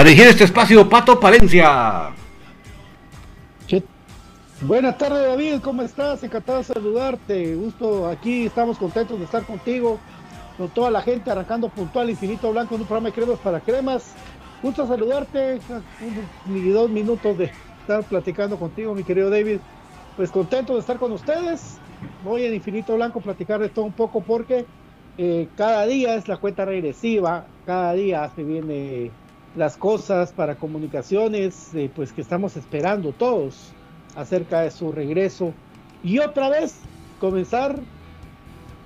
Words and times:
Para 0.00 0.08
dirigir 0.08 0.30
este 0.30 0.44
espacio, 0.44 0.88
Pato 0.88 1.20
Palencia. 1.20 2.08
Buenas 4.62 4.96
tardes, 4.96 5.26
David. 5.26 5.60
¿Cómo 5.62 5.82
estás? 5.82 6.24
Encantado 6.24 6.56
de 6.56 6.64
saludarte. 6.64 7.54
Gusto 7.54 8.08
aquí. 8.08 8.46
Estamos 8.46 8.78
contentos 8.78 9.18
de 9.18 9.26
estar 9.26 9.44
contigo. 9.44 9.98
Con 10.56 10.70
toda 10.70 10.90
la 10.90 11.02
gente 11.02 11.30
arrancando 11.30 11.68
puntual 11.68 12.08
Infinito 12.08 12.50
Blanco 12.50 12.76
en 12.76 12.80
un 12.80 12.86
programa 12.86 13.10
de 13.10 13.14
cremas 13.14 13.38
para 13.40 13.60
cremas. 13.60 14.14
Gusto 14.62 14.86
saludarte. 14.86 15.60
Ni 16.46 16.70
dos 16.70 16.88
minutos 16.88 17.36
de 17.36 17.52
estar 17.82 18.02
platicando 18.04 18.58
contigo, 18.58 18.94
mi 18.94 19.04
querido 19.04 19.28
David. 19.28 19.58
Pues 20.16 20.30
contento 20.30 20.72
de 20.72 20.80
estar 20.80 20.96
con 20.96 21.12
ustedes. 21.12 21.76
Voy 22.24 22.46
en 22.46 22.54
Infinito 22.54 22.94
Blanco 22.94 23.18
a 23.18 23.22
platicar 23.22 23.60
de 23.60 23.68
todo 23.68 23.84
un 23.84 23.92
poco 23.92 24.22
porque 24.22 24.64
eh, 25.18 25.48
cada 25.58 25.84
día 25.84 26.14
es 26.14 26.26
la 26.26 26.38
cuenta 26.38 26.64
regresiva. 26.64 27.44
Cada 27.66 27.92
día 27.92 28.30
se 28.34 28.42
viene 28.42 29.10
las 29.56 29.76
cosas 29.76 30.32
para 30.32 30.54
comunicaciones, 30.56 31.74
eh, 31.74 31.90
pues 31.94 32.12
que 32.12 32.20
estamos 32.20 32.56
esperando 32.56 33.12
todos 33.12 33.72
acerca 34.16 34.60
de 34.60 34.70
su 34.70 34.92
regreso 34.92 35.52
y 36.02 36.18
otra 36.18 36.48
vez 36.48 36.76
comenzar 37.18 37.78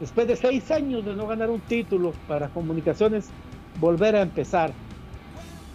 después 0.01 0.27
de 0.27 0.37
seis 0.37 0.71
años 0.71 1.05
de 1.05 1.15
no 1.15 1.27
ganar 1.27 1.51
un 1.51 1.61
título 1.61 2.13
para 2.27 2.49
comunicaciones, 2.49 3.27
volver 3.81 4.17
a 4.17 4.23
empezar. 4.23 4.73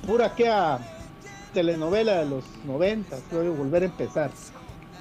Pura 0.05 0.35
que 0.35 0.49
a 0.49 0.79
telenovela 1.53 2.17
de 2.17 2.25
los 2.25 2.43
90, 2.65 3.17
creo 3.29 3.53
volver 3.53 3.83
a 3.83 3.85
empezar. 3.85 4.31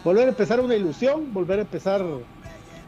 Volver 0.04 0.26
a 0.26 0.30
empezar 0.30 0.60
una 0.60 0.76
ilusión, 0.76 1.32
volver 1.32 1.58
a 1.58 1.62
empezar 1.62 2.04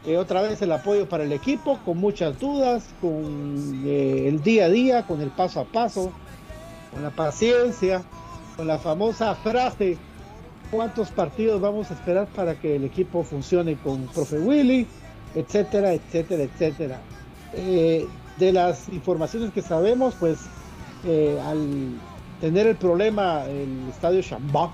eh, 0.06 0.16
otra 0.16 0.42
vez 0.42 0.62
el 0.62 0.72
apoyo 0.72 1.08
para 1.08 1.24
el 1.24 1.32
equipo, 1.32 1.78
con 1.84 1.98
muchas 1.98 2.38
dudas, 2.38 2.88
con 3.00 3.82
eh, 3.84 4.28
el 4.28 4.42
día 4.42 4.66
a 4.66 4.68
día, 4.68 5.06
con 5.06 5.20
el 5.20 5.30
paso 5.30 5.60
a 5.60 5.64
paso, 5.64 6.12
con 6.92 7.02
la 7.02 7.10
paciencia, 7.10 8.02
con 8.56 8.66
la 8.66 8.78
famosa 8.78 9.34
frase, 9.34 9.96
¿cuántos 10.70 11.10
partidos 11.10 11.60
vamos 11.60 11.90
a 11.90 11.94
esperar 11.94 12.26
para 12.28 12.54
que 12.54 12.76
el 12.76 12.84
equipo 12.84 13.22
funcione 13.22 13.76
con 13.76 14.06
profe 14.08 14.38
Willy? 14.38 14.86
Etcétera, 15.34 15.92
etcétera, 15.92 16.42
etcétera. 16.42 17.00
Eh, 17.54 18.06
de 18.38 18.52
las 18.52 18.88
informaciones 18.88 19.52
que 19.52 19.62
sabemos, 19.62 20.14
pues 20.18 20.38
al 21.46 21.94
tener 22.40 22.66
el 22.66 22.76
problema 22.76 23.44
el 23.46 23.88
estadio 23.88 24.22
Chambá, 24.22 24.72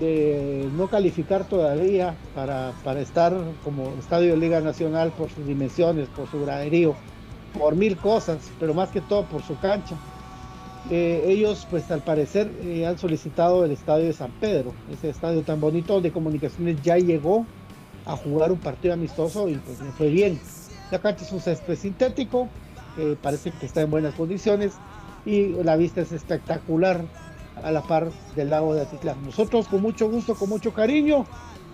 de 0.00 0.68
no 0.76 0.88
calificar 0.88 1.44
todavía 1.44 2.16
para, 2.34 2.72
para, 2.82 3.00
estar 3.00 3.32
como 3.62 3.92
estadio 4.00 4.32
de 4.32 4.36
Liga 4.36 4.60
Nacional 4.60 5.12
por 5.12 5.30
sus 5.30 5.46
dimensiones, 5.46 6.08
por 6.08 6.28
su 6.28 6.40
graderío, 6.40 6.94
por 7.56 7.76
mil 7.76 7.96
cosas, 7.96 8.38
pero 8.58 8.74
más 8.74 8.88
que 8.88 9.00
todo 9.00 9.24
por 9.24 9.42
su 9.42 9.58
cancha. 9.60 9.96
Eh, 10.90 11.24
ellos, 11.26 11.66
pues 11.70 11.90
al 11.90 12.02
parecer, 12.02 12.50
eh, 12.62 12.86
han 12.86 12.98
solicitado 12.98 13.64
el 13.64 13.70
estadio 13.70 14.06
de 14.06 14.12
San 14.12 14.32
Pedro, 14.40 14.72
ese 14.92 15.10
estadio 15.10 15.42
tan 15.42 15.60
bonito 15.60 16.00
de 16.00 16.10
comunicaciones 16.10 16.82
ya 16.82 16.96
llegó 16.96 17.46
a 18.04 18.16
jugar 18.16 18.50
un 18.50 18.58
partido 18.58 18.94
amistoso 18.94 19.48
y 19.48 19.54
pues 19.56 19.80
le 19.80 19.92
fue 19.92 20.08
bien. 20.08 20.40
La 20.90 20.98
cancha 20.98 21.24
es 21.24 21.32
un 21.32 21.40
césped 21.40 21.76
sintético, 21.76 22.48
parece 23.22 23.52
que 23.52 23.64
está 23.64 23.80
en 23.80 23.90
buenas 23.90 24.14
condiciones 24.14 24.72
y 25.24 25.48
la 25.62 25.76
vista 25.76 26.00
es 26.02 26.12
espectacular 26.12 27.04
a 27.62 27.70
la 27.70 27.82
par 27.82 28.10
del 28.34 28.50
lago 28.50 28.74
de 28.74 28.82
Atitlán. 28.82 29.22
Nosotros 29.24 29.68
con 29.68 29.82
mucho 29.82 30.10
gusto, 30.10 30.34
con 30.34 30.48
mucho 30.48 30.72
cariño, 30.72 31.24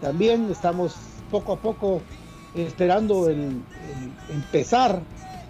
también 0.00 0.50
estamos 0.50 0.94
poco 1.30 1.54
a 1.54 1.56
poco 1.56 2.02
esperando 2.54 3.28
el, 3.28 3.62
empezar 4.30 5.00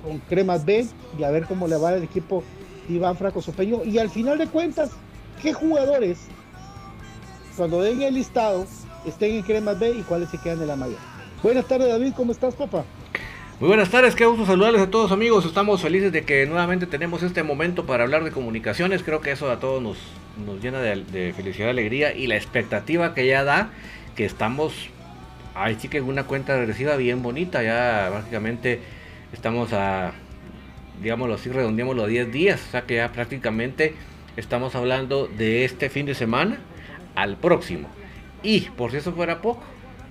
con 0.03 0.19
Cremas 0.21 0.65
B 0.65 0.87
y 1.19 1.25
a 1.25 1.31
ver 1.31 1.47
cómo 1.47 1.67
le 1.67 1.77
va 1.77 1.95
el 1.95 2.03
equipo 2.03 2.43
Iván 2.89 3.17
Franco 3.17 3.43
Sopeño. 3.43 3.85
Y 3.85 3.99
al 3.99 4.11
final 4.11 4.39
de 4.39 4.47
cuentas, 4.47 4.91
¿qué 5.43 5.53
jugadores, 5.53 6.19
cuando 7.57 7.83
den 7.83 8.03
el 8.03 8.15
listado, 8.15 8.67
estén 9.07 9.37
en 9.37 9.43
Cremas 9.43 9.79
B 9.79 9.91
y 9.91 10.03
cuáles 10.03 10.31
se 10.31 10.39
quedan 10.39 10.61
en 10.63 10.69
la 10.69 10.77
mayor? 10.77 10.99
Buenas 11.43 11.67
tardes, 11.67 11.89
David, 11.89 12.13
¿cómo 12.17 12.33
estás, 12.33 12.55
papá? 12.55 12.85
Muy 13.61 13.69
buenas 13.69 13.91
tardes, 13.91 14.15
qué 14.15 14.25
gusto 14.25 14.47
saludarles 14.47 14.83
a 14.83 14.91
todos 14.91 15.11
amigos. 15.11 15.45
Estamos 15.45 15.83
felices 15.83 16.13
de 16.13 16.25
que 16.25 16.47
nuevamente 16.47 16.87
tenemos 16.87 17.25
este 17.25 17.43
momento 17.43 17.87
para 17.87 18.05
hablar 18.05 18.23
de 18.23 18.31
comunicaciones. 18.31 19.03
Creo 19.03 19.21
que 19.21 19.33
eso 19.33 19.51
a 19.51 19.59
todos 19.59 19.83
nos, 19.83 19.99
nos 20.47 20.63
llena 20.63 20.81
de, 20.81 21.33
felicidad 21.35 21.71
alegría 21.71 22.15
y 22.15 22.29
la 22.29 22.37
expectativa 22.37 23.15
que 23.15 23.27
ya 23.27 23.43
da 23.43 23.71
que 24.15 24.25
estamos 24.25 24.91
ahí 25.57 25.77
sí 25.81 25.89
que 25.89 26.01
una 26.01 26.23
cuenta 26.25 26.57
regresiva 26.57 26.95
bien 26.95 27.21
bonita. 27.21 27.65
Ya 27.65 28.11
básicamente 28.11 28.81
estamos 29.33 29.73
a, 29.73 30.13
digámoslo 31.03 31.35
así, 31.35 31.51
redondeémoslo 31.51 32.05
a 32.05 32.07
10 32.07 32.33
días. 32.33 32.63
O 32.69 32.71
sea 32.71 32.83
que 32.83 32.97
ya 32.97 33.13
prácticamente 33.13 33.95
estamos 34.37 34.75
hablando 34.75 35.27
de 35.27 35.65
este 35.65 35.91
fin 35.91 36.07
de 36.07 36.15
semana 36.15 36.59
al 37.15 37.37
próximo. 37.37 37.89
Y 38.43 38.61
por 38.61 38.91
si 38.91 38.99
eso 38.99 39.13
fuera 39.13 39.41
poco, 39.41 39.63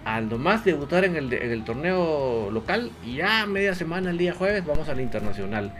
al 0.03 0.29
nomás 0.29 0.63
debutar 0.65 1.05
en 1.05 1.15
el, 1.15 1.63
torneo 1.63 2.49
local 2.51 2.91
ya 3.05 3.45
media 3.45 3.75
semana 3.75 4.09
el 4.09 4.17
día 4.17 4.33
jueves 4.33 4.65
vamos 4.65 4.87
al 4.89 5.01
internacional 5.01 5.73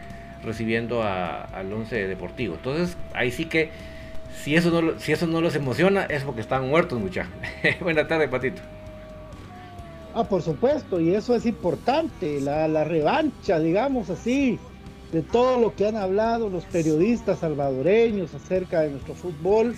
recibiendo 0.44 1.02
al 1.02 1.72
11 1.72 2.06
deportivo. 2.06 2.54
Entonces 2.54 2.96
ahí 3.14 3.30
sí 3.30 3.46
que 3.46 3.70
si 4.42 4.54
eso 4.54 4.70
no, 4.70 4.98
si 4.98 5.12
eso 5.12 5.26
no 5.26 5.40
los 5.40 5.54
emociona 5.54 6.04
es 6.04 6.24
porque 6.24 6.40
están 6.40 6.68
muertos 6.68 6.98
muchachos. 7.00 7.32
Buenas 7.80 8.08
tardes, 8.08 8.28
Patito. 8.28 8.62
Ah, 10.14 10.24
por 10.24 10.42
supuesto, 10.42 11.00
y 11.00 11.14
eso 11.14 11.34
es 11.34 11.46
importante, 11.46 12.40
la, 12.40 12.66
la 12.66 12.82
revancha, 12.82 13.60
digamos 13.60 14.10
así, 14.10 14.58
de 15.12 15.22
todo 15.22 15.58
lo 15.58 15.74
que 15.74 15.88
han 15.88 15.96
hablado 15.96 16.48
los 16.48 16.64
periodistas 16.64 17.38
salvadoreños 17.38 18.34
acerca 18.34 18.80
de 18.80 18.90
nuestro 18.90 19.14
fútbol. 19.14 19.74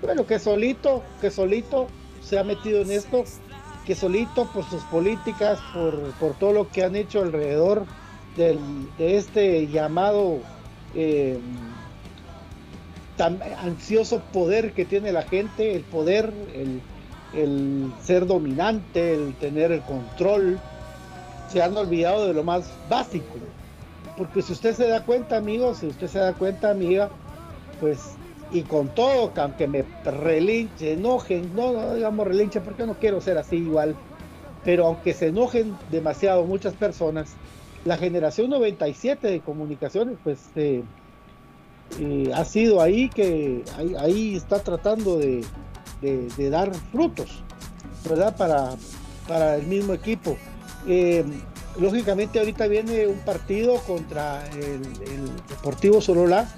Bueno, 0.00 0.26
que 0.26 0.38
solito, 0.38 1.02
que 1.20 1.30
solito 1.30 1.88
se 2.22 2.38
ha 2.38 2.44
metido 2.44 2.80
en 2.82 2.90
esto 2.90 3.24
que 3.84 3.94
solito 3.94 4.46
por 4.52 4.64
sus 4.68 4.82
políticas, 4.84 5.58
por, 6.20 6.34
todo 6.34 6.52
lo 6.52 6.68
que 6.68 6.84
han 6.84 6.94
hecho 6.94 7.20
alrededor 7.20 7.84
de 8.36 8.56
este 8.98 9.66
llamado 9.66 10.38
eh, 10.94 11.38
tan 13.16 13.40
ansioso 13.42 14.22
poder 14.32 14.72
que 14.72 14.84
tiene 14.84 15.12
la 15.12 15.22
gente, 15.22 15.74
el 15.74 15.82
poder, 15.82 16.32
el, 16.54 16.80
el 17.34 17.92
ser 18.02 18.26
dominante, 18.26 19.14
el 19.14 19.34
tener 19.34 19.72
el 19.72 19.82
control, 19.82 20.58
se 21.48 21.62
han 21.62 21.76
olvidado 21.76 22.26
de 22.26 22.34
lo 22.34 22.44
más 22.44 22.70
básico. 22.88 23.36
Porque 24.16 24.42
si 24.42 24.52
usted 24.52 24.74
se 24.74 24.88
da 24.88 25.04
cuenta, 25.04 25.36
amigos, 25.36 25.78
si 25.78 25.86
usted 25.86 26.06
se 26.06 26.18
da 26.18 26.34
cuenta, 26.34 26.70
amiga, 26.70 27.10
pues 27.80 28.16
y 28.52 28.62
con 28.62 28.88
todo, 28.88 29.32
aunque 29.36 29.66
me 29.66 29.84
relinche, 30.04 30.92
enojen, 30.92 31.54
no, 31.56 31.72
no 31.72 31.94
digamos 31.94 32.26
relinche 32.26 32.60
porque 32.60 32.86
no 32.86 32.94
quiero 32.94 33.20
ser 33.20 33.38
así 33.38 33.56
igual, 33.56 33.96
pero 34.62 34.86
aunque 34.86 35.14
se 35.14 35.28
enojen 35.28 35.74
demasiado 35.90 36.44
muchas 36.44 36.74
personas, 36.74 37.34
la 37.84 37.96
generación 37.96 38.50
97 38.50 39.26
de 39.26 39.40
comunicaciones, 39.40 40.18
pues 40.22 40.38
eh, 40.54 40.82
eh, 41.98 42.30
ha 42.34 42.44
sido 42.44 42.80
ahí 42.80 43.08
que 43.08 43.64
ahí, 43.98 44.36
está 44.36 44.62
tratando 44.62 45.18
de, 45.18 45.44
dar 46.50 46.74
frutos, 46.92 47.42
¿verdad? 48.08 48.36
Para, 48.36 48.74
para 49.26 49.56
el 49.56 49.66
mismo 49.66 49.94
equipo. 49.94 50.36
Eh, 50.86 51.24
lógicamente 51.78 52.38
ahorita 52.38 52.66
viene 52.66 53.06
un 53.06 53.18
partido 53.20 53.78
contra 53.80 54.44
el, 54.50 54.82
Deportivo 55.48 56.00
Solola, 56.00 56.48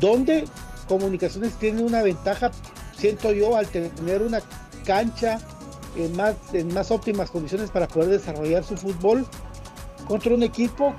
donde 0.00 0.44
Comunicaciones 0.88 1.54
tiene 1.54 1.82
una 1.82 2.02
ventaja, 2.02 2.50
siento 2.96 3.32
yo, 3.32 3.56
al 3.56 3.68
tener 3.68 4.22
una 4.22 4.42
cancha 4.84 5.38
en 5.96 6.16
más, 6.16 6.34
en 6.52 6.72
más 6.74 6.90
óptimas 6.90 7.30
condiciones 7.30 7.70
para 7.70 7.86
poder 7.86 8.08
desarrollar 8.08 8.64
su 8.64 8.76
fútbol 8.76 9.26
contra 10.08 10.34
un 10.34 10.42
equipo 10.42 10.94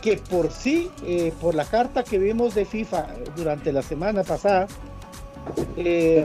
que 0.00 0.18
por 0.18 0.52
sí, 0.52 0.90
eh, 1.04 1.32
por 1.40 1.56
la 1.56 1.64
carta 1.64 2.04
que 2.04 2.18
vimos 2.18 2.54
de 2.54 2.64
FIFA 2.64 3.06
durante 3.36 3.72
la 3.72 3.82
semana 3.82 4.22
pasada, 4.22 4.68
eh, 5.76 6.24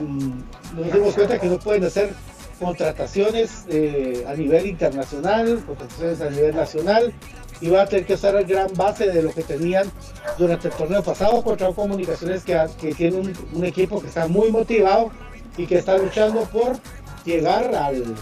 nos 0.76 0.92
dimos 0.92 1.14
cuenta 1.14 1.40
que 1.40 1.48
no 1.48 1.58
pueden 1.58 1.84
hacer 1.84 2.14
contrataciones 2.62 3.64
eh, 3.68 4.24
a 4.26 4.34
nivel 4.34 4.66
internacional, 4.66 5.62
contrataciones 5.66 6.20
a 6.20 6.30
nivel 6.30 6.54
nacional, 6.54 7.12
y 7.60 7.68
va 7.68 7.82
a 7.82 7.86
tener 7.86 8.06
que 8.06 8.14
usar 8.14 8.34
el 8.34 8.44
gran 8.44 8.68
base 8.74 9.08
de 9.08 9.22
lo 9.22 9.32
que 9.32 9.42
tenían 9.42 9.90
durante 10.36 10.68
el 10.68 10.74
torneo 10.74 11.02
pasado 11.02 11.42
contra 11.42 11.72
comunicaciones 11.72 12.42
que, 12.42 12.58
que 12.80 12.92
tiene 12.92 13.18
un, 13.52 13.64
equipo 13.64 14.00
que 14.00 14.08
está 14.08 14.26
muy 14.26 14.50
motivado 14.50 15.12
y 15.56 15.66
que 15.66 15.78
está 15.78 15.96
luchando 15.96 16.42
por 16.44 16.76
llegar 17.24 17.72
al, 17.74 18.16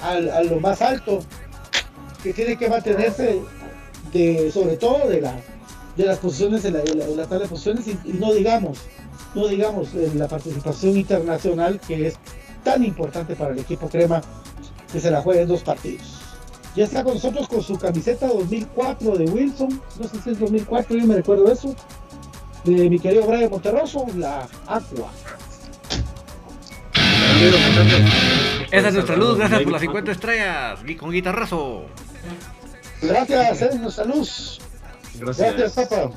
a 0.00 0.42
lo 0.42 0.58
más 0.58 0.82
alto 0.82 1.20
que 2.22 2.32
tiene 2.32 2.56
que 2.56 2.68
mantenerse 2.68 3.40
de, 4.12 4.50
sobre 4.50 4.76
todo 4.76 5.08
de 5.08 5.20
la 5.20 5.36
de 5.96 6.04
las 6.04 6.18
posiciones 6.18 6.64
en 6.64 6.74
la, 6.74 6.80
de 6.80 7.48
posiciones 7.48 7.86
y, 7.88 7.98
no 8.12 8.32
digamos 8.32 8.78
no 9.34 9.48
digamos 9.48 9.94
en 9.94 10.18
la 10.18 10.28
participación 10.28 10.96
internacional 10.96 11.80
que 11.80 12.08
es 12.08 12.14
tan 12.72 12.84
importante 12.84 13.34
para 13.34 13.52
el 13.52 13.58
equipo 13.58 13.88
crema 13.88 14.20
que 14.92 15.00
se 15.00 15.10
la 15.10 15.20
juegue 15.20 15.42
en 15.42 15.48
dos 15.48 15.62
partidos 15.62 16.18
ya 16.78 16.84
está 16.84 17.02
con 17.02 17.14
nosotros 17.14 17.48
con 17.48 17.60
su 17.60 17.76
camiseta 17.76 18.28
2004 18.28 19.18
de 19.18 19.24
Wilson. 19.24 19.82
No 19.98 20.08
sé 20.08 20.20
si 20.22 20.30
es 20.30 20.38
2004, 20.38 20.96
yo 20.96 21.06
me 21.06 21.16
recuerdo 21.16 21.50
eso. 21.50 21.74
De 22.62 22.88
mi 22.88 23.00
querido 23.00 23.26
Brian 23.26 23.50
Monterroso, 23.50 24.06
la 24.16 24.48
Aqua. 24.66 25.10
Esa 28.70 28.88
es 28.88 28.94
nuestra 28.94 29.16
luz, 29.16 29.38
gracias 29.38 29.62
por 29.62 29.72
las 29.72 29.80
50 29.80 30.12
estrellas. 30.12 30.78
Con 31.00 31.10
guitarrazo. 31.10 31.86
Gracias, 33.02 33.62
es 33.62 33.80
nuestra 33.80 34.04
luz. 34.04 34.60
Gracias. 35.18 35.56
Gracias, 35.56 35.88
papá. 35.88 36.12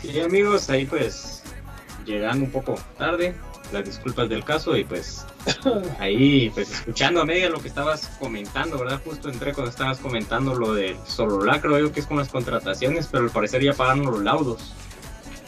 Sí, 0.00 0.20
amigos, 0.20 0.70
ahí 0.70 0.86
pues 0.86 1.42
llegando 2.06 2.44
un 2.44 2.52
poco 2.52 2.76
tarde, 2.96 3.34
las 3.72 3.84
disculpas 3.84 4.28
del 4.28 4.44
caso 4.44 4.76
y 4.76 4.84
pues 4.84 5.26
ahí 5.98 6.50
pues 6.50 6.70
escuchando 6.70 7.20
a 7.20 7.24
media 7.24 7.48
lo 7.50 7.60
que 7.60 7.68
estabas 7.68 8.08
comentando, 8.18 8.78
¿verdad? 8.78 9.00
Justo 9.04 9.28
entré 9.28 9.52
cuando 9.52 9.70
estabas 9.70 9.98
comentando 9.98 10.54
lo 10.54 10.74
de 10.74 10.96
Solola, 11.06 11.60
creo 11.60 11.78
yo 11.78 11.92
que 11.92 12.00
es 12.00 12.06
con 12.06 12.18
las 12.18 12.28
contrataciones, 12.28 13.08
pero 13.10 13.24
al 13.24 13.30
parecer 13.30 13.62
ya 13.62 13.72
pagaron 13.72 14.06
los 14.06 14.22
laudos. 14.22 14.74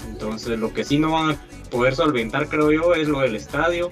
Entonces 0.09 0.59
lo 0.59 0.73
que 0.73 0.85
sí 0.85 0.99
no 0.99 1.13
van 1.13 1.31
a 1.31 1.39
poder 1.71 1.95
solventar, 1.95 2.49
creo 2.49 2.71
yo, 2.73 2.95
es 2.95 3.09
lo 3.09 3.21
del 3.21 3.37
estadio. 3.37 3.91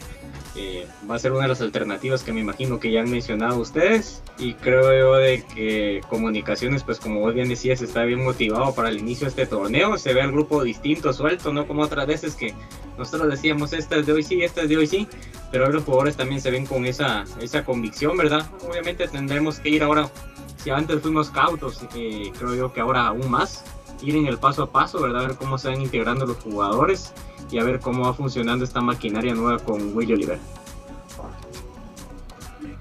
Eh, 0.58 0.86
va 1.08 1.14
a 1.14 1.18
ser 1.18 1.32
una 1.32 1.42
de 1.42 1.48
las 1.48 1.60
alternativas 1.60 2.24
que 2.24 2.32
me 2.32 2.40
imagino 2.40 2.80
que 2.80 2.90
ya 2.90 3.00
han 3.00 3.10
mencionado 3.10 3.58
ustedes. 3.60 4.22
Y 4.38 4.54
creo 4.54 4.92
yo 4.98 5.14
de 5.14 5.44
que 5.54 6.00
comunicaciones 6.08 6.82
pues 6.82 6.98
como 6.98 7.20
vos 7.20 7.34
bien 7.34 7.48
decías 7.48 7.80
está 7.80 8.04
bien 8.04 8.24
motivado 8.24 8.74
para 8.74 8.88
el 8.88 8.98
inicio 8.98 9.26
de 9.26 9.30
este 9.30 9.46
torneo. 9.46 9.96
Se 9.98 10.12
ve 10.14 10.22
al 10.22 10.32
grupo 10.32 10.64
distinto 10.64 11.12
suelto 11.12 11.52
no 11.52 11.66
como 11.66 11.82
otras 11.82 12.06
veces 12.06 12.34
que 12.34 12.54
nosotros 12.98 13.30
decíamos 13.30 13.72
esta 13.72 13.96
es 13.96 14.06
de 14.06 14.12
hoy 14.12 14.22
sí 14.22 14.42
esta 14.42 14.62
es 14.62 14.68
de 14.68 14.76
hoy 14.76 14.86
sí 14.86 15.06
pero 15.52 15.70
los 15.70 15.84
jugadores 15.84 16.16
también 16.16 16.40
se 16.40 16.50
ven 16.50 16.66
con 16.66 16.84
esa 16.84 17.24
esa 17.40 17.64
convicción 17.64 18.16
verdad 18.16 18.50
obviamente 18.68 19.06
tendremos 19.08 19.60
que 19.60 19.70
ir 19.70 19.82
ahora 19.82 20.10
si 20.56 20.70
antes 20.70 21.00
fuimos 21.00 21.30
cautos 21.30 21.84
eh, 21.94 22.32
creo 22.36 22.54
yo 22.54 22.72
que 22.72 22.80
ahora 22.80 23.06
aún 23.06 23.30
más 23.30 23.64
ir 24.02 24.16
en 24.16 24.26
el 24.26 24.38
paso 24.38 24.64
a 24.64 24.72
paso 24.72 25.00
verdad 25.00 25.24
a 25.24 25.28
ver 25.28 25.36
cómo 25.36 25.58
se 25.58 25.68
van 25.68 25.80
integrando 25.80 26.26
los 26.26 26.36
jugadores 26.38 27.12
y 27.50 27.58
a 27.58 27.64
ver 27.64 27.80
cómo 27.80 28.04
va 28.04 28.14
funcionando 28.14 28.64
esta 28.64 28.80
maquinaria 28.80 29.34
nueva 29.34 29.58
con 29.58 29.96
Willy 29.96 30.14
Oliver. 30.14 30.38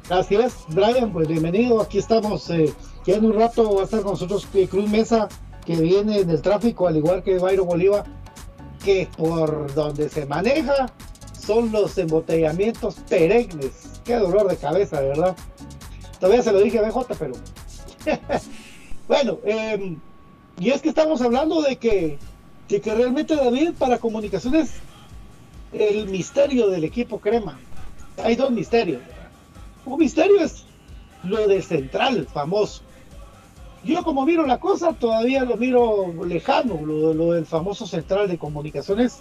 Gracias, 0.08 0.66
Brian, 0.70 1.12
pues 1.12 1.28
bienvenido. 1.28 1.82
Aquí 1.82 1.98
estamos. 1.98 2.50
Eh, 2.50 2.74
ya 3.06 3.16
en 3.16 3.26
un 3.26 3.34
rato 3.34 3.76
va 3.76 3.82
a 3.82 3.84
estar 3.86 4.02
con 4.02 4.12
nosotros 4.12 4.48
Cruz 4.70 4.90
Mesa, 4.90 5.28
que 5.66 5.76
viene 5.76 6.24
del 6.24 6.42
tráfico, 6.42 6.88
al 6.88 6.98
igual 6.98 7.24
que 7.24 7.40
Bayro 7.40 7.66
Bolívar, 7.66 8.06
que 8.84 9.10
por 9.18 9.74
donde 9.74 10.10
se 10.10 10.26
maneja 10.26 10.88
son 11.38 11.72
los 11.72 11.98
embotellamientos 11.98 12.96
perennes. 13.10 14.02
Qué 14.04 14.16
dolor 14.16 14.48
de 14.48 14.58
cabeza, 14.58 15.02
verdad. 15.02 15.36
Todavía 16.20 16.42
se 16.42 16.52
lo 16.52 16.60
dije 16.60 16.80
a 16.80 16.82
BJ, 16.84 17.16
pero. 17.20 17.34
bueno, 19.08 19.40
eh, 19.46 19.98
y 20.60 20.70
es 20.70 20.82
que 20.82 20.90
estamos 20.90 21.22
hablando 21.22 21.62
de 21.62 21.76
que 21.76 22.18
que, 22.68 22.82
que 22.82 22.94
realmente 22.94 23.36
David 23.36 23.72
para 23.78 23.98
comunicaciones 23.98 24.72
el 25.74 26.08
misterio 26.08 26.70
del 26.70 26.84
equipo 26.84 27.20
crema. 27.20 27.60
Hay 28.24 28.36
dos 28.36 28.52
misterios. 28.52 29.02
Un 29.86 30.00
misterio 30.00 30.42
es 30.42 30.66
lo 31.24 31.48
de 31.48 31.62
central 31.62 32.28
famoso. 32.32 32.84
Yo 33.84 34.04
como 34.04 34.26
miro 34.26 34.46
la 34.46 34.60
cosa 34.60 34.94
todavía 34.94 35.46
lo 35.46 35.56
miro 35.56 36.26
lejano, 36.26 36.82
lo, 36.86 37.14
lo 37.14 37.32
del 37.34 37.46
famoso 37.46 37.86
central 37.86 38.28
de 38.28 38.38
comunicaciones, 38.38 39.20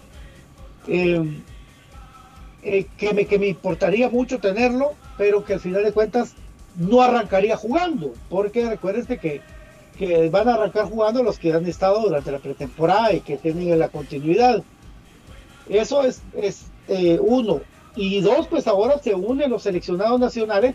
eh, 0.89 1.43
eh, 2.63 2.87
que, 2.97 3.13
me, 3.13 3.27
que 3.27 3.39
me 3.39 3.49
importaría 3.49 4.09
mucho 4.09 4.39
tenerlo, 4.39 4.95
pero 5.17 5.45
que 5.45 5.55
al 5.55 5.61
final 5.61 5.85
de 5.85 5.93
cuentas 5.93 6.35
no 6.77 7.01
arrancaría 7.01 7.57
jugando, 7.57 8.13
porque 8.29 8.69
recuerden 8.69 9.19
que 9.19 9.41
que 9.97 10.29
van 10.31 10.49
a 10.49 10.55
arrancar 10.55 10.89
jugando 10.89 11.23
los 11.23 11.39
que 11.39 11.53
han 11.53 11.67
estado 11.67 12.01
durante 12.01 12.31
la 12.31 12.39
pretemporada 12.39 13.13
y 13.13 13.21
que 13.21 13.37
tienen 13.37 13.79
la 13.79 13.89
continuidad. 13.89 14.63
Eso 15.69 16.05
es, 16.05 16.23
es 16.35 16.67
eh, 16.89 17.19
uno. 17.21 17.61
Y 17.97 18.21
dos, 18.21 18.47
pues 18.47 18.67
ahora 18.67 18.99
se 18.99 19.15
unen 19.15 19.51
los 19.51 19.63
seleccionados 19.63 20.21
nacionales, 20.21 20.75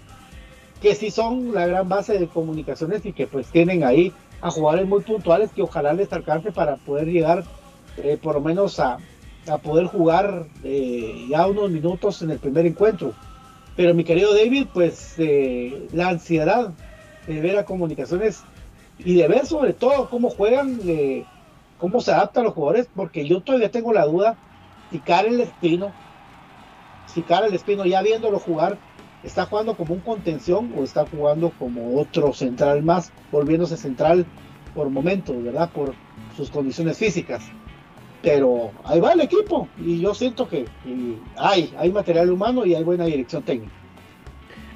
que 0.82 0.96
sí 0.96 1.12
son 1.12 1.54
la 1.54 1.68
gran 1.68 1.88
base 1.88 2.18
de 2.18 2.28
comunicaciones 2.28 3.06
y 3.06 3.14
que 3.14 3.28
pues 3.28 3.48
tienen 3.48 3.84
ahí 3.84 4.12
a 4.42 4.50
jugadores 4.50 4.88
muy 4.88 5.02
puntuales 5.02 5.52
que 5.52 5.62
ojalá 5.62 5.94
les 5.94 6.12
alcance 6.12 6.52
para 6.52 6.78
poder 6.78 7.08
llegar 7.08 7.44
eh, 7.98 8.18
por 8.22 8.36
lo 8.36 8.42
menos 8.42 8.80
a, 8.80 8.98
a 9.48 9.58
poder 9.60 9.86
jugar 9.86 10.48
eh, 10.64 11.28
ya 11.30 11.46
unos 11.46 11.70
minutos 11.70 12.22
en 12.24 12.32
el 12.32 12.40
primer 12.40 12.66
encuentro. 12.66 13.14
Pero 13.76 13.94
mi 13.94 14.04
querido 14.04 14.34
David, 14.34 14.68
pues 14.74 15.16
la 15.94 16.10
ansiedad 16.10 16.74
de 17.26 17.40
ver 17.40 17.58
a 17.58 17.66
comunicaciones 17.66 18.44
y 19.04 19.16
de 19.16 19.28
ver 19.28 19.46
sobre 19.46 19.74
todo 19.74 20.10
cómo 20.10 20.30
juegan, 20.30 20.80
cómo 21.78 22.02
se 22.02 22.12
adaptan 22.12 22.44
los 22.44 22.54
jugadores, 22.54 22.88
porque 22.96 23.28
yo 23.28 23.42
todavía 23.42 23.72
tengo 23.72 23.94
la 23.94 24.06
duda 24.06 24.38
si 24.92 25.00
Karel 25.00 25.40
Espino, 25.40 25.92
si 27.08 27.22
Karel 27.22 27.54
Espino 27.54 27.86
ya 27.86 28.02
viéndolo 28.02 28.40
jugar, 28.40 28.78
está 29.24 29.46
jugando 29.46 29.76
como 29.76 29.94
un 29.94 30.02
contención 30.02 30.74
o 30.78 30.84
está 30.84 31.06
jugando 31.06 31.52
como 31.58 32.00
otro 32.00 32.34
central 32.34 32.84
más, 32.84 33.12
volviéndose 33.32 33.78
central 33.78 34.26
por 34.76 34.90
momentos, 34.90 35.42
¿verdad? 35.44 35.70
Por 35.72 35.94
sus 36.36 36.50
condiciones 36.50 36.98
físicas. 36.98 37.44
Pero 38.22 38.72
ahí 38.84 39.00
va 39.00 39.14
el 39.14 39.22
equipo 39.22 39.68
y 39.80 40.00
yo 40.00 40.14
siento 40.14 40.48
que, 40.48 40.66
hay, 41.38 41.74
hay 41.78 41.92
material 41.92 42.30
humano 42.32 42.66
y 42.66 42.76
hay 42.76 42.84
buena 42.84 43.06
dirección 43.06 43.42
técnica. 43.44 43.74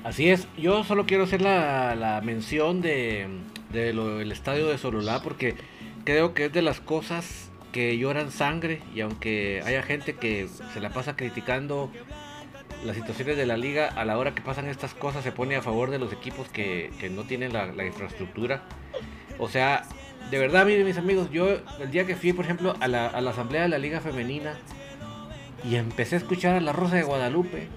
Así 0.03 0.29
es, 0.29 0.47
yo 0.57 0.83
solo 0.83 1.05
quiero 1.05 1.23
hacer 1.23 1.41
la, 1.41 1.95
la 1.95 2.21
mención 2.21 2.81
de, 2.81 3.27
del 3.75 4.31
estadio 4.31 4.67
de 4.67 4.77
Sololá 4.77 5.21
porque 5.21 5.55
creo 6.03 6.33
que 6.33 6.45
es 6.45 6.53
de 6.53 6.61
las 6.61 6.79
cosas 6.79 7.49
que 7.71 7.97
lloran 7.97 8.31
sangre 8.31 8.81
y 8.95 9.01
aunque 9.01 9.61
haya 9.65 9.83
gente 9.83 10.13
que 10.13 10.47
se 10.73 10.79
la 10.79 10.91
pasa 10.91 11.15
criticando 11.15 11.91
las 12.85 12.95
situaciones 12.95 13.35
de 13.35 13.45
la 13.45 13.57
liga, 13.57 13.87
a 13.87 14.05
la 14.05 14.17
hora 14.17 14.33
que 14.33 14.41
pasan 14.41 14.67
estas 14.67 14.93
cosas 14.93 15.23
se 15.23 15.31
pone 15.31 15.55
a 15.55 15.61
favor 15.61 15.89
de 15.89 15.99
los 15.99 16.13
equipos 16.13 16.47
que, 16.49 16.91
no 17.11 17.23
tienen 17.23 17.51
la, 17.51 17.85
infraestructura. 17.85 18.63
O 19.39 19.49
sea, 19.49 19.83
de 20.31 20.37
verdad, 20.37 20.65
miren 20.65 20.85
mis 20.85 20.97
amigos, 20.97 21.29
yo 21.31 21.59
el 21.79 21.91
día 21.91 22.05
que 22.05 22.15
fui, 22.15 22.31
por 22.31 22.45
ejemplo, 22.45 22.75
a 22.79 22.87
la, 22.87 23.07
a 23.07 23.21
la 23.21 23.31
asamblea 23.31 23.63
de 23.63 23.69
la 23.69 23.77
liga 23.77 23.99
femenina 23.99 24.57
y 25.69 25.75
empecé 25.75 26.15
a 26.15 26.19
escuchar 26.19 26.55
a 26.55 26.61
la 26.61 26.73
Rosa 26.73 26.95
de 26.95 27.03
Guadalupe, 27.03 27.67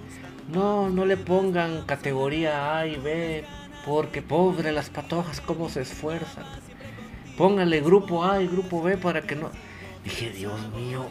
no, 0.53 0.89
no 0.91 1.05
le 1.05 1.17
pongan 1.17 1.83
categoría 1.87 2.79
A 2.79 2.87
y 2.87 2.97
B, 2.97 3.45
porque 3.89 4.21
pobre 4.21 4.71
las 4.71 4.91
patojas, 4.91 5.41
cómo 5.41 5.71
se 5.71 5.81
esfuerzan. 5.81 6.45
Pónganle 7.39 7.81
grupo 7.81 8.23
A 8.23 8.43
y 8.43 8.47
grupo 8.47 8.83
B 8.83 8.99
para 8.99 9.23
que 9.23 9.35
no. 9.35 9.51
Dije, 10.05 10.31
Dios 10.31 10.61
mío. 10.77 11.07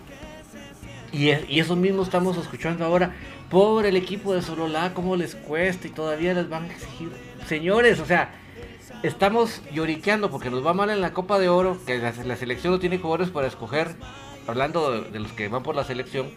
Y, 1.12 1.30
y 1.32 1.60
eso 1.60 1.76
mismo 1.76 2.04
estamos 2.04 2.38
escuchando 2.38 2.86
ahora. 2.86 3.16
Pobre 3.50 3.90
el 3.90 3.96
equipo 3.96 4.36
de 4.36 4.44
Sololá, 4.44 4.94
cómo 4.94 5.16
les 5.16 5.34
cuesta 5.34 5.88
y 5.88 5.90
todavía 5.90 6.36
les 6.36 6.50
van 6.50 6.66
a 6.66 6.68
exigir. 6.68 7.12
Señores, 7.48 8.00
o 8.00 8.06
sea, 8.06 8.30
estamos 9.02 9.64
lloriqueando 9.74 10.30
porque 10.30 10.52
nos 10.52 10.66
va 10.66 10.74
mal 10.74 10.92
en 10.92 11.02
la 11.02 11.14
Copa 11.14 11.40
de 11.40 11.50
Oro, 11.50 11.78
que 11.86 11.98
la, 11.98 12.14
selección 12.36 12.74
no 12.74 12.80
tiene 12.80 13.00
jugadores 13.00 13.32
para 13.32 13.48
escoger, 13.48 13.96
hablando 14.46 15.02
de 15.02 15.20
los 15.20 15.32
que 15.32 15.48
van 15.48 15.64
por 15.64 15.76
la 15.76 15.84
selección. 15.84 16.30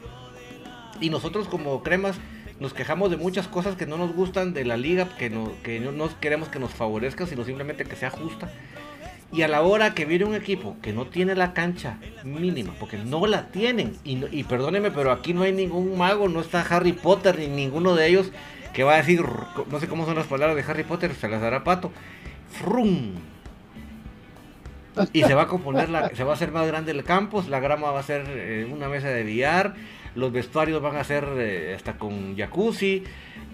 Y 1.02 1.10
nosotros 1.10 1.48
como 1.48 1.82
cremas 1.82 2.16
nos 2.60 2.74
quejamos 2.74 3.10
de 3.10 3.16
muchas 3.16 3.48
cosas 3.48 3.74
que 3.74 3.86
no 3.86 3.96
nos 3.96 4.14
gustan 4.14 4.52
de 4.52 4.64
la 4.64 4.76
liga, 4.76 5.08
que 5.16 5.30
no, 5.30 5.52
que 5.64 5.80
no, 5.80 6.20
queremos 6.20 6.48
que 6.48 6.58
nos 6.58 6.70
favorezca, 6.70 7.26
sino 7.26 7.44
simplemente 7.44 7.84
que 7.84 7.96
sea 7.96 8.10
justa. 8.10 8.50
Y 9.32 9.42
a 9.42 9.48
la 9.48 9.62
hora 9.62 9.94
que 9.94 10.04
viene 10.04 10.24
un 10.24 10.34
equipo 10.34 10.76
que 10.82 10.92
no 10.92 11.06
tiene 11.06 11.34
la 11.34 11.54
cancha 11.54 11.98
mínima, 12.24 12.74
porque 12.78 12.98
no 12.98 13.26
la 13.26 13.48
tienen, 13.48 13.96
y, 14.04 14.24
y 14.30 14.44
perdóneme, 14.44 14.90
pero 14.90 15.10
aquí 15.10 15.32
no 15.32 15.42
hay 15.42 15.52
ningún 15.52 15.96
mago, 15.96 16.28
no 16.28 16.40
está 16.40 16.60
Harry 16.62 16.92
Potter 16.92 17.38
ni 17.38 17.46
ninguno 17.46 17.94
de 17.94 18.08
ellos 18.08 18.30
que 18.72 18.84
va 18.84 18.94
a 18.94 18.96
decir, 18.98 19.24
no 19.70 19.80
sé 19.80 19.88
cómo 19.88 20.04
son 20.04 20.16
las 20.16 20.26
palabras 20.26 20.56
de 20.56 20.70
Harry 20.70 20.84
Potter, 20.84 21.14
se 21.14 21.28
las 21.28 21.40
dará 21.40 21.64
pato, 21.64 21.90
frum. 22.50 23.14
Y 25.12 25.22
se 25.22 25.34
va 25.34 25.42
a 25.42 25.46
componer, 25.46 25.88
la, 25.88 26.10
se 26.10 26.24
va 26.24 26.32
a 26.32 26.34
hacer 26.34 26.52
más 26.52 26.66
grande 26.66 26.92
el 26.92 27.04
campus, 27.04 27.48
la 27.48 27.60
grama 27.60 27.90
va 27.90 28.00
a 28.00 28.02
ser 28.02 28.24
eh, 28.28 28.68
una 28.70 28.88
mesa 28.88 29.08
de 29.08 29.22
billar, 29.22 29.74
los 30.14 30.32
vestuarios 30.32 30.82
van 30.82 30.96
a 30.96 31.04
ser 31.04 31.26
eh, 31.38 31.74
hasta 31.74 31.98
con 31.98 32.36
jacuzzi, 32.36 33.04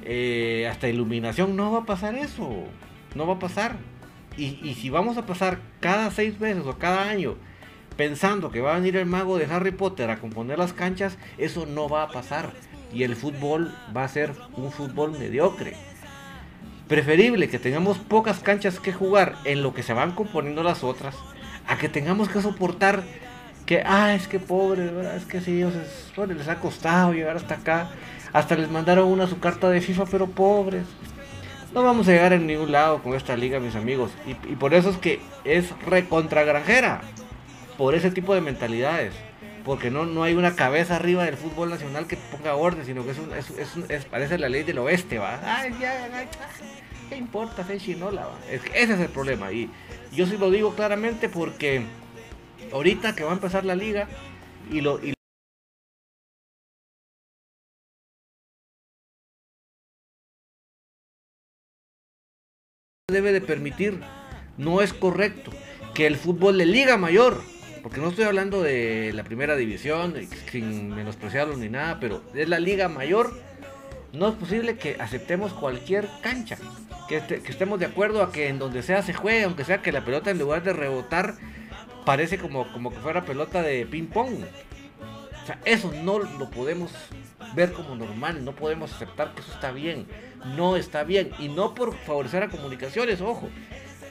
eh, 0.04 0.68
hasta 0.70 0.88
iluminación, 0.88 1.56
no 1.56 1.72
va 1.72 1.80
a 1.80 1.84
pasar 1.84 2.14
eso, 2.14 2.64
no 3.14 3.26
va 3.26 3.34
a 3.34 3.38
pasar. 3.38 3.76
Y, 4.36 4.74
si 4.74 4.90
vamos 4.90 5.16
a 5.16 5.24
pasar 5.24 5.58
cada 5.80 6.10
seis 6.10 6.38
meses 6.38 6.66
o 6.66 6.78
cada 6.78 7.08
año 7.08 7.36
pensando 7.96 8.50
que 8.50 8.60
va 8.60 8.72
a 8.72 8.78
venir 8.78 8.96
el 8.96 9.06
mago 9.06 9.38
de 9.38 9.46
Harry 9.46 9.70
Potter 9.70 10.10
a 10.10 10.18
componer 10.18 10.58
las 10.58 10.74
canchas, 10.74 11.16
eso 11.38 11.64
no 11.64 11.88
va 11.88 12.02
a 12.02 12.08
pasar. 12.08 12.52
Y 12.92 13.02
el 13.02 13.16
fútbol 13.16 13.74
va 13.96 14.04
a 14.04 14.08
ser 14.08 14.32
un 14.56 14.70
fútbol 14.70 15.18
mediocre. 15.18 15.74
Preferible 16.86 17.48
que 17.48 17.58
tengamos 17.58 17.96
pocas 17.98 18.40
canchas 18.40 18.78
que 18.78 18.92
jugar 18.92 19.36
en 19.44 19.62
lo 19.62 19.72
que 19.72 19.82
se 19.82 19.94
van 19.94 20.12
componiendo 20.12 20.62
las 20.62 20.84
otras, 20.84 21.16
a 21.66 21.78
que 21.78 21.88
tengamos 21.88 22.28
que 22.28 22.42
soportar 22.42 23.04
que, 23.66 23.82
ah, 23.84 24.14
es 24.14 24.28
que 24.28 24.38
pobre, 24.38 24.86
¿verdad? 24.86 25.16
es 25.16 25.24
que 25.24 25.40
sí, 25.40 25.58
ellos 25.58 25.74
les 26.28 26.48
ha 26.48 26.60
costado 26.60 27.12
llegar 27.12 27.36
hasta 27.36 27.54
acá. 27.54 27.90
Hasta 28.32 28.54
les 28.54 28.70
mandaron 28.70 29.08
una 29.08 29.26
su 29.26 29.38
carta 29.40 29.68
de 29.68 29.80
FIFA, 29.80 30.04
pero 30.06 30.26
pobres. 30.26 30.84
No 31.74 31.82
vamos 31.82 32.08
a 32.08 32.12
llegar 32.12 32.32
en 32.32 32.46
ningún 32.46 32.70
lado 32.70 33.02
con 33.02 33.14
esta 33.14 33.36
liga, 33.36 33.60
mis 33.60 33.74
amigos. 33.74 34.10
Y, 34.26 34.34
por 34.54 34.72
eso 34.72 34.90
es 34.90 34.96
que 34.96 35.20
es 35.44 35.70
recontra 35.84 36.44
granjera. 36.44 37.00
Por 37.76 37.94
ese 37.94 38.10
tipo 38.10 38.34
de 38.34 38.40
mentalidades. 38.40 39.14
Porque 39.64 39.90
no, 39.90 40.06
no 40.06 40.22
hay 40.22 40.34
una 40.34 40.54
cabeza 40.54 40.96
arriba 40.96 41.24
del 41.24 41.36
fútbol 41.36 41.70
nacional 41.70 42.06
que 42.06 42.16
ponga 42.16 42.54
orden, 42.54 42.86
sino 42.86 43.04
que 43.04 43.10
es, 43.10 43.18
un, 43.18 43.32
es, 43.34 43.90
es, 43.90 44.04
parece 44.04 44.38
la 44.38 44.48
ley 44.48 44.62
del 44.62 44.78
oeste, 44.78 45.18
¿va? 45.18 45.40
Ay, 45.44 45.74
ya, 45.80 46.08
¿Qué 47.08 47.16
importa? 47.16 47.66
Es 47.68 47.82
chinola, 47.82 48.26
¿va? 48.26 48.38
Es 48.50 48.62
ese 48.72 48.94
es 48.94 49.00
el 49.00 49.08
problema. 49.08 49.50
Y 49.50 49.68
yo 50.12 50.26
sí 50.26 50.36
lo 50.38 50.50
digo 50.50 50.74
claramente 50.74 51.28
porque 51.28 51.84
ahorita 52.72 53.14
que 53.14 53.24
va 53.24 53.30
a 53.30 53.34
empezar 53.34 53.64
la 53.64 53.74
liga 53.74 54.08
y 54.70 54.80
lo 54.80 55.00
debe 63.08 63.32
de 63.32 63.40
permitir, 63.40 64.00
no 64.58 64.82
es 64.82 64.92
correcto 64.92 65.52
que 65.94 66.08
el 66.08 66.16
fútbol 66.16 66.58
de 66.58 66.66
liga 66.66 66.96
mayor, 66.96 67.40
porque 67.82 68.00
no 68.00 68.08
estoy 68.08 68.24
hablando 68.24 68.62
de 68.62 69.12
la 69.14 69.22
primera 69.22 69.54
división, 69.54 70.14
sin 70.50 70.90
menospreciarlo 70.90 71.56
ni 71.56 71.68
nada, 71.68 71.98
pero 72.00 72.22
es 72.34 72.48
la 72.48 72.58
liga 72.58 72.88
mayor, 72.88 73.32
No 74.12 74.28
es 74.28 74.34
posible 74.34 74.76
que 74.78 74.96
aceptemos 74.98 75.52
cualquier 75.52 76.08
cancha, 76.22 76.56
que, 77.08 77.20
que 77.20 77.52
estemos 77.52 77.78
de 77.78 77.86
acuerdo 77.86 78.22
a 78.22 78.32
que 78.32 78.48
en 78.48 78.58
donde 78.58 78.82
sea 78.82 79.02
se 79.02 79.12
juegue, 79.12 79.44
aunque 79.44 79.64
sea 79.64 79.82
que 79.82 79.92
la 79.92 80.04
pelota 80.04 80.30
en 80.30 80.38
lugar 80.38 80.62
de 80.62 80.72
rebotar 80.72 81.34
parece 82.06 82.38
como, 82.38 82.72
como 82.72 82.90
que 82.90 83.00
fuera 83.00 83.26
pelota 83.26 83.60
de 83.60 83.84
ping 83.84 84.06
pong. 84.06 84.44
O 85.42 85.46
sea, 85.46 85.58
eso 85.66 85.92
no 86.02 86.18
lo 86.20 86.50
podemos 86.50 86.90
ver 87.54 87.72
como 87.72 87.94
normal, 87.94 88.44
no 88.44 88.52
podemos 88.52 88.92
aceptar 88.92 89.34
que 89.34 89.42
eso 89.42 89.52
está 89.52 89.72
bien, 89.72 90.06
no 90.56 90.76
está 90.76 91.04
bien, 91.04 91.30
y 91.38 91.48
no 91.48 91.74
por 91.74 91.94
favorecer 91.94 92.42
a 92.42 92.48
comunicaciones, 92.48 93.20
ojo, 93.20 93.48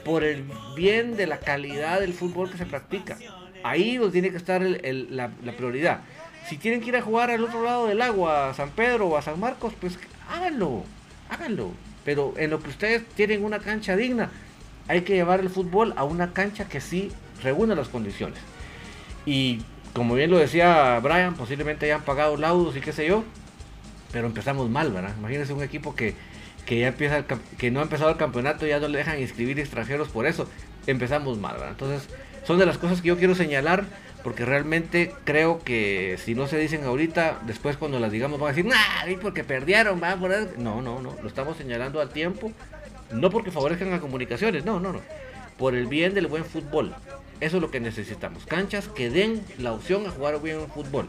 por 0.04 0.24
el 0.24 0.44
bien 0.76 1.16
de 1.16 1.26
la 1.26 1.40
calidad 1.40 2.00
del 2.00 2.12
fútbol 2.12 2.50
que 2.50 2.58
se 2.58 2.66
practica. 2.66 3.18
Ahí 3.64 3.96
donde 3.96 4.12
tiene 4.12 4.30
que 4.30 4.36
estar 4.36 4.62
la, 4.62 5.30
prioridad. 5.56 6.00
Si 6.48 6.58
tienen 6.58 6.80
que 6.80 6.90
ir 6.90 6.96
a 6.96 7.02
jugar 7.02 7.30
al 7.30 7.42
otro 7.42 7.62
lado 7.62 7.86
del 7.86 8.00
agua, 8.00 8.50
a 8.50 8.54
San 8.54 8.70
Pedro 8.70 9.08
o 9.08 9.16
a 9.16 9.22
San 9.22 9.40
Marcos, 9.40 9.72
pues 9.80 9.98
háganlo, 10.30 10.84
háganlo. 11.28 11.72
Pero 12.04 12.34
en 12.36 12.50
lo 12.50 12.60
que 12.60 12.68
ustedes 12.68 13.04
tienen 13.08 13.44
una 13.44 13.58
cancha 13.58 13.96
digna, 13.96 14.30
hay 14.86 15.00
que 15.00 15.14
llevar 15.14 15.40
el 15.40 15.50
fútbol 15.50 15.92
a 15.96 16.04
una 16.04 16.32
cancha 16.32 16.68
que 16.68 16.80
sí 16.80 17.10
reúna 17.42 17.74
las 17.74 17.88
condiciones. 17.88 18.38
Y 19.24 19.62
como 19.92 20.14
bien 20.14 20.30
lo 20.30 20.38
decía 20.38 20.98
Brian, 21.00 21.34
posiblemente 21.34 21.86
hayan 21.86 22.02
pagado 22.02 22.36
laudos 22.36 22.76
y 22.76 22.80
qué 22.80 22.92
sé 22.92 23.06
yo, 23.06 23.24
pero 24.12 24.26
empezamos 24.26 24.68
mal, 24.68 24.92
¿verdad? 24.92 25.14
Imagínense 25.18 25.52
un 25.52 25.62
equipo 25.62 25.94
que, 25.94 26.14
ya 26.68 26.88
empieza 26.88 27.24
que 27.24 27.70
no 27.70 27.80
ha 27.80 27.82
empezado 27.82 28.10
el 28.10 28.16
campeonato 28.16 28.66
y 28.66 28.70
ya 28.70 28.80
no 28.80 28.88
le 28.88 28.98
dejan 28.98 29.20
inscribir 29.20 29.58
extranjeros 29.58 30.08
por 30.08 30.26
eso. 30.26 30.48
Empezamos 30.86 31.38
mal. 31.38 31.56
Entonces, 31.68 32.08
son 32.46 32.58
de 32.58 32.66
las 32.66 32.78
cosas 32.78 33.02
que 33.02 33.08
yo 33.08 33.18
quiero 33.18 33.34
señalar 33.34 33.86
porque 34.26 34.44
realmente 34.44 35.14
creo 35.22 35.60
que 35.62 36.18
si 36.18 36.34
no 36.34 36.48
se 36.48 36.58
dicen 36.58 36.82
ahorita, 36.82 37.42
después 37.46 37.76
cuando 37.76 38.00
las 38.00 38.10
digamos 38.10 38.40
van 38.40 38.48
a 38.48 38.52
decir, 38.52 38.64
nah, 38.64 39.18
porque 39.22 39.44
perdieron, 39.44 40.02
va 40.02 40.16
No, 40.16 40.82
no, 40.82 41.00
no, 41.00 41.14
lo 41.22 41.28
estamos 41.28 41.56
señalando 41.56 42.00
a 42.00 42.08
tiempo, 42.08 42.50
no 43.12 43.30
porque 43.30 43.52
favorezcan 43.52 43.92
a 43.92 44.00
comunicaciones, 44.00 44.64
no, 44.64 44.80
no, 44.80 44.92
no, 44.92 45.00
por 45.56 45.76
el 45.76 45.86
bien 45.86 46.12
del 46.12 46.26
buen 46.26 46.44
fútbol. 46.44 46.92
Eso 47.40 47.56
es 47.56 47.62
lo 47.62 47.70
que 47.70 47.80
necesitamos. 47.80 48.46
Canchas 48.46 48.88
que 48.88 49.10
den 49.10 49.42
la 49.58 49.72
opción 49.72 50.06
a 50.06 50.10
jugar 50.10 50.40
bien 50.40 50.66
fútbol. 50.68 51.08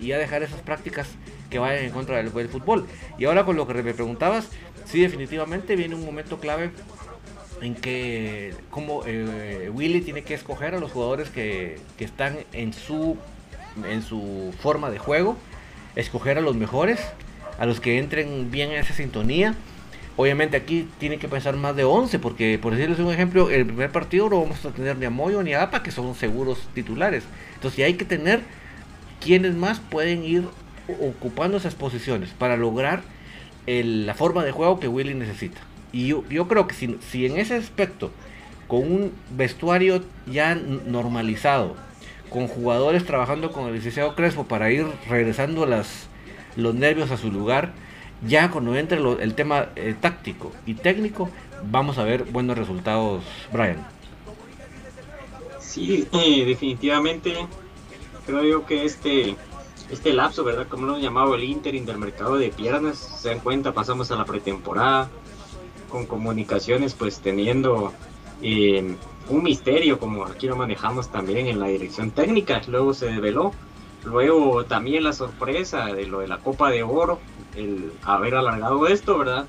Y 0.00 0.12
a 0.12 0.18
dejar 0.18 0.42
esas 0.42 0.60
prácticas 0.60 1.08
que 1.50 1.58
vayan 1.58 1.84
en 1.84 1.90
contra 1.90 2.16
del 2.16 2.30
buen 2.30 2.48
fútbol. 2.48 2.86
Y 3.18 3.24
ahora 3.24 3.44
con 3.44 3.56
lo 3.56 3.66
que 3.66 3.74
me 3.74 3.94
preguntabas, 3.94 4.48
sí 4.84 5.00
definitivamente 5.00 5.76
viene 5.76 5.94
un 5.94 6.04
momento 6.04 6.38
clave 6.38 6.70
en 7.60 7.74
que 7.74 8.54
como 8.70 9.02
eh, 9.06 9.70
Willy 9.72 10.00
tiene 10.00 10.22
que 10.22 10.34
escoger 10.34 10.74
a 10.74 10.78
los 10.78 10.92
jugadores 10.92 11.30
que, 11.30 11.80
que, 11.96 12.04
están 12.04 12.38
en 12.52 12.72
su 12.72 13.16
en 13.88 14.02
su 14.02 14.54
forma 14.60 14.90
de 14.90 14.98
juego, 14.98 15.36
escoger 15.96 16.38
a 16.38 16.40
los 16.40 16.54
mejores, 16.54 17.00
a 17.58 17.66
los 17.66 17.80
que 17.80 17.98
entren 17.98 18.50
bien 18.52 18.70
en 18.70 18.78
esa 18.78 18.94
sintonía 18.94 19.56
Obviamente 20.18 20.56
aquí 20.56 20.88
tiene 20.98 21.18
que 21.18 21.28
pensar 21.28 21.56
más 21.56 21.76
de 21.76 21.84
11, 21.84 22.18
porque 22.18 22.58
por 22.60 22.74
decirles 22.74 22.98
un 22.98 23.12
ejemplo, 23.12 23.50
el 23.50 23.64
primer 23.64 23.92
partido 23.92 24.28
no 24.28 24.40
vamos 24.40 24.64
a 24.64 24.70
tener 24.70 24.98
ni 24.98 25.06
a 25.06 25.10
Moyo 25.10 25.44
ni 25.44 25.54
a 25.54 25.62
APA, 25.62 25.84
que 25.84 25.92
son 25.92 26.16
seguros 26.16 26.58
titulares. 26.74 27.22
Entonces 27.54 27.84
hay 27.84 27.94
que 27.94 28.04
tener 28.04 28.40
quienes 29.20 29.54
más 29.54 29.78
pueden 29.78 30.24
ir 30.24 30.42
ocupando 30.88 31.56
esas 31.56 31.76
posiciones 31.76 32.30
para 32.30 32.56
lograr 32.56 33.02
la 33.66 34.12
forma 34.14 34.42
de 34.42 34.50
juego 34.50 34.80
que 34.80 34.88
Willy 34.88 35.14
necesita. 35.14 35.60
Y 35.92 36.08
yo, 36.08 36.48
creo 36.48 36.66
que 36.66 36.74
si, 36.74 36.98
si, 37.12 37.24
en 37.24 37.38
ese 37.38 37.54
aspecto, 37.54 38.10
con 38.66 38.80
un 38.80 39.12
vestuario 39.30 40.02
ya 40.26 40.56
normalizado, 40.56 41.76
con 42.28 42.48
jugadores 42.48 43.04
trabajando 43.04 43.52
con 43.52 43.68
el 43.68 43.74
licenciado 43.74 44.16
Crespo 44.16 44.48
para 44.48 44.72
ir 44.72 44.84
regresando 45.08 45.64
los 46.56 46.74
nervios 46.74 47.12
a 47.12 47.16
su 47.16 47.30
lugar, 47.30 47.72
ya 48.26 48.50
cuando 48.50 48.74
entre 48.76 48.98
el 48.98 49.34
tema 49.34 49.68
eh, 49.76 49.94
táctico 49.98 50.52
y 50.66 50.74
técnico, 50.74 51.30
vamos 51.70 51.98
a 51.98 52.04
ver 52.04 52.24
buenos 52.24 52.58
resultados, 52.58 53.22
Brian. 53.52 53.86
Sí, 55.60 56.08
eh, 56.12 56.44
definitivamente 56.44 57.34
creo 58.26 58.44
yo 58.44 58.66
que 58.66 58.84
este 58.84 59.36
este 59.90 60.12
lapso, 60.12 60.44
¿verdad? 60.44 60.66
Como 60.68 60.86
lo 60.86 60.96
han 60.96 61.00
llamado 61.00 61.34
el 61.34 61.44
Inter 61.44 61.82
del 61.84 61.98
mercado 61.98 62.36
de 62.36 62.50
piernas, 62.50 62.98
se 62.98 63.30
dan 63.30 63.40
cuenta, 63.40 63.72
pasamos 63.72 64.10
a 64.10 64.16
la 64.16 64.24
pretemporada 64.24 65.08
con 65.88 66.04
comunicaciones, 66.04 66.94
pues 66.94 67.20
teniendo 67.20 67.92
eh, 68.42 68.96
un 69.28 69.42
misterio, 69.42 69.98
como 69.98 70.24
aquí 70.24 70.46
lo 70.46 70.56
manejamos 70.56 71.10
también 71.10 71.46
en 71.46 71.58
la 71.58 71.66
dirección 71.68 72.10
técnica, 72.10 72.60
luego 72.68 72.92
se 72.92 73.06
develó, 73.06 73.52
luego 74.04 74.64
también 74.66 75.04
la 75.04 75.12
sorpresa 75.12 75.86
de 75.86 76.06
lo 76.06 76.20
de 76.20 76.28
la 76.28 76.38
Copa 76.38 76.70
de 76.70 76.82
Oro, 76.82 77.18
el 77.56 77.92
haber 78.02 78.34
alargado 78.34 78.86
esto, 78.86 79.18
¿verdad? 79.18 79.46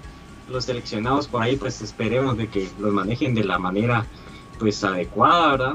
Los 0.49 0.65
seleccionados 0.65 1.27
por 1.27 1.43
ahí, 1.43 1.55
pues 1.55 1.81
esperemos 1.81 2.37
de 2.37 2.47
que 2.47 2.69
los 2.79 2.93
manejen 2.93 3.35
de 3.35 3.43
la 3.43 3.59
manera 3.59 4.05
pues 4.57 4.83
adecuada, 4.83 5.51
¿verdad? 5.51 5.73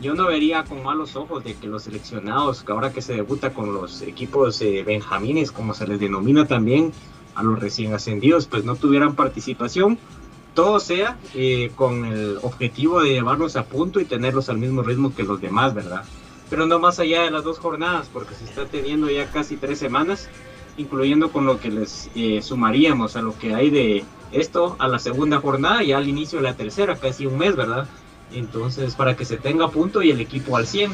Yo 0.00 0.14
no 0.14 0.26
vería 0.26 0.64
con 0.64 0.82
malos 0.82 1.16
ojos 1.16 1.44
de 1.44 1.54
que 1.54 1.66
los 1.66 1.84
seleccionados, 1.84 2.62
que 2.62 2.72
ahora 2.72 2.92
que 2.92 3.02
se 3.02 3.14
debuta 3.14 3.52
con 3.52 3.72
los 3.72 4.02
equipos 4.02 4.60
eh, 4.60 4.82
benjamines, 4.84 5.52
como 5.52 5.74
se 5.74 5.86
les 5.86 6.00
denomina 6.00 6.46
también, 6.46 6.92
a 7.34 7.42
los 7.42 7.58
recién 7.58 7.94
ascendidos, 7.94 8.46
pues 8.46 8.64
no 8.64 8.76
tuvieran 8.76 9.14
participación, 9.14 9.98
todo 10.54 10.80
sea 10.80 11.18
eh, 11.34 11.70
con 11.76 12.04
el 12.04 12.38
objetivo 12.42 13.00
de 13.02 13.10
llevarlos 13.10 13.56
a 13.56 13.64
punto 13.64 14.00
y 14.00 14.04
tenerlos 14.04 14.48
al 14.48 14.58
mismo 14.58 14.82
ritmo 14.82 15.14
que 15.14 15.22
los 15.22 15.40
demás, 15.40 15.72
¿verdad? 15.74 16.04
Pero 16.50 16.66
no 16.66 16.78
más 16.78 16.98
allá 16.98 17.22
de 17.22 17.30
las 17.30 17.44
dos 17.44 17.58
jornadas, 17.58 18.10
porque 18.12 18.34
se 18.34 18.44
está 18.44 18.66
teniendo 18.66 19.08
ya 19.08 19.30
casi 19.30 19.56
tres 19.56 19.78
semanas 19.78 20.28
incluyendo 20.76 21.30
con 21.30 21.46
lo 21.46 21.60
que 21.60 21.70
les 21.70 22.10
eh, 22.14 22.40
sumaríamos 22.42 23.16
a 23.16 23.22
lo 23.22 23.38
que 23.38 23.54
hay 23.54 23.70
de 23.70 24.04
esto 24.32 24.76
a 24.78 24.88
la 24.88 24.98
segunda 24.98 25.40
jornada 25.40 25.82
y 25.82 25.92
al 25.92 26.08
inicio 26.08 26.38
de 26.38 26.44
la 26.44 26.54
tercera, 26.54 26.96
casi 26.96 27.26
un 27.26 27.38
mes, 27.38 27.54
¿verdad? 27.54 27.86
Entonces, 28.32 28.94
para 28.94 29.16
que 29.16 29.24
se 29.24 29.36
tenga 29.36 29.68
punto 29.68 30.02
y 30.02 30.10
el 30.10 30.20
equipo 30.20 30.56
al 30.56 30.66
100, 30.66 30.92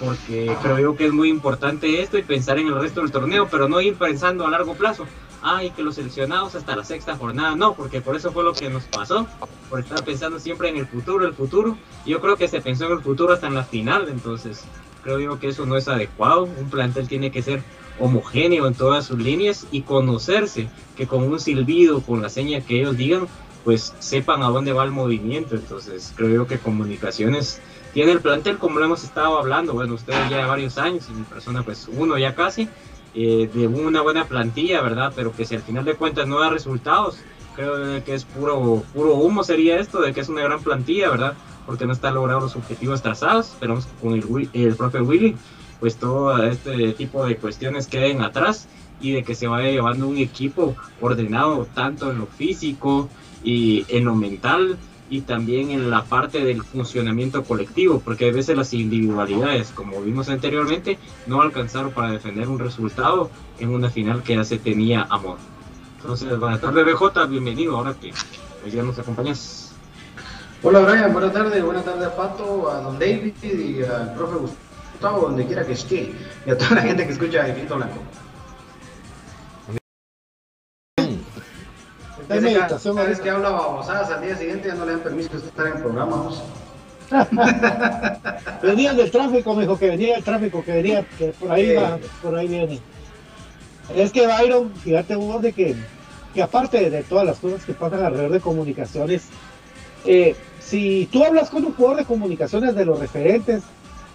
porque 0.00 0.56
creo 0.62 0.78
yo 0.78 0.96
que 0.96 1.06
es 1.06 1.12
muy 1.12 1.28
importante 1.28 2.02
esto 2.02 2.18
y 2.18 2.22
pensar 2.22 2.58
en 2.58 2.66
el 2.66 2.80
resto 2.80 3.00
del 3.00 3.12
torneo, 3.12 3.48
pero 3.50 3.68
no 3.68 3.80
ir 3.80 3.94
pensando 3.94 4.46
a 4.46 4.50
largo 4.50 4.74
plazo. 4.74 5.06
Ay, 5.42 5.70
que 5.70 5.82
los 5.82 5.94
seleccionados 5.94 6.54
hasta 6.54 6.76
la 6.76 6.84
sexta 6.84 7.16
jornada, 7.16 7.54
no, 7.54 7.74
porque 7.74 8.00
por 8.00 8.16
eso 8.16 8.30
fue 8.30 8.44
lo 8.44 8.52
que 8.52 8.68
nos 8.68 8.84
pasó, 8.84 9.26
por 9.70 9.80
estar 9.80 10.04
pensando 10.04 10.38
siempre 10.38 10.68
en 10.68 10.76
el 10.76 10.86
futuro, 10.86 11.26
el 11.26 11.32
futuro. 11.32 11.78
Yo 12.04 12.20
creo 12.20 12.36
que 12.36 12.48
se 12.48 12.60
pensó 12.60 12.86
en 12.86 12.92
el 12.92 13.00
futuro 13.00 13.32
hasta 13.32 13.46
en 13.46 13.54
la 13.54 13.64
final, 13.64 14.08
entonces 14.10 14.64
creo 15.02 15.18
yo 15.18 15.38
que 15.38 15.48
eso 15.48 15.64
no 15.64 15.76
es 15.76 15.88
adecuado. 15.88 16.42
Un 16.44 16.68
plantel 16.68 17.08
tiene 17.08 17.30
que 17.30 17.42
ser 17.42 17.62
homogéneo 18.00 18.66
en 18.66 18.74
todas 18.74 19.06
sus 19.06 19.18
líneas 19.18 19.66
y 19.70 19.82
conocerse, 19.82 20.68
que 20.96 21.06
con 21.06 21.22
un 21.22 21.38
silbido, 21.38 22.02
con 22.02 22.22
la 22.22 22.28
seña 22.28 22.60
que 22.60 22.80
ellos 22.80 22.96
digan, 22.96 23.28
pues 23.64 23.94
sepan 23.98 24.42
a 24.42 24.48
dónde 24.48 24.72
va 24.72 24.84
el 24.84 24.90
movimiento. 24.90 25.54
Entonces 25.54 26.12
creo 26.16 26.46
que 26.46 26.58
comunicaciones 26.58 27.60
tiene 27.92 28.12
el 28.12 28.20
plantel 28.20 28.58
como 28.58 28.78
lo 28.78 28.84
hemos 28.84 29.04
estado 29.04 29.38
hablando, 29.38 29.74
bueno, 29.74 29.94
ustedes 29.94 30.30
ya 30.30 30.46
varios 30.46 30.78
años 30.78 31.06
y 31.10 31.12
mi 31.12 31.24
persona 31.24 31.62
pues 31.62 31.88
uno 31.92 32.16
ya 32.18 32.34
casi, 32.34 32.68
eh, 33.14 33.50
de 33.52 33.66
una 33.66 34.00
buena 34.00 34.26
plantilla, 34.26 34.80
¿verdad? 34.80 35.12
Pero 35.14 35.32
que 35.32 35.44
si 35.44 35.56
al 35.56 35.62
final 35.62 35.84
de 35.84 35.94
cuentas 35.94 36.28
no 36.28 36.38
da 36.38 36.50
resultados, 36.50 37.18
creo 37.56 38.02
que 38.04 38.14
es 38.14 38.24
puro, 38.24 38.84
puro 38.94 39.14
humo 39.14 39.42
sería 39.42 39.78
esto, 39.78 40.00
de 40.00 40.12
que 40.12 40.20
es 40.20 40.28
una 40.28 40.42
gran 40.42 40.62
plantilla, 40.62 41.10
¿verdad? 41.10 41.34
Porque 41.66 41.86
no 41.86 41.92
está 41.92 42.12
logrando 42.12 42.44
los 42.44 42.56
objetivos 42.56 43.02
trazados, 43.02 43.50
esperamos 43.50 43.86
que 43.86 43.92
con 44.00 44.14
el, 44.14 44.48
el 44.52 44.76
profe 44.76 45.00
Willy 45.00 45.36
pues 45.80 45.96
todo 45.96 46.42
este 46.44 46.92
tipo 46.92 47.24
de 47.26 47.36
cuestiones 47.36 47.86
queden 47.86 48.20
atrás 48.20 48.68
y 49.00 49.12
de 49.12 49.24
que 49.24 49.34
se 49.34 49.48
vaya 49.48 49.70
llevando 49.70 50.06
un 50.06 50.18
equipo 50.18 50.76
ordenado 51.00 51.66
tanto 51.74 52.10
en 52.10 52.18
lo 52.18 52.26
físico 52.26 53.08
y 53.42 53.86
en 53.88 54.04
lo 54.04 54.14
mental 54.14 54.76
y 55.08 55.22
también 55.22 55.70
en 55.70 55.90
la 55.90 56.04
parte 56.04 56.44
del 56.44 56.62
funcionamiento 56.62 57.42
colectivo, 57.42 58.00
porque 58.04 58.28
a 58.28 58.32
veces 58.32 58.56
las 58.56 58.72
individualidades, 58.72 59.70
como 59.70 60.00
vimos 60.02 60.28
anteriormente, 60.28 60.98
no 61.26 61.42
alcanzaron 61.42 61.90
para 61.90 62.12
defender 62.12 62.48
un 62.48 62.60
resultado 62.60 63.28
en 63.58 63.70
una 63.70 63.90
final 63.90 64.22
que 64.22 64.36
ya 64.36 64.44
se 64.44 64.58
tenía 64.58 65.08
amor. 65.10 65.38
Entonces, 65.96 66.38
buenas 66.38 66.60
tardes 66.60 66.84
BJ, 66.84 67.26
bienvenido, 67.26 67.76
ahora 67.76 67.94
que 67.94 68.12
pues, 68.60 68.72
ya 68.72 68.84
nos 68.84 68.98
acompañas. 68.98 69.72
Hola 70.62 70.80
Brian, 70.80 71.12
buenas 71.12 71.32
tardes, 71.32 71.64
buenas 71.64 71.84
tardes 71.84 72.06
a 72.06 72.14
Pato, 72.14 72.70
a 72.70 72.80
Don 72.80 72.98
David 72.98 73.32
y 73.42 73.82
al 73.82 74.14
profe 74.14 74.36
Gustavo 74.36 74.69
donde 75.00 75.46
quiera 75.46 75.64
que 75.64 75.72
esté, 75.72 76.12
y 76.46 76.50
a 76.50 76.58
toda 76.58 76.76
la 76.76 76.82
gente 76.82 77.06
que 77.06 77.12
escucha 77.12 77.42
de 77.42 77.50
Infinito 77.50 77.76
Blanco. 77.76 78.00
Cada 82.28 83.04
vez 83.04 83.20
que 83.20 83.30
habla 83.30 83.50
babosadas 83.50 84.10
al 84.10 84.22
día 84.22 84.36
siguiente 84.36 84.68
ya 84.68 84.74
no 84.74 84.84
le 84.84 84.92
dan 84.92 85.00
permiso 85.00 85.30
de 85.30 85.48
estar 85.48 85.66
en 85.66 85.72
el 85.76 85.82
programa. 85.82 86.30
venía 88.62 88.94
del 88.94 89.10
tráfico, 89.10 89.54
me 89.54 89.62
dijo 89.62 89.76
que 89.76 89.88
venía 89.88 90.16
el 90.16 90.22
tráfico, 90.22 90.62
que 90.62 90.72
venía, 90.72 91.04
que 91.18 91.28
por 91.30 91.50
ahí 91.50 91.74
va, 91.74 91.98
por 92.22 92.36
ahí 92.36 92.46
viene. 92.46 92.78
Es 93.96 94.12
que 94.12 94.28
Byron, 94.28 94.72
fíjate 94.76 95.16
vos 95.16 95.42
de 95.42 95.52
que, 95.52 95.74
que 96.32 96.42
aparte 96.42 96.88
de 96.88 97.02
todas 97.02 97.26
las 97.26 97.38
cosas 97.38 97.64
que 97.64 97.72
pasan 97.72 98.04
alrededor 98.04 98.30
de 98.30 98.40
comunicaciones, 98.40 99.24
eh, 100.04 100.36
si 100.60 101.08
tú 101.10 101.24
hablas 101.24 101.50
con 101.50 101.64
un 101.64 101.74
jugador 101.74 101.98
de 101.98 102.04
comunicaciones 102.04 102.76
de 102.76 102.84
los 102.84 103.00
referentes, 103.00 103.64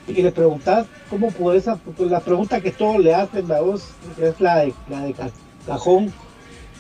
y 0.08 0.22
le 0.22 0.32
preguntas 0.32 0.88
cómo 1.10 1.32
puedes, 1.32 1.65
pues 1.98 2.12
la 2.12 2.20
pregunta 2.20 2.62
que 2.62 2.72
todos 2.72 3.00
le 3.00 3.13
hacen, 3.13 3.48
la 3.48 3.62
voz, 3.62 3.89
es 4.22 4.39
la 4.39 4.58
de, 4.58 4.74
la 4.89 5.02
de 5.02 5.15
cajón, 5.65 6.13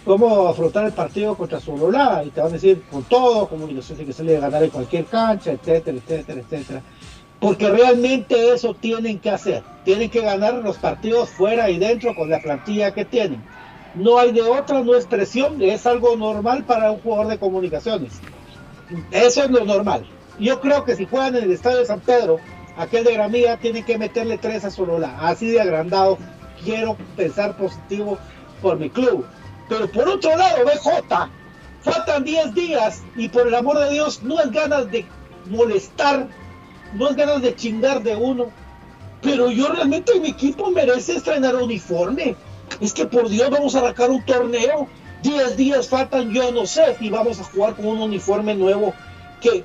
cómo 0.03 0.47
afrontar 0.47 0.85
el 0.85 0.93
partido 0.93 1.35
contra 1.35 1.59
Sololá 1.59 2.23
y 2.25 2.29
te 2.29 2.39
van 2.39 2.51
a 2.51 2.53
decir 2.53 2.83
con 2.91 3.03
todo, 3.03 3.47
comunicación 3.47 3.97
tiene 3.97 4.11
que 4.11 4.17
salir 4.17 4.37
a 4.37 4.41
ganar 4.41 4.63
en 4.63 4.69
cualquier 4.69 5.05
cancha, 5.05 5.51
etcétera, 5.51 5.97
etcétera, 5.97 6.41
etcétera. 6.41 6.81
Porque 7.39 7.69
realmente 7.69 8.53
eso 8.53 8.73
tienen 8.73 9.19
que 9.19 9.29
hacer. 9.29 9.61
Tienen 9.83 10.09
que 10.09 10.21
ganar 10.21 10.53
los 10.55 10.77
partidos 10.77 11.29
fuera 11.29 11.69
y 11.69 11.77
dentro 11.77 12.15
con 12.15 12.29
la 12.29 12.39
plantilla 12.39 12.93
que 12.93 13.03
tienen. 13.03 13.43
No 13.93 14.17
hay 14.17 14.31
de 14.31 14.41
otra, 14.41 14.81
no 14.81 14.95
es 14.95 15.05
presión, 15.05 15.61
es 15.61 15.85
algo 15.85 16.15
normal 16.15 16.63
para 16.65 16.91
un 16.91 16.99
jugador 16.99 17.27
de 17.27 17.37
comunicaciones. 17.37 18.13
Eso 19.11 19.43
es 19.43 19.49
lo 19.49 19.65
normal. 19.65 20.05
Yo 20.39 20.59
creo 20.59 20.83
que 20.83 20.95
si 20.95 21.05
juegan 21.05 21.35
en 21.35 21.43
el 21.45 21.51
estadio 21.51 21.77
de 21.77 21.85
San 21.85 22.01
Pedro, 22.01 22.39
aquel 22.77 23.03
de 23.03 23.13
Gramía 23.13 23.57
tienen 23.57 23.83
que 23.83 23.97
meterle 23.97 24.37
tres 24.37 24.65
a 24.65 24.71
Solola. 24.71 25.17
Así 25.19 25.49
de 25.51 25.61
agrandado, 25.61 26.17
quiero 26.63 26.97
pensar 27.15 27.55
positivo 27.57 28.17
por 28.61 28.77
mi 28.77 28.89
club. 28.89 29.25
Pero 29.69 29.89
por 29.91 30.07
otro 30.07 30.35
lado, 30.35 30.65
BJ, 30.65 31.29
faltan 31.81 32.23
10 32.23 32.53
días 32.53 33.03
y 33.15 33.29
por 33.29 33.47
el 33.47 33.55
amor 33.55 33.79
de 33.79 33.91
Dios, 33.91 34.21
no 34.23 34.39
es 34.39 34.51
ganas 34.51 34.91
de 34.91 35.05
molestar, 35.49 36.27
no 36.93 37.09
es 37.09 37.15
ganas 37.15 37.41
de 37.41 37.55
chingar 37.55 38.03
de 38.03 38.15
uno. 38.15 38.47
Pero 39.21 39.49
yo 39.49 39.69
realmente 39.69 40.19
mi 40.19 40.29
equipo 40.29 40.69
merece 40.69 41.15
estrenar 41.15 41.55
uniforme. 41.55 42.35
Es 42.79 42.93
que 42.93 43.05
por 43.05 43.29
Dios 43.29 43.49
vamos 43.49 43.75
a 43.75 43.79
arrancar 43.79 44.09
un 44.11 44.23
torneo. 44.25 44.87
10 45.23 45.57
días 45.57 45.89
faltan, 45.89 46.31
yo 46.31 46.51
no 46.51 46.67
sé 46.67 46.95
si 46.99 47.09
vamos 47.09 47.39
a 47.39 47.43
jugar 47.43 47.75
con 47.75 47.87
un 47.87 47.99
uniforme 47.99 48.53
nuevo 48.53 48.93
que 49.41 49.63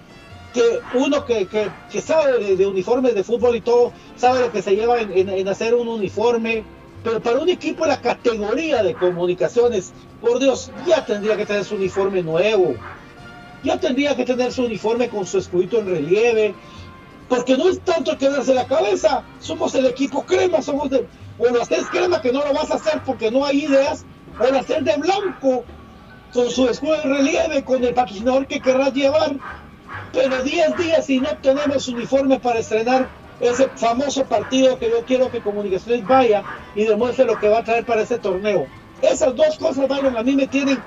que 0.52 0.80
uno 0.94 1.24
que, 1.24 1.46
que, 1.46 2.00
sabe 2.00 2.56
de, 2.56 2.66
uniformes 2.66 3.14
de 3.14 3.24
fútbol 3.24 3.56
y 3.56 3.60
todo, 3.60 3.92
sabe 4.16 4.40
lo 4.40 4.52
que 4.52 4.62
se 4.62 4.74
lleva 4.74 5.00
en, 5.00 5.48
hacer 5.48 5.74
un 5.74 5.88
uniforme, 5.88 6.64
pero 7.04 7.20
para 7.20 7.38
un 7.38 7.48
equipo 7.48 7.84
de 7.84 7.90
la 7.90 8.00
categoría 8.00 8.82
de 8.82 8.94
comunicaciones, 8.94 9.92
por 10.20 10.38
Dios, 10.38 10.70
ya 10.86 11.04
tendría 11.04 11.36
que 11.36 11.46
tener 11.46 11.64
su 11.64 11.76
uniforme 11.76 12.22
nuevo, 12.22 12.74
ya 13.62 13.78
tendría 13.78 14.16
que 14.16 14.24
tener 14.24 14.52
su 14.52 14.64
uniforme 14.64 15.08
con 15.08 15.26
su 15.26 15.38
escudito 15.38 15.78
en 15.78 15.86
relieve, 15.86 16.54
porque 17.28 17.56
no 17.56 17.68
es 17.68 17.80
tanto 17.80 18.18
quedarse 18.18 18.52
la 18.52 18.66
cabeza, 18.66 19.22
somos 19.38 19.74
el 19.76 19.86
equipo 19.86 20.24
crema, 20.26 20.60
somos 20.62 20.90
de, 20.90 21.06
o 21.38 21.48
lo 21.48 21.62
haces 21.62 21.86
crema 21.90 22.20
que 22.20 22.32
no 22.32 22.44
lo 22.44 22.52
vas 22.52 22.70
a 22.72 22.74
hacer 22.74 23.00
porque 23.06 23.30
no 23.30 23.44
hay 23.44 23.64
ideas, 23.64 24.04
o 24.38 24.50
lo 24.50 24.58
haces 24.58 24.84
de 24.84 24.96
blanco, 24.96 25.64
con 26.32 26.50
su 26.50 26.68
escudo 26.68 26.96
en 27.02 27.10
relieve, 27.10 27.64
con 27.64 27.82
el 27.84 27.94
patrocinador 27.94 28.46
que 28.46 28.60
querrás 28.60 28.92
llevar, 28.92 29.36
pero 30.12 30.42
10 30.42 30.76
días 30.76 31.08
y 31.10 31.20
no 31.20 31.30
tenemos 31.42 31.88
uniforme 31.88 32.38
para 32.40 32.58
estrenar 32.58 33.08
ese 33.40 33.68
famoso 33.76 34.24
partido 34.24 34.78
que 34.78 34.90
yo 34.90 35.04
quiero 35.04 35.30
que 35.30 35.40
Comunicaciones 35.40 36.06
vaya 36.06 36.42
y 36.74 36.84
demuestre 36.84 37.24
lo 37.24 37.38
que 37.38 37.48
va 37.48 37.60
a 37.60 37.64
traer 37.64 37.84
para 37.84 38.02
ese 38.02 38.18
torneo. 38.18 38.66
Esas 39.02 39.34
dos 39.34 39.56
cosas, 39.58 39.88
Byron, 39.88 40.16
a 40.16 40.22
mí 40.22 40.34
me 40.36 40.46
tienen 40.46 40.78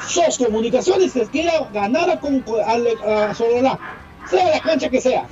sos 0.00 0.38
comunicaciones 0.38 1.12
que 1.12 1.26
quiera 1.26 1.68
ganar 1.72 2.10
a, 2.10 3.34
Sololá, 3.34 3.78
sea 4.28 4.50
la 4.50 4.60
cancha 4.60 4.88
que 4.88 5.00
sea. 5.00 5.26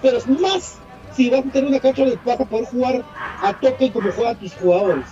Pero 0.00 0.18
es 0.18 0.26
más, 0.26 0.78
si 1.14 1.30
vas 1.30 1.40
a 1.40 1.50
tener 1.50 1.70
una 1.70 1.78
cancha 1.78 2.02
donde 2.02 2.18
vas 2.24 2.40
a 2.40 2.44
poder 2.44 2.66
jugar 2.66 3.04
a 3.42 3.52
toque 3.52 3.92
como 3.92 4.10
juegan 4.10 4.36
tus 4.38 4.54
jugadores. 4.54 5.06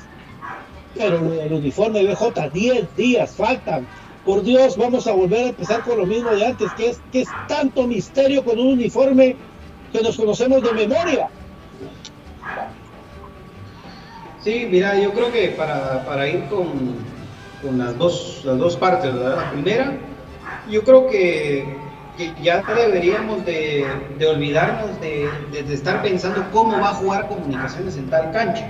Pero 0.96 1.33
el 1.33 1.53
uniforme 1.53 2.05
BJ, 2.05 2.51
10 2.51 2.96
días 2.96 3.31
faltan 3.37 3.87
por 4.24 4.42
Dios, 4.42 4.76
vamos 4.76 5.06
a 5.06 5.12
volver 5.12 5.46
a 5.46 5.48
empezar 5.48 5.83
con 5.83 5.98
lo 5.98 6.06
mismo 6.06 6.30
de 6.30 6.46
antes, 6.46 6.72
que 6.74 6.90
es, 6.90 7.00
que 7.11 7.22
es 7.22 7.28
tanto 7.48 7.87
misterio 7.87 8.44
con 8.44 8.59
un 8.59 8.74
uniforme 8.74 9.37
que 9.92 10.02
nos 10.02 10.16
conocemos 10.16 10.62
de 10.62 10.72
memoria. 10.72 11.28
Sí, 14.42 14.68
mira, 14.70 14.98
yo 14.98 15.12
creo 15.12 15.33
que 15.33 15.48
para, 15.48 16.28
ir 16.28 16.44
con, 16.48 16.66
con, 17.62 17.78
las, 17.78 17.96
dos, 17.98 18.42
las 18.44 18.59
dos 18.59 18.76
partes, 18.76 19.14
la 19.14 19.50
primera, 19.50 19.98
yo 20.70 20.83
creo 20.83 21.09
que, 21.09 21.76
ya 22.42 22.62
deberíamos 22.62 23.44
de, 23.46 23.87
olvidarnos 24.26 25.00
de, 25.00 25.28
estar 25.72 26.02
pensando 26.02 26.44
cómo 26.52 26.78
va 26.78 26.90
a 26.90 26.94
jugar 26.94 27.28
comunicaciones 27.28 27.96
en 27.96 28.09
tal 28.11 28.30
cancha, 28.33 28.66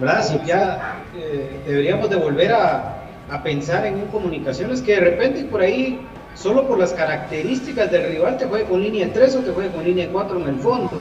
¿verdad? 0.00 0.24
Si 0.24 0.46
ya 0.46 1.02
eh, 1.16 1.60
deberíamos 1.66 2.10
de 2.10 2.16
volver 2.16 2.52
a, 2.52 3.03
a 3.30 3.42
pensar 3.42 3.86
en 3.86 3.94
un 3.94 4.06
comunicaciones 4.08 4.82
que 4.82 4.94
de 4.94 5.00
repente 5.00 5.44
por 5.44 5.60
ahí, 5.60 6.00
solo 6.34 6.66
por 6.66 6.78
las 6.78 6.92
características 6.92 7.90
del 7.90 8.10
rival, 8.10 8.36
te 8.36 8.46
juegue 8.46 8.64
con 8.64 8.82
línea 8.82 9.10
3 9.12 9.36
o 9.36 9.40
te 9.40 9.50
juegue 9.52 9.70
con 9.70 9.84
línea 9.84 10.08
4 10.10 10.40
en 10.40 10.48
el 10.48 10.58
fondo, 10.58 11.00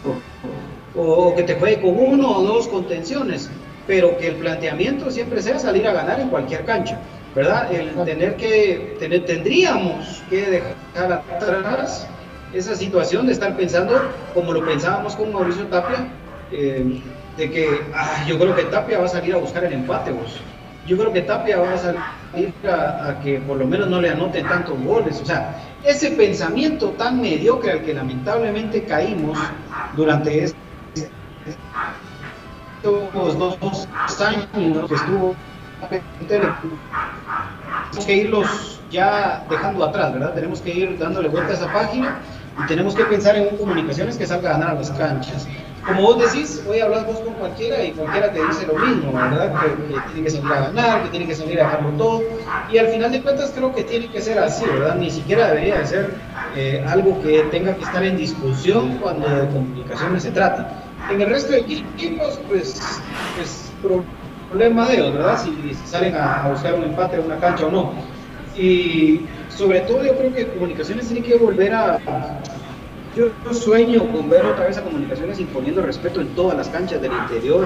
o, 0.95 1.36
que 1.36 1.43
te 1.43 1.55
juegue 1.55 1.81
con 1.81 1.97
uno 1.97 2.38
o 2.38 2.43
dos 2.43 2.67
contenciones, 2.67 3.49
pero 3.88 4.17
que 4.17 4.27
el 4.27 4.36
planteamiento 4.36 5.12
siempre 5.12 5.41
sea 5.41 5.59
salir 5.59 5.88
a 5.88 5.93
ganar 5.93 6.19
en 6.19 6.29
cualquier 6.29 6.63
cancha, 6.65 6.99
¿verdad? 7.36 7.71
El 7.73 7.91
tener 8.05 8.36
que, 8.36 8.95
tener, 8.99 9.25
tendríamos 9.25 10.23
que 10.29 10.63
dejar 10.95 11.12
atrás 11.12 12.07
esa 12.53 12.75
situación 12.75 13.25
de 13.25 13.33
estar 13.33 13.57
pensando 13.57 13.99
como 14.33 14.53
lo 14.53 14.63
pensábamos 14.63 15.15
con 15.15 15.33
Mauricio 15.33 15.65
Tapia, 15.65 16.07
eh, 16.51 17.01
de 17.36 17.49
que 17.49 17.67
ah, 17.95 18.23
yo 18.27 18.38
creo 18.38 18.55
que 18.55 18.63
Tapia 18.65 18.99
va 18.99 19.05
a 19.05 19.09
salir 19.09 19.33
a 19.33 19.38
buscar 19.38 19.63
el 19.63 19.73
empate, 19.73 20.12
vos 20.12 20.39
yo 20.86 20.98
creo 20.98 21.13
que 21.13 21.22
Tapia 21.22 21.58
va 21.58 21.74
a 21.74 21.78
salir 21.78 22.54
a, 22.67 23.19
que 23.24 23.39
por 23.39 23.58
lo 23.58 23.65
menos 23.65 23.88
no 23.88 24.02
le 24.02 24.10
anoten 24.10 24.48
tantos 24.48 24.82
goles. 24.84 25.22
O 25.22 25.26
sea, 25.26 25.62
ese 25.84 26.12
pensamiento 26.12 26.89
tan 26.91 27.22
mediocre 27.22 27.72
al 27.72 27.82
que 27.84 27.93
lamentablemente 27.93 28.84
caímos 28.84 29.38
durante 29.96 30.43
estos 30.43 30.54
dos 33.38 34.22
años 34.22 34.48
que 34.88 34.96
estuvo 34.96 35.36
tenemos 36.28 36.56
que 38.06 38.15
irlos 38.15 38.82
ya 38.89 39.46
dejando 39.50 39.84
atrás, 39.84 40.13
¿verdad? 40.13 40.34
Tenemos 40.34 40.62
que 40.62 40.72
ir 40.72 40.98
dándole 40.98 41.28
vuelta 41.30 41.52
a 41.52 41.56
esa 41.56 41.74
página 41.74 42.19
y 42.63 42.67
tenemos 42.67 42.96
que 42.96 43.04
pensar 43.04 43.36
en 43.36 43.58
comunicaciones 43.58 44.17
que 44.17 44.26
salga 44.26 44.52
a 44.52 44.54
ganar 44.54 44.69
a 44.69 44.74
las 44.76 44.91
canchas 44.91 45.48
como 45.86 46.02
vos 46.02 46.19
decís, 46.19 46.63
hoy 46.67 46.80
hablas 46.80 47.06
vos 47.06 47.19
con 47.19 47.34
cualquiera 47.34 47.84
y 47.84 47.91
cualquiera 47.91 48.32
te 48.32 48.46
dice 48.46 48.65
lo 48.65 48.76
mismo, 48.76 49.12
¿verdad? 49.12 49.54
Que, 49.62 50.13
tiene 50.13 50.24
que 50.24 50.30
salir 50.30 50.52
a 50.52 50.62
ganar, 50.62 51.04
que 51.04 51.10
tiene 51.10 51.28
que 51.28 51.36
salir 51.36 51.60
a 51.60 51.65
dejarlo 51.65 51.89
todo. 51.98 52.22
Y 52.72 52.78
al 52.78 52.88
final 52.88 53.12
de 53.12 53.22
cuentas 53.22 53.52
creo 53.54 53.74
que 53.76 53.84
tiene 53.84 54.10
que 54.10 54.22
ser 54.22 54.39
así, 54.39 54.65
¿verdad? 54.65 54.96
Ni 54.96 55.12
siquiera 55.12 55.48
debería 55.48 55.80
de 55.80 55.86
ser 55.86 56.13
eh, 56.56 56.86
algo 56.88 57.22
que 57.22 57.43
tenga 57.52 57.76
que 57.76 57.84
estar 57.84 58.04
en 58.04 58.15
discusión 58.15 58.98
cuando 59.02 59.28
de 59.28 59.48
comunicaciones 59.48 60.24
se 60.24 60.32
trata. 60.32 60.84
En 61.12 61.19
el 61.19 61.30
resto 61.30 61.52
de 61.52 61.60
equipos, 61.60 62.39
pues, 62.48 63.02
pues 63.36 63.72
problema 64.50 64.88
de 64.88 64.96
ellos, 64.96 65.13
¿verdad? 65.13 65.38
Si, 65.43 65.74
salen 65.86 66.15
a, 66.15 66.48
buscar 66.50 66.76
un 66.76 66.84
empate 66.84 67.17
en 67.17 67.26
una 67.26 67.38
cancha 67.38 67.65
o 67.65 67.72
no. 67.72 67.91
Y 68.56 69.22
sobre 69.50 69.82
todo 69.82 70.04
yo 70.04 70.15
creo 70.15 70.34
que 70.34 70.48
comunicaciones 70.48 71.08
tiene 71.08 71.26
que 71.26 71.36
volver 71.36 71.74
a 71.74 72.00
yo, 73.15 73.54
sueño 73.54 74.08
con 74.12 74.30
ver 74.30 74.45
otra 74.45 74.65
vez 74.65 74.78
a 74.78 74.82
Comunicaciones 74.82 75.39
imponiendo 75.39 75.82
respeto 75.82 76.21
en 76.21 76.30
todas 76.30 76.58
las 76.58 76.69
canchas 76.69 77.02
del 77.02 77.12
interior, 77.12 77.65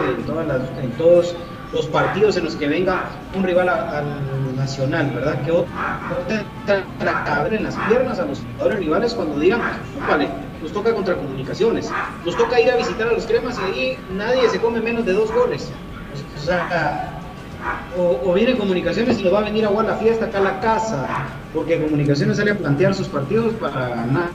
en, 0.81 0.91
todos 0.91 1.35
los 1.73 1.85
partidos 1.87 2.37
en 2.37 2.45
los 2.45 2.55
que 2.55 2.67
venga 2.67 3.05
un 3.35 3.43
rival 3.43 3.69
al 3.69 4.55
nacional, 4.55 5.11
¿verdad? 5.13 5.41
Que 5.43 5.51
otra 5.51 7.23
caber 7.25 7.53
en 7.53 7.63
las 7.63 7.75
piernas 7.87 8.19
a 8.19 8.25
los 8.25 8.39
jugadores 8.39 8.79
rivales 8.79 9.13
cuando 9.13 9.39
digan, 9.39 9.61
vale, 10.07 10.27
nos 10.61 10.71
toca 10.73 10.93
contra 10.93 11.15
Comunicaciones, 11.15 11.89
nos 12.25 12.35
toca 12.35 12.59
ir 12.59 12.69
a 12.71 12.75
visitar 12.75 13.07
a 13.07 13.13
los 13.13 13.25
cremas 13.25 13.59
y 13.59 13.71
ahí 13.71 13.97
nadie 14.15 14.49
se 14.49 14.59
come 14.59 14.81
menos 14.81 15.05
de 15.05 15.13
dos 15.13 15.31
goles. 15.31 15.71
O 16.35 16.39
sea, 16.39 17.19
o, 17.97 18.29
o, 18.29 18.33
viene 18.33 18.57
Comunicaciones 18.57 19.19
y 19.19 19.23
nos 19.23 19.33
va 19.33 19.39
a 19.39 19.43
venir 19.43 19.65
a 19.65 19.69
jugar 19.69 19.85
la 19.85 19.95
fiesta 19.95 20.25
acá 20.25 20.39
a 20.39 20.41
la 20.41 20.59
casa, 20.59 21.05
porque 21.53 21.81
Comunicaciones 21.81 22.37
sale 22.37 22.51
a 22.51 22.57
plantear 22.57 22.93
sus 22.93 23.07
partidos 23.07 23.53
para 23.53 23.89
ganar 23.89 24.29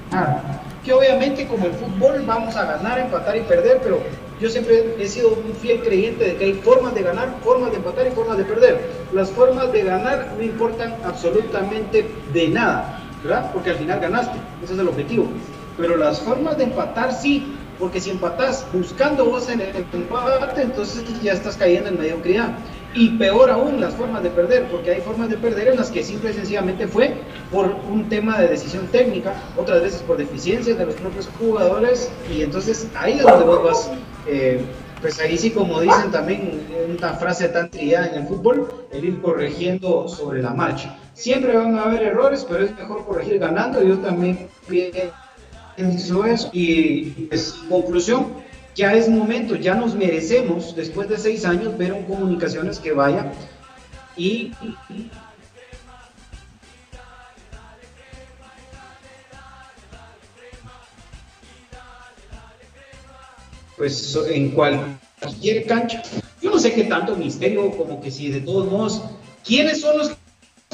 que 0.84 0.92
obviamente 0.92 1.46
como 1.46 1.66
el 1.66 1.72
fútbol 1.72 2.22
vamos 2.26 2.56
a 2.56 2.64
ganar, 2.64 2.98
empatar 2.98 3.36
y 3.36 3.40
perder, 3.40 3.80
pero 3.82 4.00
yo 4.40 4.48
siempre 4.48 4.96
he 4.98 5.06
sido 5.06 5.30
un 5.30 5.54
fiel 5.54 5.80
creyente 5.82 6.24
de 6.24 6.36
que 6.36 6.44
hay 6.46 6.54
formas 6.54 6.94
de 6.94 7.02
ganar, 7.02 7.36
formas 7.44 7.70
de 7.70 7.76
empatar 7.76 8.06
y 8.08 8.10
formas 8.10 8.38
de 8.38 8.44
perder. 8.44 8.80
Las 9.12 9.30
formas 9.30 9.72
de 9.72 9.84
ganar 9.84 10.32
no 10.36 10.42
importan 10.42 10.96
absolutamente 11.04 12.10
de 12.32 12.48
nada, 12.48 13.00
¿verdad? 13.22 13.52
Porque 13.52 13.70
al 13.70 13.76
final 13.76 14.00
ganaste, 14.00 14.36
ese 14.64 14.74
es 14.74 14.78
el 14.80 14.88
objetivo. 14.88 15.28
Pero 15.76 15.96
las 15.96 16.20
formas 16.20 16.58
de 16.58 16.64
empatar 16.64 17.12
sí, 17.12 17.54
porque 17.78 18.00
si 18.00 18.10
empatas 18.10 18.66
buscando 18.72 19.24
vos 19.24 19.48
en 19.48 19.60
el 19.60 19.76
empate, 19.76 20.62
entonces 20.62 21.04
ya 21.22 21.32
estás 21.32 21.56
cayendo 21.56 21.90
en 21.90 21.98
mediocridad. 21.98 22.50
Y 22.94 23.16
peor 23.16 23.50
aún, 23.50 23.80
las 23.80 23.94
formas 23.94 24.22
de 24.22 24.28
perder, 24.28 24.66
porque 24.70 24.90
hay 24.90 25.00
formas 25.00 25.30
de 25.30 25.38
perder 25.38 25.68
en 25.68 25.76
las 25.76 25.90
que 25.90 26.04
simple 26.04 26.30
y 26.30 26.34
sencillamente 26.34 26.86
fue 26.86 27.14
por 27.50 27.74
un 27.90 28.08
tema 28.10 28.38
de 28.38 28.48
decisión 28.48 28.86
técnica, 28.88 29.34
otras 29.56 29.80
veces 29.80 30.02
por 30.02 30.18
deficiencias 30.18 30.76
de 30.76 30.84
los 30.84 30.94
propios 30.96 31.28
jugadores, 31.38 32.12
y 32.30 32.42
entonces 32.42 32.88
ahí 32.94 33.14
es 33.14 33.22
donde 33.22 33.46
vos 33.46 33.62
vas, 33.64 33.90
eh, 34.26 34.62
pues 35.00 35.18
ahí 35.20 35.38
sí 35.38 35.50
como 35.50 35.80
dicen 35.80 36.10
también 36.10 36.60
una 36.98 37.14
frase 37.14 37.48
tan 37.48 37.70
trillada 37.70 38.08
en 38.08 38.22
el 38.22 38.28
fútbol, 38.28 38.68
el 38.92 39.04
ir 39.04 39.22
corrigiendo 39.22 40.06
sobre 40.06 40.42
la 40.42 40.50
marcha. 40.50 40.94
Siempre 41.14 41.56
van 41.56 41.78
a 41.78 41.84
haber 41.84 42.02
errores, 42.02 42.44
pero 42.46 42.62
es 42.62 42.76
mejor 42.76 43.06
corregir 43.06 43.38
ganando, 43.38 43.82
yo 43.82 43.96
también 43.98 44.48
pienso 44.68 46.26
eso, 46.26 46.50
y 46.52 47.04
pues 47.28 47.54
conclusión, 47.70 48.51
ya 48.74 48.94
es 48.94 49.08
momento, 49.08 49.54
ya 49.54 49.74
nos 49.74 49.94
merecemos, 49.94 50.74
después 50.74 51.08
de 51.08 51.18
seis 51.18 51.44
años, 51.44 51.76
ver 51.76 51.92
un 51.92 52.04
comunicaciones 52.04 52.78
que 52.78 52.92
vaya 52.92 53.32
y... 54.16 54.52
Pues 63.76 64.16
en 64.28 64.50
cualquier 64.52 65.66
cancha. 65.66 66.02
Yo 66.40 66.50
no 66.50 66.58
sé 66.58 66.72
qué 66.72 66.84
tanto 66.84 67.16
misterio, 67.16 67.70
como 67.76 68.00
que 68.00 68.10
si 68.10 68.30
de 68.30 68.40
todos 68.40 68.70
modos, 68.70 69.02
¿quiénes 69.44 69.80
son 69.80 69.98
los 69.98 70.16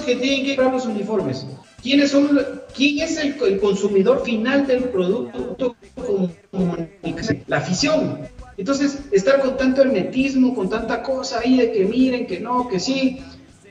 que 0.04 0.16
tienen 0.16 0.44
que 0.44 0.56
comprar 0.56 0.74
los 0.74 0.84
uniformes? 0.84 1.46
¿Quiénes 1.88 2.11
son, 2.11 2.38
¿Quién 2.77 2.98
es 2.98 3.16
el, 3.16 3.59
consumidor 3.59 4.22
final 4.22 4.66
del 4.66 4.90
producto? 4.90 5.74
La 7.46 7.57
afición. 7.57 8.29
Entonces, 8.59 8.98
estar 9.11 9.40
con 9.40 9.57
tanto 9.57 9.81
hermetismo, 9.81 10.55
con 10.55 10.68
tanta 10.68 11.03
cosa 11.03 11.40
ahí 11.42 11.57
de 11.57 11.72
que 11.72 11.87
miren, 11.87 12.27
que 12.27 12.40
no, 12.40 12.68
que 12.68 12.79
sí, 12.79 13.20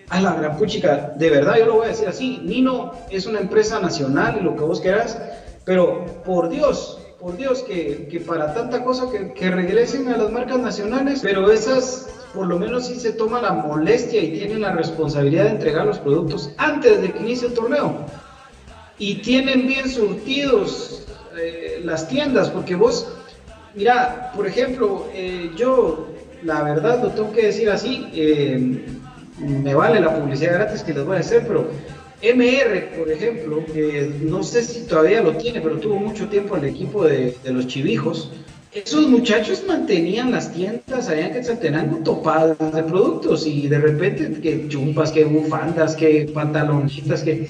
a 0.09 0.19
la 0.19 0.33
gran 0.33 0.57
puchica, 0.57 1.13
de 1.15 1.29
verdad 1.29 1.57
yo 1.59 1.67
lo 1.67 1.75
voy 1.75 1.85
a 1.85 1.89
decir 1.89 2.07
así, 2.07 2.39
Nino 2.41 2.93
es 3.11 3.27
una 3.27 3.39
empresa 3.39 3.79
nacional 3.79 4.39
y 4.41 4.43
lo 4.43 4.55
que 4.55 4.63
vos 4.63 4.81
quieras, 4.81 5.19
pero 5.63 6.03
por 6.25 6.49
Dios, 6.49 6.97
por 7.19 7.37
Dios, 7.37 7.61
que, 7.61 8.07
que 8.09 8.19
para 8.19 8.51
tanta 8.51 8.83
cosa 8.83 9.11
que, 9.11 9.31
que, 9.33 9.51
regresen 9.51 10.07
a 10.07 10.17
las 10.17 10.31
marcas 10.31 10.57
nacionales, 10.57 11.19
pero 11.21 11.51
esas 11.51 12.09
por 12.33 12.47
lo 12.47 12.59
menos 12.59 12.87
sí 12.87 12.99
se 12.99 13.13
toma 13.13 13.41
la 13.41 13.51
molestia 13.51 14.21
y 14.21 14.37
tienen 14.37 14.61
la 14.61 14.71
responsabilidad 14.71 15.45
de 15.45 15.51
entregar 15.51 15.85
los 15.85 15.99
productos 15.99 16.51
antes 16.57 17.01
de 17.01 17.11
que 17.11 17.19
inicie 17.19 17.47
el 17.47 17.53
torneo. 17.53 18.05
Y 18.99 19.15
tienen 19.15 19.67
bien 19.67 19.89
surtidos 19.89 21.05
eh, 21.37 21.81
las 21.83 22.07
tiendas, 22.07 22.49
porque 22.49 22.75
vos, 22.75 23.07
mira, 23.75 24.31
por 24.35 24.47
ejemplo, 24.47 25.07
eh, 25.13 25.51
yo 25.55 26.07
la 26.43 26.63
verdad 26.63 27.01
lo 27.03 27.09
tengo 27.09 27.31
que 27.31 27.47
decir 27.47 27.69
así, 27.69 28.07
eh, 28.13 28.85
me 29.39 29.75
vale 29.75 29.99
la 29.99 30.15
publicidad 30.15 30.53
gratis 30.53 30.81
que 30.81 30.93
les 30.93 31.05
voy 31.05 31.17
a 31.17 31.19
hacer, 31.19 31.45
pero 31.47 31.67
MR, 32.23 32.97
por 32.97 33.11
ejemplo, 33.11 33.63
no 34.21 34.41
sé 34.41 34.63
si 34.63 34.87
todavía 34.87 35.21
lo 35.21 35.37
tiene, 35.37 35.61
pero 35.61 35.77
tuvo 35.77 35.97
mucho 35.97 36.27
tiempo 36.27 36.55
el 36.55 36.65
equipo 36.65 37.05
de 37.05 37.35
los 37.45 37.67
chivijos. 37.67 38.31
Esos 38.73 39.07
muchachos 39.07 39.63
mantenían 39.65 40.31
las 40.31 40.51
tiendas 40.51 41.07
allá 41.07 41.27
en 41.27 41.33
Quetzaltenango 41.33 41.97
topadas 42.03 42.57
de 42.59 42.83
productos 42.83 43.47
y 43.47 43.67
de 43.67 43.79
repente 43.79 44.41
que 44.41 44.67
chumpas, 44.67 45.11
que 45.11 45.23
bufandas, 45.23 45.95
que 45.95 46.29
pantalonitas, 46.33 47.23
que... 47.23 47.49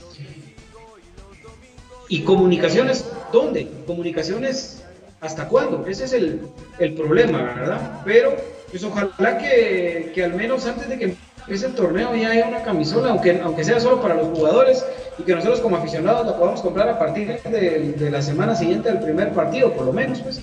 ¿Y 2.07 2.21
comunicaciones? 2.21 3.05
¿Dónde? 3.33 3.67
Comunicaciones, 3.85 4.83
¿hasta 5.19 5.47
cuándo? 5.49 5.85
Ese 5.87 6.05
es 6.05 6.13
el, 6.13 6.41
el 6.79 6.93
problema, 6.93 7.41
¿verdad? 7.41 8.01
Pero, 8.05 8.35
pues 8.69 8.83
ojalá 8.83 9.37
que, 9.37 10.11
que 10.13 10.23
al 10.23 10.35
menos 10.35 10.65
antes 10.65 10.87
de 10.87 10.97
que 10.97 11.15
ese 11.49 11.69
torneo 11.69 12.15
ya 12.15 12.29
hay 12.29 12.41
una 12.47 12.61
camisola, 12.63 13.09
aunque, 13.09 13.41
aunque 13.43 13.63
sea 13.63 13.79
solo 13.79 14.01
para 14.01 14.15
los 14.15 14.27
jugadores, 14.27 14.85
y 15.17 15.23
que 15.23 15.35
nosotros 15.35 15.59
como 15.59 15.77
aficionados 15.77 16.25
la 16.25 16.37
podamos 16.37 16.61
comprar 16.61 16.87
a 16.87 16.99
partir 16.99 17.41
de, 17.41 17.93
de 17.97 18.09
la 18.09 18.21
semana 18.21 18.55
siguiente 18.55 18.89
del 18.89 18.99
primer 18.99 19.33
partido, 19.33 19.73
por 19.73 19.85
lo 19.85 19.91
menos, 19.91 20.21
pues. 20.21 20.41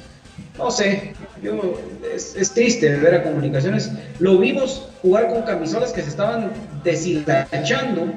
No 0.57 0.71
sé, 0.71 1.15
yo, 1.43 1.79
es, 2.15 2.53
triste 2.53 2.89
ver 2.97 3.15
a 3.17 3.23
comunicaciones. 3.25 3.91
Lo 4.21 4.39
vimos 4.39 4.89
jugar 5.03 5.29
con 5.29 5.43
camisolas 5.43 5.93
que 5.93 6.03
se 6.03 6.11
estaban 6.11 6.53
deshilachando, 6.85 8.13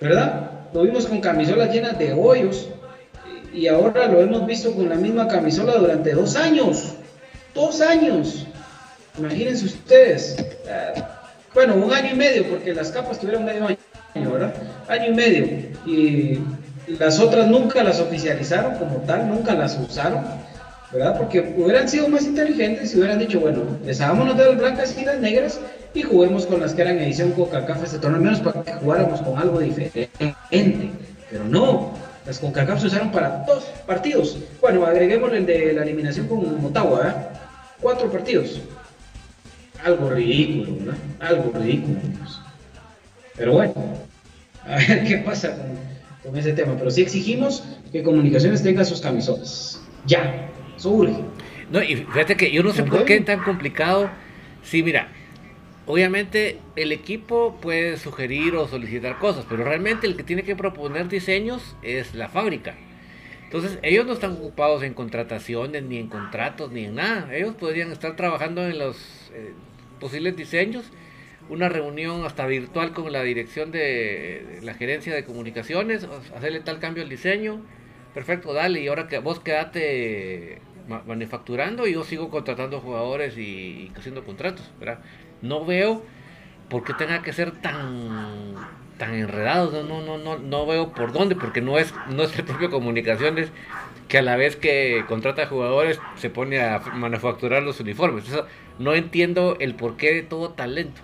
¿verdad? 0.00 0.50
Lo 0.72 0.82
vimos 0.82 1.06
con 1.06 1.20
camisolas 1.20 1.72
llenas 1.72 1.98
de 1.98 2.12
hoyos, 2.12 2.68
y 3.54 3.68
ahora 3.68 4.08
lo 4.08 4.20
hemos 4.20 4.46
visto 4.46 4.74
con 4.74 4.88
la 4.88 4.96
misma 4.96 5.28
camisola 5.28 5.74
durante 5.76 6.12
dos 6.12 6.34
años. 6.34 6.94
Dos 7.54 7.80
años. 7.80 8.46
Imagínense 9.16 9.66
ustedes. 9.66 10.36
Bueno, 11.54 11.76
un 11.76 11.92
año 11.92 12.12
y 12.12 12.16
medio, 12.16 12.48
porque 12.48 12.74
las 12.74 12.90
capas 12.90 13.20
tuvieron 13.20 13.44
medio 13.44 13.66
año, 13.66 14.32
¿verdad? 14.32 14.54
Año 14.88 15.12
y 15.12 15.14
medio. 15.14 15.46
Y 15.86 16.40
las 16.98 17.20
otras 17.20 17.46
nunca 17.46 17.84
las 17.84 18.00
oficializaron 18.00 18.74
como 18.74 18.96
tal, 19.06 19.28
nunca 19.28 19.54
las 19.54 19.78
usaron, 19.78 20.24
¿verdad? 20.94 21.18
Porque 21.18 21.54
hubieran 21.58 21.88
sido 21.88 22.08
más 22.08 22.24
inteligentes 22.24 22.94
y 22.94 22.98
hubieran 22.98 23.18
dicho, 23.18 23.40
bueno, 23.40 23.62
deshagámonos 23.84 24.38
de 24.38 24.44
las 24.46 24.56
blancas 24.58 24.96
y 24.98 25.04
las 25.04 25.20
negras 25.20 25.60
y 25.92 26.02
juguemos 26.02 26.46
con 26.46 26.60
las 26.60 26.72
que 26.72 26.82
eran 26.82 26.98
edición 26.98 27.32
Coca-Cola 27.32 27.84
torneo, 28.00 28.16
al 28.16 28.22
menos 28.22 28.40
para 28.40 28.62
que 28.62 28.72
jugáramos 28.72 29.20
con 29.20 29.38
algo 29.38 29.60
diferente. 29.60 30.08
Pero 31.30 31.44
no, 31.44 31.92
las 32.26 32.38
CONCACAF 32.38 32.80
se 32.80 32.86
usaron 32.86 33.12
para 33.12 33.44
dos 33.46 33.64
partidos. 33.86 34.38
Bueno, 34.60 34.86
agreguemos 34.86 35.32
el 35.32 35.44
de 35.44 35.72
la 35.72 35.82
eliminación 35.82 36.28
con 36.28 36.62
Motagua, 36.62 36.98
¿verdad? 36.98 37.28
Cuatro 37.80 38.10
partidos 38.10 38.60
algo 39.84 40.10
ridículo, 40.10 40.92
¿no? 40.92 40.92
Algo 41.20 41.52
ridículo. 41.52 42.00
Pues. 42.18 42.38
Pero 43.36 43.52
bueno, 43.52 43.74
a 44.64 44.76
ver 44.76 45.04
qué 45.04 45.18
pasa 45.18 45.56
con, 46.22 46.36
ese 46.36 46.52
tema. 46.52 46.74
Pero 46.76 46.90
sí 46.90 47.02
exigimos 47.02 47.62
que 47.92 48.02
Comunicaciones 48.02 48.62
tenga 48.62 48.84
sus 48.84 49.00
camisolas. 49.00 49.80
Ya, 50.06 50.48
No, 51.70 51.82
y 51.82 51.96
fíjate 51.96 52.36
que 52.36 52.50
yo 52.50 52.62
no 52.62 52.72
sé 52.72 52.82
por 52.82 53.04
qué 53.04 53.16
es 53.16 53.24
tan 53.24 53.42
complicado. 53.42 54.10
Sí, 54.62 54.82
mira, 54.82 55.08
obviamente 55.86 56.58
el 56.76 56.92
equipo 56.92 57.58
puede 57.60 57.96
sugerir 57.96 58.54
o 58.56 58.68
solicitar 58.68 59.18
cosas, 59.18 59.46
pero 59.48 59.64
realmente 59.64 60.06
el 60.06 60.16
que 60.16 60.22
tiene 60.22 60.42
que 60.42 60.56
proponer 60.56 61.08
diseños 61.08 61.76
es 61.82 62.14
la 62.14 62.28
fábrica. 62.28 62.74
Entonces, 63.44 63.78
ellos 63.82 64.04
no 64.04 64.14
están 64.14 64.32
ocupados 64.32 64.82
en 64.82 64.94
contrataciones, 64.94 65.84
ni 65.84 65.98
en 65.98 66.08
contratos, 66.08 66.72
ni 66.72 66.86
en 66.86 66.96
nada. 66.96 67.32
Ellos 67.34 67.54
podrían 67.54 67.92
estar 67.92 68.16
trabajando 68.16 68.66
en 68.66 68.78
los 68.78 69.30
eh, 69.32 69.52
posibles 70.00 70.36
diseños, 70.36 70.90
una 71.48 71.68
reunión 71.68 72.24
hasta 72.24 72.46
virtual 72.46 72.92
con 72.92 73.12
la 73.12 73.22
dirección 73.22 73.70
de 73.70 74.58
la 74.62 74.74
gerencia 74.74 75.14
de 75.14 75.24
comunicaciones, 75.24 76.08
hacerle 76.34 76.60
tal 76.60 76.80
cambio 76.80 77.04
al 77.04 77.08
diseño, 77.08 77.60
perfecto, 78.14 78.52
dale, 78.54 78.80
y 78.80 78.88
ahora 78.88 79.08
que 79.08 79.18
vos 79.18 79.40
quedate 79.40 80.60
manufacturando 81.06 81.86
y 81.86 81.94
yo 81.94 82.04
sigo 82.04 82.30
contratando 82.30 82.80
jugadores 82.80 83.36
y, 83.38 83.90
haciendo 83.96 84.24
contratos, 84.24 84.70
¿verdad? 84.78 85.00
No 85.42 85.64
veo 85.64 86.02
por 86.68 86.84
qué 86.84 86.94
tenga 86.94 87.22
que 87.22 87.32
ser 87.32 87.50
tan 87.52 88.54
tan 88.98 89.14
enredados, 89.14 89.72
no, 89.84 90.00
no, 90.02 90.18
no, 90.18 90.38
no 90.38 90.66
veo 90.66 90.92
por 90.92 91.12
dónde, 91.12 91.34
porque 91.34 91.60
no 91.60 91.78
es, 91.78 91.92
no 92.10 92.22
es 92.22 92.38
el 92.38 92.44
propio 92.44 92.70
comunicaciones 92.70 93.50
que 94.08 94.18
a 94.18 94.22
la 94.22 94.36
vez 94.36 94.56
que 94.56 95.04
contrata 95.08 95.46
jugadores 95.46 95.98
se 96.16 96.30
pone 96.30 96.60
a 96.60 96.78
manufacturar 96.78 97.62
los 97.62 97.80
uniformes. 97.80 98.24
No 98.78 98.94
entiendo 98.94 99.56
el 99.60 99.74
porqué 99.74 100.12
de 100.14 100.22
todo 100.22 100.50
talento. 100.50 101.00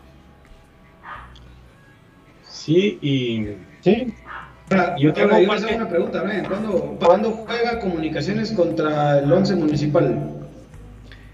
Sí, 2.49 2.99
y. 3.01 3.57
Sí. 3.81 4.13
Yo 4.99 5.13
tengo 5.13 5.37
una 5.37 5.89
pregunta, 5.89 6.23
¿Cuándo, 6.49 6.97
¿Cuándo, 7.01 7.31
juega 7.31 7.81
Comunicaciones 7.81 8.53
contra 8.53 9.19
el 9.19 9.33
11 9.33 9.57
Municipal? 9.57 10.37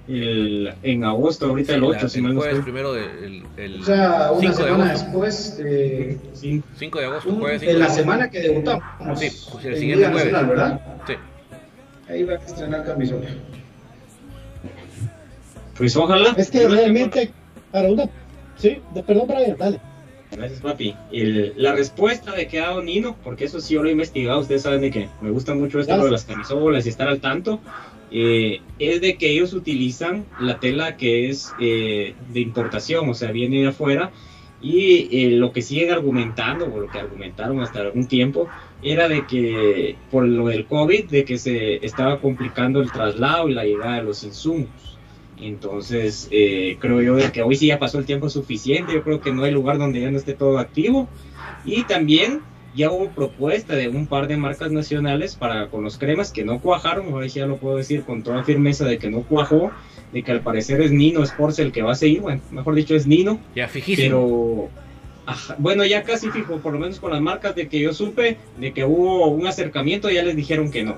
El, 0.08 0.72
en 0.84 1.04
agosto, 1.04 1.46
ahorita 1.46 1.74
el 1.74 1.84
8, 1.84 2.08
si 2.08 2.22
mal 2.22 2.38
primero 2.62 2.92
de, 2.92 3.42
el, 3.56 3.80
O 3.80 3.84
sea, 3.84 4.30
una 4.30 4.52
semana 4.52 4.84
de 4.84 4.90
después. 4.90 5.58
De, 5.58 6.18
5 6.32 6.98
de 6.98 7.04
agosto, 7.04 7.28
un, 7.28 7.40
jueves 7.40 7.60
5 7.60 7.72
En 7.72 7.78
la 7.80 7.88
semana 7.88 8.30
que 8.30 8.40
debutamos. 8.40 8.84
Sí, 9.18 9.30
pues 9.52 9.64
el 9.64 9.76
siguiente 9.76 10.06
jueves. 10.06 10.32
Nacional, 10.32 10.46
¿verdad? 10.46 10.80
Sí. 11.08 11.14
Ahí 12.08 12.22
va 12.22 12.34
a 12.34 12.36
estrenar 12.36 12.84
camisola. 12.84 13.26
Pues 15.76 15.96
ojalá. 15.96 16.34
Es 16.36 16.50
que 16.50 16.68
realmente, 16.68 17.32
para 17.72 17.88
una. 17.88 18.04
Sí, 18.56 18.80
de, 18.94 19.02
perdón, 19.02 19.26
Brian, 19.26 19.56
dale. 19.58 19.80
Gracias, 20.36 20.60
papi. 20.60 20.94
El, 21.12 21.54
la 21.56 21.72
respuesta 21.72 22.32
de 22.32 22.46
que 22.46 22.60
ha 22.60 22.68
dado 22.68 22.82
Nino, 22.82 23.16
porque 23.24 23.46
eso 23.46 23.60
sí 23.60 23.74
yo 23.74 23.82
lo 23.82 23.88
he 23.88 23.92
investigado, 23.92 24.40
ustedes 24.40 24.62
saben 24.62 24.82
de 24.82 24.90
que 24.90 25.08
me 25.22 25.30
gusta 25.30 25.54
mucho 25.54 25.80
esto 25.80 26.04
de 26.04 26.10
las 26.10 26.24
camisolas 26.24 26.84
y 26.84 26.90
estar 26.90 27.08
al 27.08 27.20
tanto, 27.20 27.60
eh, 28.10 28.60
es 28.78 29.00
de 29.00 29.16
que 29.16 29.30
ellos 29.30 29.54
utilizan 29.54 30.26
la 30.38 30.60
tela 30.60 30.96
que 30.96 31.30
es 31.30 31.54
eh, 31.58 32.14
de 32.32 32.40
importación, 32.40 33.08
o 33.08 33.14
sea, 33.14 33.32
viene 33.32 33.62
de 33.62 33.68
afuera, 33.68 34.10
y 34.60 35.08
eh, 35.10 35.30
lo 35.30 35.52
que 35.52 35.62
siguen 35.62 35.90
argumentando, 35.90 36.66
o 36.72 36.80
lo 36.80 36.90
que 36.90 36.98
argumentaron 36.98 37.60
hasta 37.62 37.80
algún 37.80 38.06
tiempo, 38.06 38.48
era 38.82 39.08
de 39.08 39.26
que 39.26 39.96
por 40.10 40.26
lo 40.26 40.48
del 40.48 40.66
COVID, 40.66 41.06
de 41.06 41.24
que 41.24 41.38
se 41.38 41.84
estaba 41.84 42.20
complicando 42.20 42.82
el 42.82 42.92
traslado 42.92 43.48
y 43.48 43.54
la 43.54 43.64
llegada 43.64 43.96
de 43.96 44.02
los 44.02 44.22
insumos. 44.22 44.95
Entonces, 45.38 46.28
eh, 46.30 46.78
creo 46.80 47.02
yo 47.02 47.16
de 47.16 47.30
que 47.30 47.42
hoy 47.42 47.56
sí 47.56 47.66
ya 47.66 47.78
pasó 47.78 47.98
el 47.98 48.06
tiempo 48.06 48.30
suficiente, 48.30 48.94
yo 48.94 49.02
creo 49.02 49.20
que 49.20 49.32
no 49.32 49.44
hay 49.44 49.52
lugar 49.52 49.78
donde 49.78 50.00
ya 50.00 50.10
no 50.10 50.16
esté 50.16 50.34
todo 50.34 50.58
activo. 50.58 51.08
Y 51.64 51.84
también 51.84 52.40
ya 52.74 52.90
hubo 52.90 53.08
propuesta 53.10 53.74
de 53.74 53.88
un 53.88 54.06
par 54.06 54.28
de 54.28 54.36
marcas 54.36 54.70
nacionales 54.70 55.34
para 55.34 55.68
con 55.68 55.82
los 55.82 55.98
cremas 55.98 56.30
que 56.30 56.44
no 56.44 56.60
cuajaron, 56.60 57.12
hoy 57.12 57.30
sí 57.30 57.38
ya 57.38 57.46
lo 57.46 57.56
puedo 57.56 57.76
decir 57.76 58.02
con 58.02 58.22
toda 58.22 58.44
firmeza 58.44 58.84
de 58.84 58.98
que 58.98 59.10
no 59.10 59.22
cuajó, 59.22 59.72
de 60.12 60.22
que 60.22 60.32
al 60.32 60.42
parecer 60.42 60.80
es 60.80 60.92
Nino 60.92 61.22
Sports 61.22 61.58
el 61.58 61.72
que 61.72 61.82
va 61.82 61.92
a 61.92 61.96
seguir, 61.96 62.20
bueno, 62.20 62.42
mejor 62.50 62.74
dicho 62.74 62.94
es 62.94 63.06
Nino. 63.06 63.40
Ya 63.54 63.66
fijísimo. 63.66 64.06
Pero 64.06 64.86
bueno, 65.58 65.84
ya 65.84 66.02
casi 66.02 66.30
fijo, 66.30 66.58
por 66.58 66.72
lo 66.72 66.78
menos 66.78 67.00
con 67.00 67.10
las 67.10 67.20
marcas 67.20 67.54
de 67.54 67.68
que 67.68 67.80
yo 67.80 67.92
supe, 67.92 68.36
de 68.58 68.72
que 68.72 68.84
hubo 68.84 69.26
un 69.28 69.46
acercamiento, 69.46 70.10
ya 70.10 70.22
les 70.22 70.36
dijeron 70.36 70.70
que 70.70 70.84
no. 70.84 70.96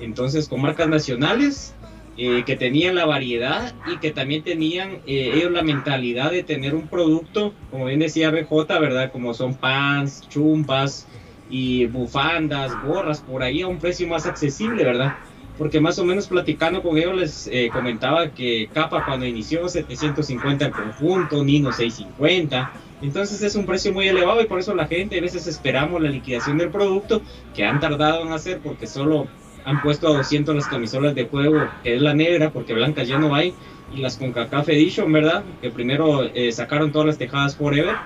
Entonces, 0.00 0.48
con 0.48 0.60
marcas 0.60 0.88
nacionales, 0.88 1.74
eh, 2.16 2.42
que 2.44 2.56
tenían 2.56 2.94
la 2.94 3.06
variedad 3.06 3.74
y 3.86 3.98
que 3.98 4.10
también 4.10 4.42
tenían 4.42 4.98
eh, 5.06 5.32
ellos 5.34 5.50
la 5.50 5.62
mentalidad 5.62 6.30
de 6.30 6.42
tener 6.42 6.74
un 6.74 6.88
producto, 6.88 7.54
como 7.70 7.86
bien 7.86 8.00
decía 8.00 8.30
BJ, 8.30 8.78
¿verdad? 8.78 9.10
Como 9.12 9.34
son 9.34 9.54
pants, 9.54 10.28
chumpas 10.28 11.06
y 11.48 11.86
bufandas, 11.86 12.72
gorras, 12.82 13.20
por 13.20 13.42
ahí 13.42 13.62
a 13.62 13.68
un 13.68 13.78
precio 13.78 14.06
más 14.08 14.26
accesible, 14.26 14.84
¿verdad? 14.84 15.16
porque 15.58 15.80
más 15.80 15.98
o 15.98 16.04
menos 16.04 16.26
platicando 16.26 16.82
con 16.82 16.96
ellos 16.96 17.14
les 17.14 17.46
eh, 17.46 17.70
comentaba 17.72 18.30
que 18.30 18.68
Capa 18.72 19.04
cuando 19.04 19.26
inició 19.26 19.68
750 19.68 20.64
en 20.64 20.72
conjunto, 20.72 21.44
Nino 21.44 21.72
650, 21.72 22.72
entonces 23.02 23.42
es 23.42 23.54
un 23.54 23.66
precio 23.66 23.92
muy 23.92 24.08
elevado 24.08 24.40
y 24.40 24.46
por 24.46 24.58
eso 24.58 24.74
la 24.74 24.86
gente 24.86 25.18
a 25.18 25.20
veces 25.20 25.46
esperamos 25.46 26.00
la 26.00 26.08
liquidación 26.08 26.58
del 26.58 26.70
producto 26.70 27.22
que 27.54 27.64
han 27.64 27.80
tardado 27.80 28.22
en 28.22 28.32
hacer 28.32 28.60
porque 28.60 28.86
solo 28.86 29.26
han 29.64 29.80
puesto 29.82 30.08
a 30.08 30.16
200 30.16 30.54
las 30.54 30.66
camisolas 30.66 31.14
de 31.14 31.24
juego, 31.24 31.68
que 31.82 31.94
es 31.94 32.02
la 32.02 32.14
negra, 32.14 32.50
porque 32.50 32.74
blancas 32.74 33.08
ya 33.08 33.18
no 33.18 33.34
hay, 33.34 33.54
y 33.94 33.98
las 33.98 34.16
con 34.16 34.32
CACAF 34.32 34.68
Edition, 34.68 35.12
¿verdad? 35.12 35.44
Que 35.60 35.70
primero 35.70 36.24
eh, 36.24 36.50
sacaron 36.52 36.92
todas 36.92 37.06
las 37.06 37.18
tejadas 37.18 37.56
Forever 37.56 37.96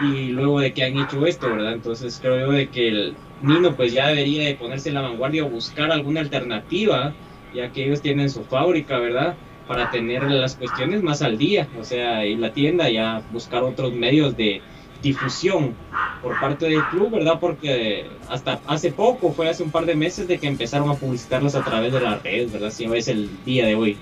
y 0.00 0.28
luego 0.28 0.60
de 0.60 0.72
que 0.72 0.84
han 0.84 0.98
hecho 0.98 1.24
esto, 1.26 1.50
¿verdad? 1.50 1.72
Entonces 1.72 2.18
creo 2.20 2.50
de 2.50 2.68
que 2.68 2.88
el 2.88 3.14
Nino 3.42 3.76
pues 3.76 3.92
ya 3.92 4.08
debería 4.08 4.44
de 4.44 4.54
ponerse 4.54 4.88
en 4.88 4.96
la 4.96 5.02
vanguardia 5.02 5.44
o 5.44 5.50
buscar 5.50 5.92
alguna 5.92 6.20
alternativa, 6.20 7.14
ya 7.54 7.70
que 7.72 7.84
ellos 7.84 8.02
tienen 8.02 8.28
su 8.28 8.44
fábrica, 8.44 8.98
¿verdad? 8.98 9.36
Para 9.68 9.90
tener 9.90 10.24
las 10.30 10.56
cuestiones 10.56 11.02
más 11.02 11.22
al 11.22 11.38
día, 11.38 11.68
o 11.78 11.84
sea, 11.84 12.26
y 12.26 12.36
la 12.36 12.52
tienda 12.52 12.90
ya 12.90 13.22
buscar 13.32 13.62
otros 13.62 13.92
medios 13.92 14.36
de 14.36 14.60
difusión 15.04 15.74
por 16.22 16.40
parte 16.40 16.66
del 16.66 16.82
club, 16.86 17.10
¿verdad? 17.10 17.38
Porque 17.38 18.06
hasta 18.28 18.60
hace 18.66 18.90
poco, 18.90 19.30
fue 19.32 19.48
hace 19.48 19.62
un 19.62 19.70
par 19.70 19.86
de 19.86 19.94
meses 19.94 20.26
de 20.26 20.38
que 20.38 20.48
empezaron 20.48 20.90
a 20.90 20.94
publicitarlas 20.94 21.54
a 21.54 21.62
través 21.62 21.92
de 21.92 22.00
las 22.00 22.22
redes, 22.22 22.50
¿verdad? 22.50 22.70
Si 22.70 22.84
es 22.84 23.08
el 23.08 23.30
día 23.44 23.66
de 23.66 23.76
hoy 23.76 23.96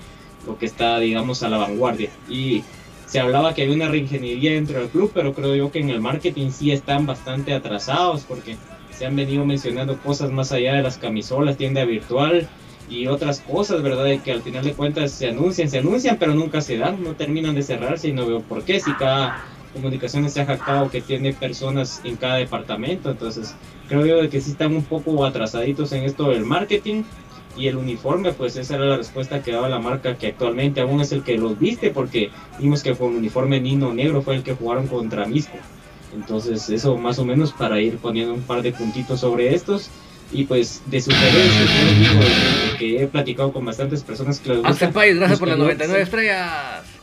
lo 0.46 0.56
que 0.56 0.66
está, 0.66 0.98
digamos, 0.98 1.42
a 1.42 1.48
la 1.48 1.58
vanguardia. 1.58 2.08
Y 2.30 2.62
se 3.06 3.20
hablaba 3.20 3.54
que 3.54 3.62
había 3.62 3.74
una 3.74 3.88
reingeniería 3.88 4.52
dentro 4.52 4.78
del 4.78 4.88
club, 4.88 5.10
pero 5.12 5.34
creo 5.34 5.54
yo 5.54 5.70
que 5.70 5.80
en 5.80 5.90
el 5.90 6.00
marketing 6.00 6.50
sí 6.50 6.72
están 6.72 7.04
bastante 7.04 7.52
atrasados 7.52 8.22
porque 8.22 8.56
se 8.96 9.04
han 9.04 9.16
venido 9.16 9.44
mencionando 9.44 9.98
cosas 9.98 10.30
más 10.30 10.52
allá 10.52 10.74
de 10.74 10.82
las 10.82 10.96
camisolas, 10.96 11.56
tienda 11.56 11.84
virtual 11.84 12.48
y 12.88 13.08
otras 13.08 13.40
cosas, 13.40 13.82
¿verdad? 13.82 14.04
De 14.04 14.20
que 14.20 14.32
al 14.32 14.42
final 14.42 14.64
de 14.64 14.74
cuentas 14.74 15.10
se 15.10 15.28
anuncian, 15.28 15.68
se 15.68 15.78
anuncian, 15.78 16.16
pero 16.18 16.34
nunca 16.34 16.60
se 16.60 16.78
dan, 16.78 17.02
no 17.02 17.14
terminan 17.14 17.54
de 17.54 17.62
cerrarse 17.62 18.08
y 18.08 18.12
no 18.12 18.26
veo 18.26 18.40
por 18.40 18.64
qué 18.64 18.80
si 18.80 18.92
cada 18.94 19.44
comunicaciones 19.72 20.32
se 20.32 20.40
ha 20.40 20.46
jactado 20.46 20.90
que 20.90 21.00
tiene 21.00 21.32
personas 21.32 22.00
en 22.04 22.16
cada 22.16 22.36
departamento, 22.36 23.10
entonces 23.10 23.54
creo 23.88 24.06
yo 24.06 24.22
de 24.22 24.28
que 24.28 24.40
sí 24.40 24.52
están 24.52 24.74
un 24.74 24.84
poco 24.84 25.24
atrasaditos 25.24 25.92
en 25.92 26.04
esto 26.04 26.30
del 26.30 26.44
marketing 26.44 27.04
y 27.56 27.68
el 27.68 27.76
uniforme, 27.76 28.32
pues 28.32 28.56
esa 28.56 28.76
era 28.76 28.86
la 28.86 28.96
respuesta 28.96 29.42
que 29.42 29.52
daba 29.52 29.68
la 29.68 29.78
marca, 29.78 30.16
que 30.16 30.28
actualmente 30.28 30.80
aún 30.80 31.00
es 31.00 31.12
el 31.12 31.22
que 31.22 31.36
los 31.36 31.58
viste, 31.58 31.90
porque 31.90 32.30
vimos 32.58 32.82
que 32.82 32.94
con 32.94 33.14
uniforme 33.14 33.60
Nino 33.60 33.92
Negro 33.92 34.22
fue 34.22 34.36
el 34.36 34.42
que 34.42 34.54
jugaron 34.54 34.86
contra 34.86 35.26
Misco. 35.26 35.58
Entonces, 36.14 36.68
eso 36.68 36.96
más 36.96 37.18
o 37.18 37.24
menos 37.24 37.52
para 37.52 37.80
ir 37.80 37.98
poniendo 37.98 38.34
un 38.34 38.42
par 38.42 38.62
de 38.62 38.72
puntitos 38.72 39.20
sobre 39.20 39.54
estos. 39.54 39.90
Y 40.30 40.44
pues 40.44 40.80
de 40.86 40.98
sugerencias, 40.98 41.68
yo 42.00 42.78
que 42.78 43.02
he 43.02 43.06
platicado 43.06 43.52
con 43.52 43.66
bastantes 43.66 44.02
personas 44.02 44.40
que 44.40 44.54
les 44.54 44.64
Axel 44.64 44.88
País, 44.90 45.16
gracias 45.16 45.38
por 45.38 45.48
las 45.48 45.58
99 45.58 46.02
estrellas. 46.02 47.01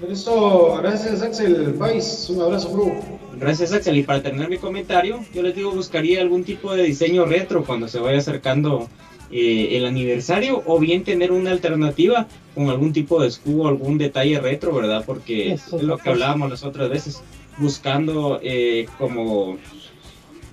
Por 0.00 0.10
eso, 0.10 0.78
gracias 0.82 1.20
Axel 1.20 1.74
País, 1.78 2.26
un 2.30 2.40
abrazo, 2.40 2.70
bro. 2.70 2.94
Gracias 3.38 3.72
Axel, 3.74 3.98
y 3.98 4.02
para 4.02 4.22
terminar 4.22 4.48
mi 4.48 4.56
comentario, 4.56 5.22
yo 5.34 5.42
les 5.42 5.54
digo, 5.54 5.72
buscaría 5.72 6.22
algún 6.22 6.42
tipo 6.42 6.74
de 6.74 6.84
diseño 6.84 7.26
retro 7.26 7.64
cuando 7.64 7.86
se 7.86 7.98
vaya 7.98 8.18
acercando 8.18 8.88
eh, 9.30 9.76
el 9.76 9.84
aniversario 9.84 10.62
o 10.64 10.78
bien 10.78 11.04
tener 11.04 11.32
una 11.32 11.50
alternativa 11.50 12.26
con 12.54 12.70
algún 12.70 12.94
tipo 12.94 13.20
de 13.20 13.28
escudo, 13.28 13.68
algún 13.68 13.98
detalle 13.98 14.40
retro, 14.40 14.74
¿verdad? 14.74 15.04
Porque 15.04 15.52
es 15.52 15.70
lo 15.70 15.98
que 15.98 16.08
hablábamos 16.08 16.48
las 16.50 16.64
otras 16.64 16.88
veces, 16.88 17.22
buscando 17.58 18.40
eh, 18.42 18.86
como 18.98 19.58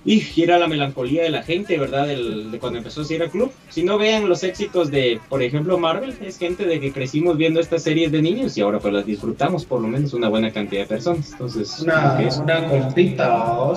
y 0.08 0.20
gira 0.20 0.58
la 0.58 0.68
melancolía 0.68 1.22
de 1.22 1.28
la 1.28 1.42
gente, 1.42 1.76
¿verdad? 1.76 2.06
de 2.06 2.58
cuando 2.58 2.78
empezó 2.78 3.02
a 3.02 3.22
al 3.22 3.30
club. 3.30 3.52
Si 3.68 3.82
no 3.82 3.98
vean 3.98 4.26
los 4.26 4.42
éxitos 4.42 4.90
de, 4.90 5.20
por 5.28 5.42
ejemplo, 5.42 5.76
Marvel, 5.76 6.16
es 6.22 6.38
gente 6.38 6.64
de 6.64 6.80
que 6.80 6.92
crecimos 6.92 7.36
viendo 7.36 7.60
estas 7.60 7.82
series 7.82 8.10
de 8.10 8.22
niños 8.22 8.56
y 8.56 8.62
ahora 8.62 8.78
pues 8.78 8.94
las 8.94 9.04
disfrutamos 9.04 9.66
por 9.66 9.82
lo 9.82 9.88
menos 9.88 10.14
una 10.14 10.30
buena 10.30 10.50
cantidad 10.50 10.80
de 10.80 10.86
personas. 10.86 11.30
Entonces, 11.32 11.80
una, 11.80 12.18
una 12.42 12.68
compita, 12.68 13.74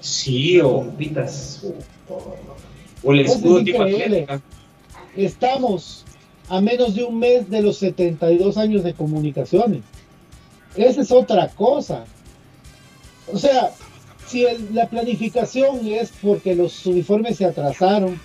Sí, 0.00 0.60
o 0.60 0.74
compitas. 0.74 1.64
O 3.02 3.12
el 3.14 3.20
escudo 3.20 3.64
tipo 3.64 3.82
Estamos 5.16 6.04
a 6.50 6.60
menos 6.60 6.94
de 6.94 7.04
un 7.04 7.18
mes 7.18 7.48
de 7.48 7.62
los 7.62 7.78
72 7.78 8.58
años 8.58 8.84
de 8.84 8.92
comunicaciones. 8.92 9.80
Esa 10.76 11.00
es 11.00 11.10
otra 11.10 11.48
cosa. 11.48 12.04
O 13.32 13.38
sea, 13.38 13.72
si 14.32 14.46
la 14.72 14.88
planificación 14.88 15.86
es 15.86 16.10
porque 16.22 16.54
los 16.54 16.86
uniformes 16.86 17.36
se 17.36 17.44
atrasaron, 17.44 18.18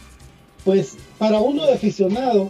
pues 0.63 0.95
para 1.17 1.41
uno 1.41 1.65
de 1.65 1.73
aficionado, 1.73 2.49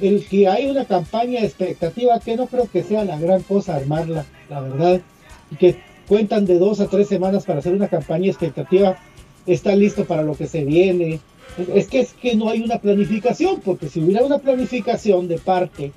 el 0.00 0.24
que 0.24 0.48
hay 0.48 0.70
una 0.70 0.86
campaña 0.86 1.40
expectativa, 1.40 2.18
que 2.18 2.34
no 2.34 2.46
creo 2.46 2.66
que 2.70 2.82
sea 2.82 3.04
la 3.04 3.18
gran 3.18 3.42
cosa 3.42 3.76
armarla, 3.76 4.24
la 4.48 4.60
verdad, 4.60 5.02
y 5.50 5.56
que 5.56 5.76
cuentan 6.08 6.46
de 6.46 6.58
dos 6.58 6.80
a 6.80 6.86
tres 6.86 7.06
semanas 7.08 7.44
para 7.44 7.58
hacer 7.58 7.74
una 7.74 7.88
campaña 7.88 8.28
expectativa, 8.28 8.96
está 9.46 9.76
listo 9.76 10.06
para 10.06 10.22
lo 10.22 10.34
que 10.34 10.46
se 10.46 10.64
viene, 10.64 11.20
es 11.74 11.88
que, 11.88 12.00
es 12.00 12.14
que 12.14 12.34
no 12.34 12.48
hay 12.48 12.62
una 12.62 12.78
planificación, 12.78 13.60
porque 13.60 13.90
si 13.90 14.00
hubiera 14.00 14.24
una 14.24 14.38
planificación 14.38 15.28
de 15.28 15.38
parte 15.38 15.92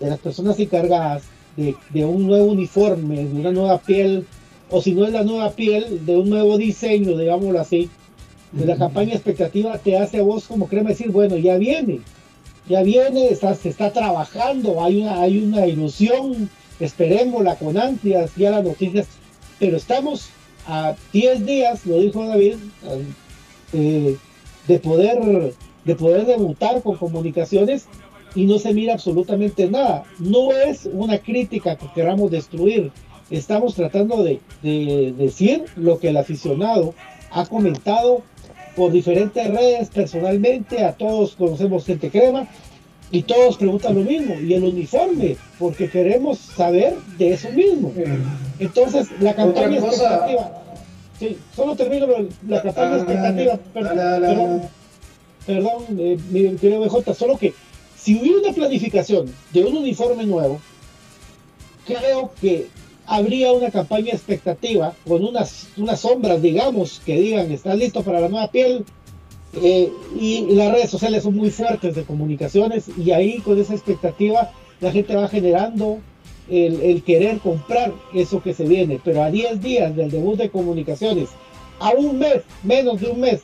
de 0.00 0.10
las 0.10 0.18
personas 0.18 0.58
encargadas 0.58 1.22
de 1.56 2.04
un 2.04 2.26
nuevo 2.26 2.46
uniforme, 2.46 3.24
de 3.24 3.40
una 3.40 3.52
nueva 3.52 3.78
piel, 3.78 4.26
o 4.70 4.82
si 4.82 4.92
no 4.92 5.06
es 5.06 5.12
la 5.12 5.24
nueva 5.24 5.50
piel, 5.52 6.04
de 6.04 6.16
un 6.16 6.30
nuevo 6.30 6.58
diseño, 6.58 7.16
digámoslo 7.16 7.60
así, 7.60 7.90
de 8.52 8.66
la 8.66 8.76
campaña 8.76 9.14
expectativa 9.14 9.78
te 9.78 9.98
hace 9.98 10.18
a 10.18 10.22
vos 10.22 10.46
como 10.46 10.68
crema 10.68 10.90
decir, 10.90 11.10
bueno, 11.10 11.36
ya 11.36 11.58
viene, 11.58 12.00
ya 12.68 12.82
viene, 12.82 13.28
está, 13.28 13.54
se 13.54 13.68
está 13.68 13.92
trabajando, 13.92 14.82
hay 14.82 15.02
una, 15.02 15.20
hay 15.20 15.38
una 15.38 15.66
ilusión, 15.66 16.50
esperémosla 16.80 17.56
con 17.56 17.76
ansias, 17.76 18.30
ya 18.36 18.50
las 18.50 18.64
noticias, 18.64 19.06
pero 19.58 19.76
estamos 19.76 20.28
a 20.66 20.94
10 21.12 21.46
días, 21.46 21.86
lo 21.86 21.98
dijo 21.98 22.26
David, 22.26 22.56
eh, 23.72 24.16
de 24.66 24.78
poder, 24.78 25.54
de 25.84 25.94
poder 25.94 26.26
debutar 26.26 26.82
con 26.82 26.96
comunicaciones 26.96 27.86
y 28.34 28.44
no 28.44 28.58
se 28.58 28.74
mira 28.74 28.92
absolutamente 28.92 29.68
nada. 29.68 30.04
No 30.18 30.52
es 30.52 30.88
una 30.92 31.18
crítica 31.18 31.76
que 31.76 31.90
queramos 31.94 32.30
destruir. 32.30 32.92
Estamos 33.30 33.74
tratando 33.74 34.24
de, 34.24 34.40
decir 34.62 35.64
lo 35.76 35.98
que 35.98 36.08
el 36.08 36.16
aficionado 36.16 36.94
ha 37.30 37.44
comentado 37.46 38.22
por 38.74 38.90
diferentes 38.90 39.46
redes 39.48 39.90
personalmente. 39.90 40.84
A 40.84 40.92
todos 40.92 41.34
conocemos 41.36 41.84
gente 41.84 42.10
crema 42.10 42.48
y 43.10 43.22
todos 43.22 43.58
preguntan 43.58 43.96
lo 43.96 44.00
mismo. 44.02 44.34
Y 44.40 44.54
el 44.54 44.64
uniforme, 44.64 45.36
porque 45.58 45.90
queremos 45.90 46.38
saber 46.38 46.94
de 47.18 47.34
eso 47.34 47.50
mismo. 47.50 47.92
Entonces, 48.58 49.08
la 49.20 49.34
campaña 49.34 49.78
expectativa. 49.78 50.62
Sí, 51.18 51.36
solo 51.54 51.74
termino 51.74 52.06
la 52.46 52.62
campaña 52.62 52.94
ah, 52.94 52.98
expectativa. 52.98 53.58
Perdón, 53.74 54.62
perdón, 55.44 55.84
eh, 55.98 56.18
mi 56.30 56.56
querido 56.56 56.80
BJ, 56.80 57.12
solo 57.12 57.36
que 57.36 57.52
si 57.96 58.18
hubiera 58.18 58.38
una 58.38 58.52
planificación 58.52 59.34
de 59.52 59.64
un 59.64 59.76
uniforme 59.76 60.24
nuevo, 60.24 60.60
creo 61.84 62.30
que 62.40 62.68
habría 63.08 63.52
una 63.52 63.70
campaña 63.70 64.12
expectativa 64.12 64.92
con 65.06 65.24
unas, 65.24 65.68
unas 65.78 66.00
sombras, 66.00 66.42
digamos, 66.42 67.00
que 67.04 67.18
digan, 67.18 67.50
está 67.50 67.74
listo 67.74 68.02
para 68.02 68.20
la 68.20 68.28
nueva 68.28 68.50
piel. 68.50 68.84
Eh, 69.54 69.90
y 70.20 70.54
las 70.54 70.70
redes 70.72 70.90
sociales 70.90 71.22
son 71.22 71.34
muy 71.34 71.50
fuertes 71.50 71.94
de 71.94 72.04
comunicaciones 72.04 72.90
y 72.98 73.12
ahí 73.12 73.38
con 73.38 73.58
esa 73.58 73.72
expectativa 73.72 74.52
la 74.78 74.92
gente 74.92 75.16
va 75.16 75.26
generando 75.26 76.00
el, 76.50 77.02
querer 77.02 77.38
comprar 77.38 77.94
eso 78.14 78.42
que 78.42 78.52
se 78.52 78.64
viene, 78.64 79.00
pero 79.02 79.22
a 79.22 79.30
10 79.30 79.62
días 79.62 79.96
del 79.96 80.10
debut 80.10 80.36
de 80.36 80.50
comunicaciones, 80.50 81.30
a 81.80 81.90
un 81.90 82.18
mes, 82.18 82.42
menos 82.62 83.00
de 83.00 83.08
un 83.08 83.20
mes 83.20 83.40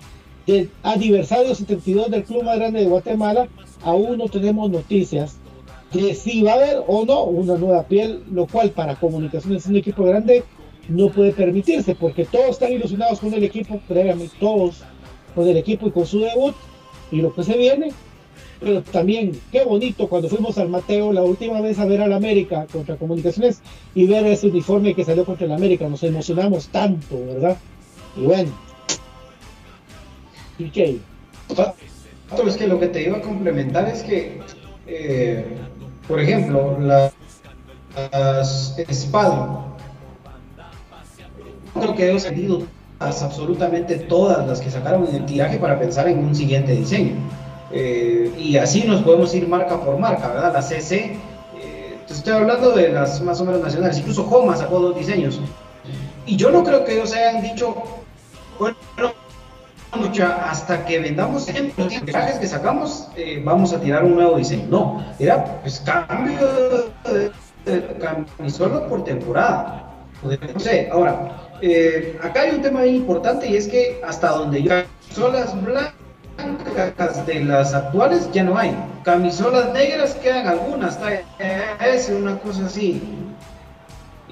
del 0.47 0.71
aniversario 0.83 1.55
72 1.55 2.11
del 2.11 2.25
Club 2.25 2.45
más 2.45 2.59
grande 2.59 2.81
de 2.81 2.87
Guatemala, 2.87 3.49
aún 3.83 4.19
no 4.19 4.29
tenemos 4.29 4.71
noticias 4.71 5.39
de 6.01 6.15
si 6.15 6.43
va 6.43 6.53
a 6.53 6.55
haber 6.55 6.83
o 6.87 7.05
no 7.05 7.25
una 7.25 7.57
nueva 7.57 7.85
piel, 7.85 8.23
lo 8.31 8.47
cual 8.47 8.71
para 8.71 8.97
comunicaciones 8.97 9.65
en 9.67 9.73
un 9.73 9.79
equipo 9.79 10.05
grande 10.05 10.45
no 10.89 11.09
puede 11.09 11.33
permitirse, 11.33 11.95
porque 11.95 12.25
todos 12.25 12.51
están 12.51 12.73
ilusionados 12.73 13.21
con 13.21 13.33
el 13.33 13.45
equipo, 13.45 13.81
previamente 13.89 14.35
todos 14.39 14.83
con 15.35 15.49
el 15.49 15.57
equipo 15.57 15.89
y 15.89 15.91
con 15.91 16.07
su 16.07 16.21
debut, 16.21 16.55
y 17.11 17.17
lo 17.21 17.35
que 17.35 17.43
se 17.43 17.57
viene, 17.57 17.93
pero 18.61 18.83
también 18.83 19.39
qué 19.53 19.65
bonito 19.65 20.09
cuando 20.09 20.29
fuimos 20.29 20.59
al 20.59 20.69
Mateo 20.69 21.13
la 21.13 21.23
última 21.23 21.61
vez 21.61 21.79
a 21.79 21.85
ver 21.85 22.01
al 22.01 22.13
América 22.13 22.67
contra 22.73 22.97
Comunicaciones 22.97 23.61
y 23.95 24.07
ver 24.07 24.27
ese 24.27 24.49
uniforme 24.49 24.95
que 24.95 25.05
salió 25.05 25.25
contra 25.25 25.47
el 25.47 25.53
América. 25.53 25.89
Nos 25.89 26.03
emocionamos 26.03 26.69
tanto, 26.69 27.19
¿verdad? 27.27 27.59
Y 28.17 28.23
bueno. 28.23 28.53
PK. 30.59 30.99
Es 32.47 32.57
que 32.57 32.67
lo 32.67 32.81
que 32.81 32.89
te 32.89 33.03
iba 33.03 33.19
a 33.19 33.21
complementar 33.21 33.89
es 33.89 34.03
que, 34.03 34.41
eh, 34.87 35.47
por 36.09 36.21
ejemplo, 36.21 36.79
las, 36.81 37.13
las 38.13 38.75
creo 41.75 41.95
que 41.95 42.15
he 42.15 42.21
sentido 42.21 42.63
absolutamente 42.99 43.97
todas 43.97 44.47
las 44.47 44.61
que 44.61 44.71
sacaron 44.71 45.07
en 45.09 45.17
el 45.17 45.27
tiraje 45.27 45.59
para 45.59 45.79
pensar 45.79 46.09
en 46.09 46.19
un 46.19 46.35
siguiente 46.35 46.73
diseño 46.73 47.15
Eh, 47.77 48.31
y 48.39 48.57
así 48.57 48.85
nos 48.85 49.03
podemos 49.03 49.35
ir 49.35 49.49
marca 49.49 49.81
por 49.81 49.99
marca, 49.99 50.29
¿verdad? 50.29 50.53
La 50.53 50.63
CC, 50.63 51.19
eh, 51.59 51.99
estoy 52.09 52.35
hablando 52.35 52.71
de 52.71 52.91
las 52.91 53.21
más 53.21 53.41
o 53.41 53.45
menos 53.45 53.63
nacionales, 53.63 53.99
incluso 53.99 54.23
Homa 54.29 54.55
sacó 54.57 54.79
dos 54.79 54.97
diseños. 54.97 55.41
Y 56.25 56.37
yo 56.37 56.51
no 56.51 56.63
creo 56.63 56.85
que 56.85 56.93
ellos 56.95 57.13
hayan 57.13 57.43
dicho, 57.43 57.75
bueno, 58.61 58.77
hasta 60.23 60.85
que 60.85 60.99
vendamos 60.99 61.49
los 61.77 62.05
trajes 62.05 62.39
que 62.39 62.47
sacamos, 62.47 63.09
eh, 63.17 63.41
vamos 63.45 63.73
a 63.73 63.81
tirar 63.81 64.05
un 64.05 64.15
nuevo 64.15 64.37
diseño. 64.37 64.67
No, 64.69 65.05
era 65.19 65.45
pues 65.63 65.81
cambio 65.81 66.39
de, 67.05 67.97
camisola 68.37 68.87
por 68.89 69.05
temporada. 69.05 69.91
No 70.23 70.61
sé, 70.61 70.89
ahora, 70.91 71.51
eh, 71.61 72.19
acá 72.23 72.43
hay 72.43 72.51
un 72.57 72.63
tema 72.63 72.87
importante 72.87 73.47
y 73.47 73.57
es 73.57 73.69
que 73.69 74.01
hasta 74.07 74.31
donde 74.31 74.63
yo 74.63 74.71
camisolas 74.71 75.63
blancas 75.63 77.27
de 77.27 77.45
las 77.45 77.75
actuales 77.75 78.31
ya 78.33 78.45
no 78.45 78.57
hay. 78.57 78.75
Camisolas 79.05 79.73
negras 79.73 80.15
quedan 80.15 80.47
algunas, 80.47 80.95
está 80.95 81.87
es 81.87 82.09
una 82.09 82.39
cosa 82.39 82.67
así. 82.67 83.03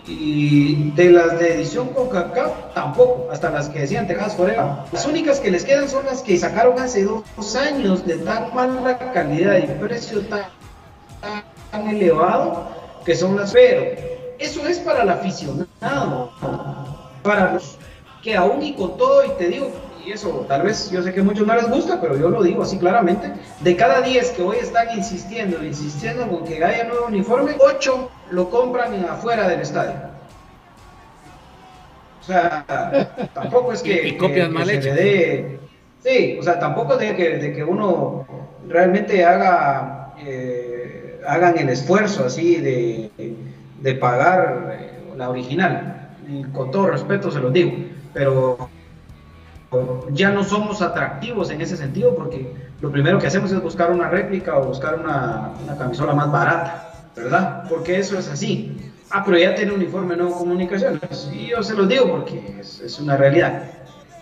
Y 0.06 0.90
de 0.92 1.10
las 1.10 1.38
de 1.38 1.54
edición 1.54 1.88
Coca-Cola 1.88 2.72
tampoco, 2.74 3.28
hasta 3.30 3.50
las 3.50 3.68
que 3.68 3.80
decían 3.80 4.08
Texas 4.08 4.34
Forever. 4.34 4.64
Las 4.90 5.06
únicas 5.06 5.38
que 5.38 5.50
les 5.50 5.64
quedan 5.64 5.88
son 5.88 6.04
las 6.06 6.22
que 6.22 6.36
sacaron 6.36 6.78
hace 6.80 7.04
dos 7.04 7.56
años 7.56 8.04
de 8.04 8.16
tan 8.16 8.52
mala 8.52 8.98
calidad 9.12 9.58
y 9.58 9.66
precio 9.80 10.22
tan, 10.22 10.42
tan 11.70 11.88
elevado 11.88 12.82
que 13.04 13.14
son 13.14 13.36
las 13.36 13.52
pero 13.52 13.84
eso 14.38 14.66
es 14.66 14.78
para 14.78 15.02
el 15.02 15.08
aficionado 15.08 16.30
para 17.22 17.52
los 17.52 17.76
que 18.22 18.36
aún 18.36 18.62
y 18.62 18.74
con 18.74 18.96
todo 18.96 19.24
y 19.24 19.30
te 19.30 19.48
digo 19.48 19.70
y 20.04 20.12
eso 20.12 20.44
tal 20.48 20.62
vez 20.62 20.90
yo 20.90 21.02
sé 21.02 21.12
que 21.12 21.20
a 21.20 21.24
muchos 21.24 21.46
no 21.46 21.54
les 21.54 21.68
gusta 21.68 22.00
pero 22.00 22.16
yo 22.16 22.28
lo 22.28 22.42
digo 22.42 22.62
así 22.62 22.78
claramente 22.78 23.32
de 23.60 23.76
cada 23.76 24.00
10 24.00 24.30
que 24.30 24.42
hoy 24.42 24.56
están 24.60 24.96
insistiendo 24.96 25.64
insistiendo 25.64 26.28
con 26.28 26.44
que 26.44 26.62
haya 26.62 26.84
nuevo 26.84 27.06
uniforme 27.06 27.56
8 27.58 28.10
lo 28.32 28.50
compran 28.50 28.94
en 28.94 29.04
afuera 29.04 29.48
del 29.48 29.60
estadio 29.60 29.94
o 32.20 32.24
sea 32.24 32.64
tampoco 33.34 33.72
es 33.72 33.82
que, 33.86 34.08
y, 34.08 34.08
y 34.10 34.16
copias 34.16 34.48
que, 34.48 34.54
mal 34.54 34.66
que 34.66 34.72
se 34.72 34.78
hechas. 34.78 34.96
le 34.96 35.02
dé 35.02 35.60
sí 36.02 36.36
o 36.38 36.42
sea 36.42 36.58
tampoco 36.58 36.96
de 36.96 37.14
que, 37.16 37.38
de 37.38 37.52
que 37.52 37.64
uno 37.64 38.26
realmente 38.68 39.24
haga 39.24 40.14
eh, 40.18 41.20
hagan 41.26 41.58
el 41.58 41.68
esfuerzo 41.68 42.26
así 42.26 42.56
de, 42.56 43.10
de 43.80 43.94
pagar 43.94 44.78
eh, 44.78 45.14
la 45.16 45.30
original. 45.30 46.10
Y 46.28 46.44
con 46.44 46.70
todo 46.70 46.88
respeto 46.88 47.30
se 47.30 47.40
los 47.40 47.52
digo, 47.52 47.72
pero 48.12 48.68
ya 50.10 50.30
no 50.30 50.44
somos 50.44 50.82
atractivos 50.82 51.50
en 51.50 51.62
ese 51.62 51.76
sentido 51.76 52.14
porque 52.14 52.52
lo 52.80 52.90
primero 52.90 53.18
que 53.18 53.26
hacemos 53.26 53.50
es 53.52 53.62
buscar 53.62 53.90
una 53.90 54.08
réplica 54.08 54.58
o 54.58 54.64
buscar 54.64 54.96
una, 54.96 55.50
una 55.62 55.76
camisola 55.76 56.14
más 56.14 56.30
barata, 56.30 56.91
¿verdad? 57.16 57.64
Porque 57.68 57.98
eso 57.98 58.18
es 58.18 58.28
así. 58.28 58.76
Ah, 59.10 59.22
pero 59.24 59.38
ya 59.38 59.54
tiene 59.54 59.72
uniforme 59.72 60.16
nuevo 60.16 60.38
comunicaciones. 60.38 61.28
Y 61.32 61.48
yo 61.48 61.62
se 61.62 61.74
los 61.74 61.88
digo 61.88 62.08
porque 62.10 62.56
es, 62.60 62.98
una 62.98 63.16
realidad. 63.16 63.64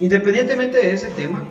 Independientemente 0.00 0.78
de 0.78 0.92
ese 0.92 1.10
tema, 1.10 1.44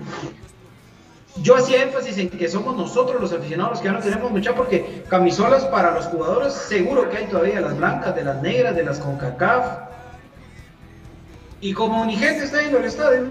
yo 1.42 1.56
hacía 1.56 1.84
énfasis 1.84 2.18
en 2.18 2.30
que 2.30 2.50
somos 2.50 2.76
nosotros 2.76 3.22
los 3.22 3.32
aficionados 3.32 3.72
los 3.72 3.80
que 3.80 3.86
ya 3.86 3.94
no 3.94 4.00
tenemos 4.00 4.32
mucha 4.32 4.56
porque 4.56 5.04
camisolas 5.08 5.64
para 5.66 5.92
los 5.92 6.08
jugadores 6.08 6.54
seguro 6.54 7.10
que 7.10 7.18
hay 7.18 7.26
todavía 7.28 7.62
las 7.62 7.78
blancas, 7.78 8.14
de 8.16 8.24
las 8.24 8.42
negras, 8.42 8.76
de 8.76 8.84
las 8.84 9.00
CONCACAF. 9.00 9.66
Y 11.62 11.74
como 11.74 12.06
ni 12.06 12.18
gente 12.18 12.44
está 12.44 12.62
yendo 12.62 12.80
al 12.80 12.86
estadio, 12.86 13.30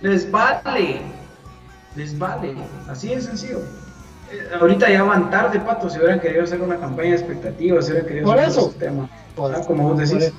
les 0.00 0.30
vale, 0.30 1.00
les 1.94 2.18
vale, 2.18 2.54
así 2.88 3.08
de 3.08 3.20
sencillo. 3.20 3.60
Eh, 4.32 4.48
ahorita 4.58 4.90
ya 4.90 5.02
van 5.02 5.30
tarde, 5.30 5.60
Pato, 5.60 5.90
si 5.90 5.98
hubieran 5.98 6.20
querido 6.20 6.44
hacer 6.44 6.60
una 6.60 6.78
campaña 6.78 7.10
de 7.10 7.16
expectativas, 7.16 7.84
si 7.86 7.92
hubieran 7.92 8.08
querido 8.08 8.26
Por 8.26 8.38
hacer 8.38 8.50
eso. 8.50 8.70
ese 8.70 8.78
tema. 8.78 9.08
Por, 9.36 9.54
Ah, 9.54 9.60
como 9.66 9.88
vos 9.94 9.98
decís. 9.98 10.32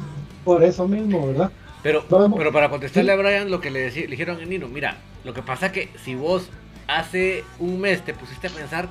por- 0.43 0.55
por 0.55 0.63
eso 0.63 0.87
mismo, 0.87 1.27
¿verdad? 1.27 1.51
Pero, 1.83 2.03
Vamos. 2.09 2.37
pero 2.37 2.51
para 2.51 2.69
contestarle 2.69 3.11
a 3.11 3.15
Brian 3.15 3.51
lo 3.51 3.59
que 3.61 3.69
le, 3.69 3.89
deci- 3.91 4.01
le 4.05 4.07
dijeron 4.11 4.39
a 4.41 4.45
Nino, 4.45 4.67
mira, 4.67 4.97
lo 5.23 5.33
que 5.33 5.41
pasa 5.41 5.71
que 5.71 5.89
si 6.03 6.15
vos 6.15 6.49
hace 6.87 7.43
un 7.59 7.79
mes 7.79 8.03
te 8.03 8.13
pusiste 8.13 8.47
a 8.47 8.49
pensar, 8.49 8.89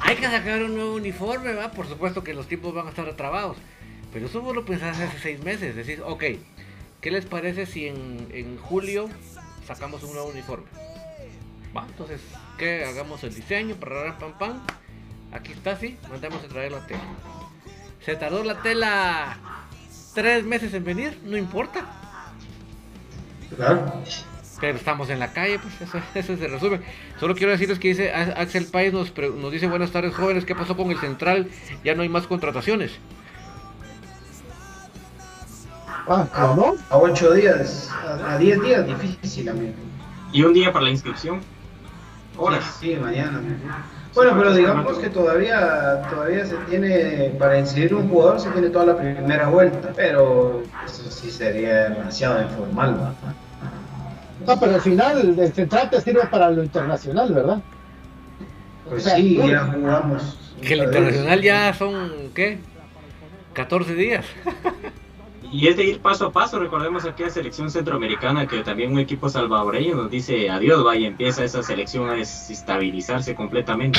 hay 0.00 0.16
que 0.16 0.26
sacar 0.26 0.62
un 0.62 0.74
nuevo 0.74 0.94
uniforme, 0.94 1.54
¿va? 1.54 1.70
Por 1.70 1.86
supuesto 1.88 2.22
que 2.22 2.34
los 2.34 2.46
tiempos 2.46 2.74
van 2.74 2.86
a 2.86 2.90
estar 2.90 3.08
atrabados. 3.08 3.56
Pero 4.12 4.26
eso 4.26 4.40
vos 4.40 4.54
lo 4.54 4.64
pensaste 4.64 5.02
hace 5.04 5.18
seis 5.18 5.42
meses. 5.44 5.74
Decís, 5.76 6.00
ok, 6.04 6.24
¿qué 7.00 7.10
les 7.10 7.24
parece 7.26 7.66
si 7.66 7.86
en, 7.88 8.28
en 8.32 8.56
julio 8.58 9.08
sacamos 9.66 10.02
un 10.02 10.12
nuevo 10.12 10.28
uniforme? 10.28 10.66
Va, 11.76 11.84
entonces, 11.88 12.20
¿qué? 12.58 12.84
Hagamos 12.84 13.22
el 13.24 13.34
diseño, 13.34 13.74
para 13.76 14.18
pam 14.18 14.32
pam. 14.38 14.60
Aquí 15.32 15.52
está, 15.52 15.76
sí, 15.76 15.96
mandamos 16.10 16.42
a 16.44 16.48
traer 16.48 16.72
la 16.72 16.86
tela. 16.86 17.00
Se 18.04 18.16
tardó 18.16 18.42
la 18.44 18.60
tela 18.62 19.36
tres 20.14 20.44
meses 20.44 20.72
en 20.74 20.84
venir, 20.84 21.18
no 21.24 21.36
importa. 21.36 21.84
Claro. 23.56 24.02
Pero 24.60 24.76
estamos 24.76 25.08
en 25.10 25.20
la 25.20 25.32
calle, 25.32 25.58
pues 25.60 25.80
eso, 25.80 26.00
eso 26.14 26.36
se 26.36 26.48
resume. 26.48 26.80
Solo 27.20 27.34
quiero 27.34 27.52
decirles 27.52 27.78
que 27.78 27.88
dice 27.88 28.12
A- 28.12 28.40
Axel 28.40 28.66
País 28.66 28.92
nos, 28.92 29.10
pre- 29.10 29.30
nos 29.30 29.52
dice 29.52 29.68
buenas 29.68 29.92
tardes 29.92 30.14
jóvenes, 30.14 30.44
¿qué 30.44 30.54
pasó 30.54 30.76
con 30.76 30.90
el 30.90 30.98
central? 30.98 31.48
Ya 31.84 31.94
no 31.94 32.02
hay 32.02 32.08
más 32.08 32.26
contrataciones. 32.26 32.92
Ah, 36.10 36.54
¿no? 36.56 36.74
A 36.88 36.96
8 36.96 37.34
días, 37.34 37.90
a 37.90 38.32
a 38.34 38.38
10 38.38 38.62
días, 38.62 38.86
difícil, 38.86 39.48
amigo. 39.48 39.74
Y 40.32 40.42
un 40.42 40.54
día 40.54 40.72
para 40.72 40.86
la 40.86 40.90
inscripción. 40.90 41.40
Horas. 42.38 42.76
Sí, 42.80 42.96
mañana. 42.96 43.40
Bueno, 44.14 44.32
pero 44.38 44.54
digamos 44.54 44.98
que 44.98 45.10
todavía 45.10 46.02
todavía 46.08 46.46
se 46.46 46.56
tiene, 46.68 47.34
para 47.38 47.58
inscribir 47.58 47.94
un 47.94 48.08
jugador 48.08 48.40
se 48.40 48.50
tiene 48.50 48.70
toda 48.70 48.86
la 48.86 48.96
primera 48.96 49.48
vuelta, 49.48 49.92
pero 49.94 50.62
eso 50.86 51.10
sí 51.10 51.30
sería 51.30 51.90
demasiado 51.90 52.42
informal. 52.42 52.96
¿no? 52.96 53.14
No, 54.46 54.60
pero 54.60 54.74
al 54.74 54.80
final 54.80 55.38
el 55.38 55.52
central 55.52 55.90
te 55.90 56.00
sirve 56.00 56.26
para 56.26 56.50
lo 56.50 56.62
internacional, 56.62 57.32
¿verdad? 57.32 57.60
Pues 58.88 59.04
O 59.04 59.08
sea, 59.08 59.16
sí, 59.16 59.36
ya 59.36 59.66
jugamos. 59.66 60.38
Que 60.62 60.74
el 60.74 60.84
internacional 60.84 61.42
ya 61.42 61.74
son, 61.74 62.10
¿qué? 62.34 62.58
14 63.52 63.94
días. 63.94 64.24
Y 65.50 65.68
es 65.68 65.76
de 65.76 65.84
ir 65.84 66.00
paso 66.00 66.26
a 66.26 66.32
paso, 66.32 66.58
recordemos 66.58 67.06
aquella 67.06 67.30
selección 67.30 67.70
centroamericana 67.70 68.46
que 68.46 68.62
también 68.62 68.92
un 68.92 68.98
equipo 68.98 69.30
salvadoreño 69.30 69.94
nos 69.94 70.10
dice 70.10 70.50
adiós, 70.50 70.84
vaya, 70.84 71.06
empieza 71.06 71.42
esa 71.42 71.62
selección 71.62 72.10
a 72.10 72.14
desestabilizarse 72.14 73.34
completamente. 73.34 73.98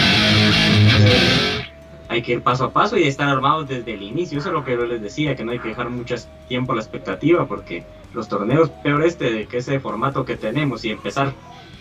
Hay 2.07 2.21
que 2.21 2.33
ir 2.33 2.43
paso 2.43 2.65
a 2.65 2.71
paso 2.71 2.97
y 2.97 3.03
estar 3.03 3.27
armados 3.27 3.67
desde 3.67 3.93
el 3.93 4.03
inicio, 4.03 4.39
eso 4.39 4.49
es 4.49 4.53
lo 4.53 4.63
que 4.63 4.73
yo 4.73 4.85
les 4.85 5.01
decía, 5.01 5.35
que 5.35 5.43
no 5.43 5.51
hay 5.51 5.59
que 5.59 5.69
dejar 5.69 5.89
mucho 5.89 6.15
tiempo 6.47 6.73
a 6.73 6.75
la 6.75 6.81
expectativa, 6.81 7.47
porque 7.47 7.83
los 8.13 8.27
torneos, 8.27 8.69
peor 8.83 9.03
este, 9.03 9.31
de 9.31 9.47
que 9.47 9.57
ese 9.57 9.79
formato 9.79 10.25
que 10.25 10.35
tenemos 10.35 10.85
y 10.85 10.91
empezar 10.91 11.33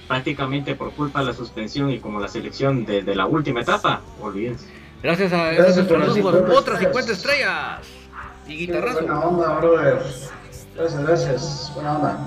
prácticamente 0.07 0.75
por 0.75 0.93
culpa 0.93 1.21
de 1.21 1.27
la 1.27 1.33
suspensión 1.35 1.91
y 1.91 1.99
como 1.99 2.21
la 2.21 2.29
selección 2.29 2.87
desde 2.87 3.14
la 3.14 3.27
última 3.27 3.61
etapa, 3.61 4.01
olvídense. 4.21 4.66
Gracias 5.03 5.33
a 5.33 5.53
Gracias 5.53 5.87
por 5.87 6.12
50 6.12 6.53
otras 6.53 6.79
50 6.81 7.12
estrellas. 7.12 7.98
Y 8.49 8.57
guitarrazo. 8.67 9.01
Buena 9.01 9.21
onda, 9.21 9.49
brother. 9.61 10.03
Gracias, 10.75 11.03
gracias. 11.07 11.73
Buena 11.75 11.97
onda. 11.97 12.19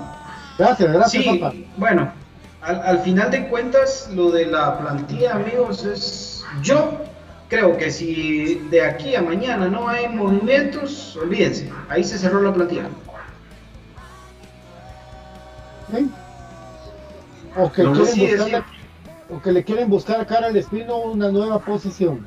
Gracias, 0.58 0.92
gracias, 0.92 1.24
Sí, 1.24 1.38
papá. 1.38 1.54
bueno, 1.76 2.12
al, 2.60 2.80
al 2.82 2.98
final 3.00 3.30
de 3.30 3.48
cuentas, 3.48 4.08
lo 4.14 4.30
de 4.30 4.46
la 4.46 4.78
plantilla, 4.78 5.34
amigos, 5.34 5.84
es. 5.84 6.44
Yo 6.62 6.98
creo 7.48 7.76
que 7.76 7.90
si 7.90 8.56
de 8.70 8.82
aquí 8.82 9.14
a 9.16 9.22
mañana 9.22 9.68
no 9.68 9.88
hay 9.88 10.08
movimientos, 10.08 11.16
olvídense, 11.16 11.72
ahí 11.88 12.04
se 12.04 12.18
cerró 12.18 12.42
la 12.42 12.52
plantilla. 12.52 12.84
¿Sí? 15.90 16.10
O 17.56 17.70
que, 17.72 17.82
No, 17.82 17.92
quieren 17.92 18.14
sí, 18.14 18.20
buscarle- 18.26 18.58
sí. 18.58 19.12
o 19.34 19.42
que 19.42 19.52
le 19.52 19.64
quieren 19.64 19.90
buscar 19.90 20.20
a 20.20 20.26
Cara 20.26 20.46
al 20.48 20.56
Espino 20.56 20.96
una 20.98 21.30
nueva 21.30 21.58
posición. 21.58 22.24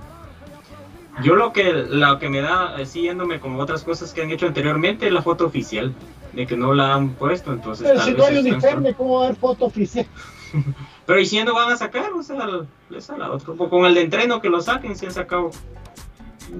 Yo 1.24 1.36
lo 1.36 1.54
que, 1.54 1.72
lo 1.72 2.20
que 2.20 2.30
me 2.30 2.42
da, 2.42 2.76
eh, 2.80 2.86
siguiéndome 2.86 3.40
como 3.40 3.60
otras 3.60 3.84
cosas 3.84 4.14
que 4.14 4.22
han 4.22 4.32
hecho 4.32 4.48
anteriormente, 4.48 5.08
es 5.08 5.14
la 5.14 5.22
foto 5.22 5.46
oficial, 5.46 5.94
de 6.34 6.46
que 6.46 6.58
no 6.58 6.74
la 6.74 6.94
han 6.94 7.12
puesto, 7.14 7.54
entonces 7.54 7.88
Pero 7.88 8.00
tal 8.00 8.06
si 8.06 8.12
vez 8.14 8.20
no 8.20 8.26
hay 8.26 8.38
están- 8.38 8.54
uniforme, 8.54 8.94
¿cómo 8.96 9.16
va 9.16 9.22
a 9.22 9.26
haber 9.28 9.38
foto 9.38 9.66
oficial? 9.66 10.06
Pero 11.06 11.20
y 11.20 11.26
si 11.26 11.42
no 11.44 11.54
van 11.54 11.72
a 11.72 11.78
sacar, 11.78 12.12
o 12.12 12.22
sea, 12.24 12.48
les 12.90 13.10
a 13.10 13.18
la 13.18 13.32
otra, 13.32 13.54
o 13.58 13.70
con 13.70 13.86
el 13.86 13.94
de 13.94 14.02
entreno 14.02 14.42
que 14.42 14.50
lo 14.50 14.62
saquen, 14.62 14.96
si 14.96 15.06
han 15.06 15.12
sacado. 15.14 15.52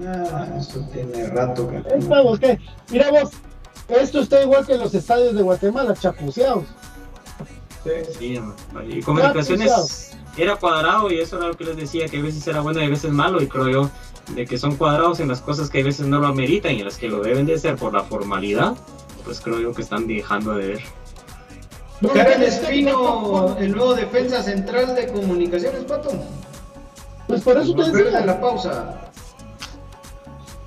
Ah, 0.06 0.46
eso 0.58 0.80
tiene 0.92 1.28
rato 1.28 1.68
que. 1.68 1.82
Estamos, 1.96 2.38
¿qué? 2.40 2.58
Mira 2.90 3.10
vos, 3.10 3.30
esto 3.88 4.20
está 4.20 4.42
igual 4.42 4.66
que 4.66 4.74
en 4.74 4.80
los 4.80 4.94
estadios 4.94 5.34
de 5.34 5.42
Guatemala, 5.42 5.94
chapuceados. 5.94 6.64
Sí, 8.18 8.40
y 8.88 9.00
comunicaciones 9.02 10.16
era 10.36 10.56
cuadrado 10.56 11.10
y 11.10 11.20
eso 11.20 11.38
era 11.38 11.48
lo 11.48 11.54
que 11.56 11.64
les 11.64 11.76
decía, 11.76 12.08
que 12.08 12.18
a 12.18 12.22
veces 12.22 12.46
era 12.48 12.60
bueno 12.60 12.80
y 12.80 12.84
a 12.86 12.88
veces 12.88 13.12
malo, 13.12 13.40
y 13.40 13.46
creo 13.46 13.68
yo, 13.68 13.90
de 14.34 14.46
que 14.46 14.58
son 14.58 14.76
cuadrados 14.76 15.20
en 15.20 15.28
las 15.28 15.40
cosas 15.40 15.70
que 15.70 15.80
a 15.80 15.84
veces 15.84 16.06
no 16.06 16.18
lo 16.18 16.26
ameritan 16.26 16.74
y 16.74 16.80
en 16.80 16.84
las 16.84 16.98
que 16.98 17.08
lo 17.08 17.22
deben 17.22 17.46
de 17.46 17.58
ser 17.58 17.76
por 17.76 17.92
la 17.92 18.02
formalidad, 18.02 18.74
pues 19.24 19.40
creo 19.40 19.60
yo 19.60 19.72
que 19.72 19.82
están 19.82 20.06
dejando 20.06 20.54
de 20.54 20.68
ver. 20.68 20.80
Karen 22.12 22.42
Espino, 22.42 23.56
el 23.58 23.72
nuevo 23.72 23.94
defensa 23.94 24.42
central 24.42 24.94
de 24.94 25.08
comunicaciones, 25.08 25.84
Pato. 25.84 26.10
Pues 27.26 27.42
por 27.42 27.56
eso 27.56 27.74
te 27.74 27.90
decía. 27.90 28.24
la 28.24 28.40
pausa. 28.40 29.10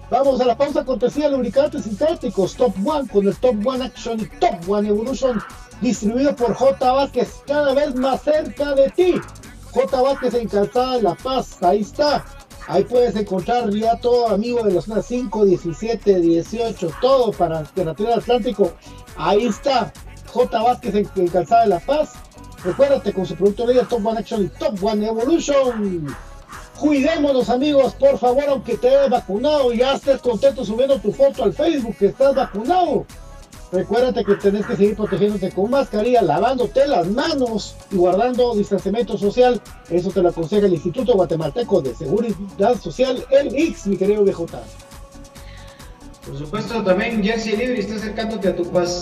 Vamos 0.10 0.42
a 0.42 0.46
la 0.46 0.58
pausa 0.58 0.84
cortesía 0.84 1.26
de 1.26 1.36
lubricantes 1.36 1.84
sintéticos 1.84 2.56
Top 2.56 2.74
One 2.84 3.08
con 3.08 3.28
el 3.28 3.36
Top 3.38 3.56
One 3.64 3.86
Action 3.86 4.20
y 4.20 4.26
Top 4.40 4.68
One 4.68 4.90
Evolution 4.90 5.40
distribuido 5.82 6.36
por 6.36 6.54
J. 6.56 6.92
Vázquez 6.92 7.44
cada 7.46 7.74
vez 7.74 7.96
más 7.96 8.24
cerca 8.24 8.74
de 8.74 8.90
ti. 8.90 9.22
J. 9.72 10.02
Vázquez 10.02 10.34
en 10.34 10.48
Calzada 10.48 11.02
La 11.02 11.16
Paz, 11.16 11.62
ahí 11.62 11.82
está. 11.82 12.26
Ahí 12.70 12.84
puedes 12.84 13.16
encontrar 13.16 13.68
ya 13.72 13.96
todo 13.98 14.28
amigo 14.28 14.62
de 14.62 14.80
zona 14.80 15.02
5, 15.02 15.44
17, 15.44 16.20
18, 16.20 16.92
todo 17.02 17.32
para 17.32 17.58
Alternativa 17.58 18.14
Atlántico. 18.14 18.72
Ahí 19.18 19.48
está. 19.48 19.92
J. 20.32 20.62
Vázquez 20.62 20.94
en, 20.94 21.28
Calzada 21.30 21.64
de 21.64 21.70
La 21.70 21.80
Paz. 21.80 22.14
Recuérdate 22.64 23.12
con 23.12 23.26
su 23.26 23.36
producto 23.36 23.66
líder 23.66 23.88
Top 23.88 24.06
One 24.06 24.20
Action 24.20 24.44
y 24.44 24.50
Top 24.50 24.78
One 24.84 25.08
Evolution. 25.08 26.16
Cuidémonos 26.80 27.50
amigos, 27.50 27.96
por 27.96 28.20
favor, 28.20 28.44
aunque 28.48 28.78
te 28.78 28.90
hayas 28.90 29.10
vacunado 29.10 29.74
y 29.74 29.80
ya 29.80 29.96
estés 29.96 30.22
contento 30.22 30.64
subiendo 30.64 31.00
tu 31.00 31.12
foto 31.12 31.46
al 31.46 31.54
Facebook 31.54 31.96
que 31.98 32.06
estás 32.06 32.36
vacunado. 32.36 33.04
Recuérdate 33.72 34.26
que 34.26 34.36
tenés 34.36 34.66
que 34.66 34.76
seguir 34.76 34.96
protegiéndote 34.96 35.52
con 35.52 35.70
mascarilla, 35.70 36.24
lavándote 36.24 36.88
las 36.88 37.08
manos 37.08 37.76
y 37.92 37.98
guardando 37.98 38.56
distanciamiento 38.56 39.16
social. 39.16 39.62
Eso 39.90 40.10
te 40.10 40.24
lo 40.24 40.30
aconseja 40.30 40.66
el 40.66 40.74
Instituto 40.74 41.14
Guatemalteco 41.14 41.82
de 41.82 41.94
Seguridad 41.94 42.80
Social, 42.82 43.24
el 43.30 43.56
IX, 43.56 43.88
mi 43.88 43.98
querido 43.98 44.24
BJ. 44.24 44.40
Por 46.26 46.38
supuesto, 46.38 46.84
también 46.84 47.24
Jersey 47.24 47.56
Libre 47.58 47.80
está 47.80 47.96
acercándote 47.96 48.48
a 48.50 48.56
tu 48.56 48.64
pasión 48.72 49.00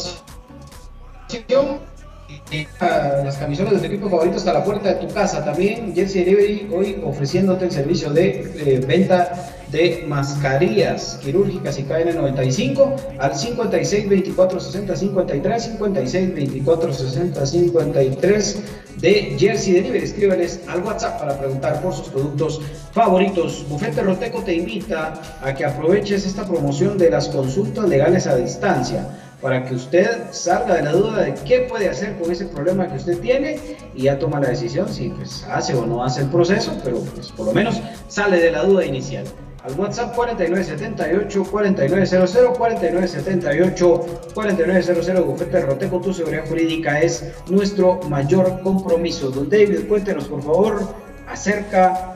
las 2.80 3.38
camisolas 3.38 3.74
de 3.74 3.80
tu 3.80 3.86
equipo 3.86 4.10
favorito 4.10 4.38
hasta 4.38 4.54
la 4.54 4.64
puerta 4.64 4.94
de 4.94 5.08
tu 5.08 5.14
casa. 5.14 5.44
También 5.46 5.94
Jersey 5.96 6.24
Delivery 6.24 6.70
hoy 6.74 7.02
ofreciéndote 7.04 7.66
el 7.66 7.72
servicio 7.72 8.10
de 8.10 8.54
eh, 8.58 8.80
venta 8.86 9.57
de 9.72 10.06
mascarillas 10.08 11.20
quirúrgicas 11.22 11.78
y 11.80 11.84
KN95 11.84 12.96
al 13.20 13.36
56 13.36 14.10
24 14.10 14.60
60 14.60 14.96
53 14.96 15.64
56 15.64 16.36
24 16.36 16.94
60 16.94 17.46
53 17.46 18.64
de 18.98 19.36
Jersey 19.38 19.74
Delivery. 19.74 20.04
Escríbeles 20.04 20.62
al 20.68 20.84
WhatsApp 20.84 21.20
para 21.20 21.38
preguntar 21.38 21.82
por 21.82 21.94
sus 21.94 22.08
productos 22.10 22.62
favoritos. 22.92 23.66
Bufete 23.70 24.02
Roteco 24.02 24.42
te 24.44 24.54
invita 24.54 25.22
a 25.42 25.54
que 25.54 25.66
aproveches 25.66 26.26
esta 26.26 26.46
promoción 26.48 26.98
de 26.98 27.10
las 27.10 27.28
consultas 27.30 27.88
legales 27.88 28.28
a 28.28 28.36
distancia 28.36 29.08
para 29.42 29.66
que 29.66 29.76
usted 29.76 30.32
salga 30.32 30.76
de 30.76 30.82
la 30.82 30.94
duda 30.94 31.22
de 31.22 31.34
qué 31.46 31.68
puede 31.70 31.90
hacer 31.90 32.18
con 32.18 32.32
ese 32.32 32.46
problema 32.46 32.88
que 32.88 32.98
usted 32.98 33.20
tiene 33.20 33.60
y 33.96 34.04
ya 34.04 34.18
toma 34.18 34.40
la 34.40 34.50
decisión 34.50 34.90
si 34.90 35.10
pues 35.10 35.46
hace 35.52 35.76
o 35.76 35.86
no 35.86 36.04
hace 36.04 36.22
el 36.22 36.30
proceso, 36.30 36.76
pero 36.84 37.00
pues 37.00 37.32
por 37.32 37.46
lo 37.46 37.54
menos 37.54 37.80
sale 38.08 38.40
de 38.40 38.52
la 38.52 38.64
duda 38.64 38.84
inicial. 38.86 39.26
Al 39.64 39.74
WhatsApp 39.74 40.16
4978 40.16 41.44
4900 41.44 42.58
4978 42.58 44.32
4900 44.34 45.26
Bufete 45.26 45.62
Roteco, 45.62 46.00
tu 46.00 46.14
seguridad 46.14 46.48
jurídica 46.48 47.02
es 47.02 47.26
nuestro 47.50 48.00
mayor 48.04 48.62
compromiso. 48.62 49.30
Don 49.30 49.50
David, 49.50 49.88
cuéntenos 49.88 50.26
por 50.26 50.42
favor 50.42 50.96
acerca 51.28 52.16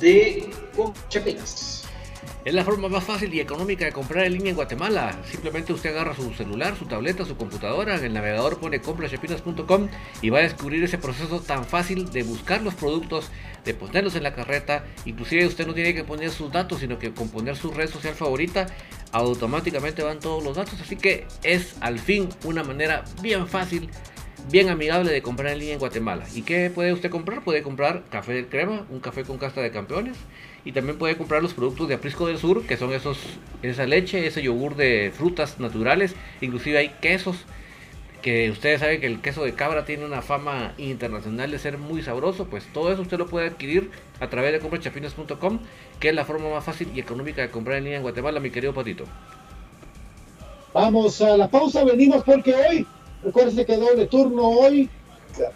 de 0.00 0.50
Chepinas. 1.08 1.77
Es 2.44 2.54
la 2.54 2.64
forma 2.64 2.88
más 2.88 3.04
fácil 3.04 3.34
y 3.34 3.40
económica 3.40 3.84
de 3.84 3.92
comprar 3.92 4.24
en 4.24 4.34
línea 4.34 4.50
en 4.50 4.56
Guatemala. 4.56 5.18
Simplemente 5.28 5.72
usted 5.72 5.90
agarra 5.90 6.14
su 6.14 6.32
celular, 6.34 6.76
su 6.78 6.86
tableta, 6.86 7.24
su 7.24 7.36
computadora, 7.36 7.96
en 7.96 8.04
el 8.04 8.14
navegador 8.14 8.58
pone 8.58 8.80
comprachepinas.com 8.80 9.88
y 10.22 10.30
va 10.30 10.38
a 10.38 10.42
descubrir 10.42 10.82
ese 10.84 10.98
proceso 10.98 11.40
tan 11.40 11.64
fácil 11.64 12.10
de 12.10 12.22
buscar 12.22 12.62
los 12.62 12.74
productos, 12.74 13.30
de 13.64 13.74
ponerlos 13.74 14.14
en 14.14 14.22
la 14.22 14.34
carreta. 14.34 14.84
Inclusive 15.04 15.46
usted 15.46 15.66
no 15.66 15.74
tiene 15.74 15.94
que 15.94 16.04
poner 16.04 16.30
sus 16.30 16.50
datos, 16.52 16.80
sino 16.80 16.98
que 16.98 17.12
con 17.12 17.28
poner 17.28 17.56
su 17.56 17.72
red 17.72 17.90
social 17.90 18.14
favorita, 18.14 18.68
automáticamente 19.12 20.02
van 20.02 20.20
todos 20.20 20.42
los 20.42 20.56
datos. 20.56 20.80
Así 20.80 20.96
que 20.96 21.26
es 21.42 21.74
al 21.80 21.98
fin 21.98 22.28
una 22.44 22.62
manera 22.62 23.04
bien 23.20 23.48
fácil 23.48 23.90
bien 24.50 24.68
amigable 24.68 25.12
de 25.12 25.22
comprar 25.22 25.52
en 25.52 25.58
línea 25.58 25.74
en 25.74 25.80
Guatemala. 25.80 26.24
¿Y 26.34 26.42
qué 26.42 26.70
puede 26.70 26.92
usted 26.92 27.10
comprar? 27.10 27.42
Puede 27.42 27.62
comprar 27.62 28.04
café 28.10 28.32
de 28.32 28.46
crema, 28.46 28.86
un 28.90 29.00
café 29.00 29.24
con 29.24 29.38
casta 29.38 29.60
de 29.60 29.70
campeones, 29.70 30.16
y 30.64 30.72
también 30.72 30.98
puede 30.98 31.16
comprar 31.16 31.42
los 31.42 31.54
productos 31.54 31.88
de 31.88 31.94
Aprisco 31.94 32.26
del 32.26 32.38
Sur, 32.38 32.66
que 32.66 32.76
son 32.76 32.92
esos, 32.92 33.18
esa 33.62 33.86
leche, 33.86 34.26
ese 34.26 34.42
yogur 34.42 34.76
de 34.76 35.12
frutas 35.14 35.60
naturales, 35.60 36.14
inclusive 36.40 36.78
hay 36.78 36.88
quesos, 37.00 37.36
que 38.22 38.50
ustedes 38.50 38.80
saben 38.80 39.00
que 39.00 39.06
el 39.06 39.20
queso 39.20 39.44
de 39.44 39.54
cabra 39.54 39.84
tiene 39.84 40.04
una 40.04 40.22
fama 40.22 40.74
internacional 40.76 41.50
de 41.50 41.58
ser 41.58 41.78
muy 41.78 42.02
sabroso, 42.02 42.46
pues 42.46 42.64
todo 42.72 42.92
eso 42.92 43.02
usted 43.02 43.18
lo 43.18 43.26
puede 43.26 43.46
adquirir 43.46 43.90
a 44.20 44.28
través 44.28 44.52
de 44.52 44.58
comprachapinas.com, 44.58 45.60
que 46.00 46.08
es 46.08 46.14
la 46.14 46.24
forma 46.24 46.50
más 46.50 46.64
fácil 46.64 46.90
y 46.94 47.00
económica 47.00 47.42
de 47.42 47.50
comprar 47.50 47.78
en 47.78 47.84
línea 47.84 47.98
en 47.98 48.02
Guatemala, 48.02 48.40
mi 48.40 48.50
querido 48.50 48.74
Patito. 48.74 49.04
Vamos 50.74 51.20
a 51.22 51.36
la 51.36 51.48
pausa, 51.48 51.84
venimos 51.84 52.22
porque 52.24 52.54
hoy, 52.54 52.86
recuérdense 53.22 53.64
que 53.64 53.76
doble 53.76 54.06
turno 54.06 54.48
hoy, 54.48 54.90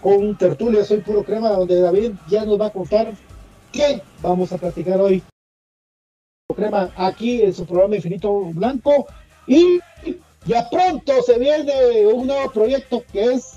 con 0.01 0.37
tertulia 0.39 0.85
Soy 0.85 0.99
Puro 0.99 1.25
Crema, 1.25 1.51
donde 1.51 1.81
David 1.81 2.13
ya 2.29 2.45
nos 2.45 2.61
va 2.61 2.67
a 2.67 2.71
contar 2.71 3.13
¿Qué 3.73 4.03
vamos 4.21 4.53
a 4.53 4.59
platicar 4.59 5.01
hoy? 5.01 5.23
Crema 6.55 6.91
aquí 6.97 7.41
en 7.41 7.55
su 7.55 7.65
programa 7.65 7.97
Infinito 7.97 8.31
Blanco 8.53 9.07
y 9.47 9.81
ya 10.45 10.69
pronto 10.69 11.23
se 11.23 11.39
viene 11.39 12.07
un 12.07 12.27
nuevo 12.27 12.51
proyecto 12.51 13.03
que 13.11 13.33
es 13.33 13.55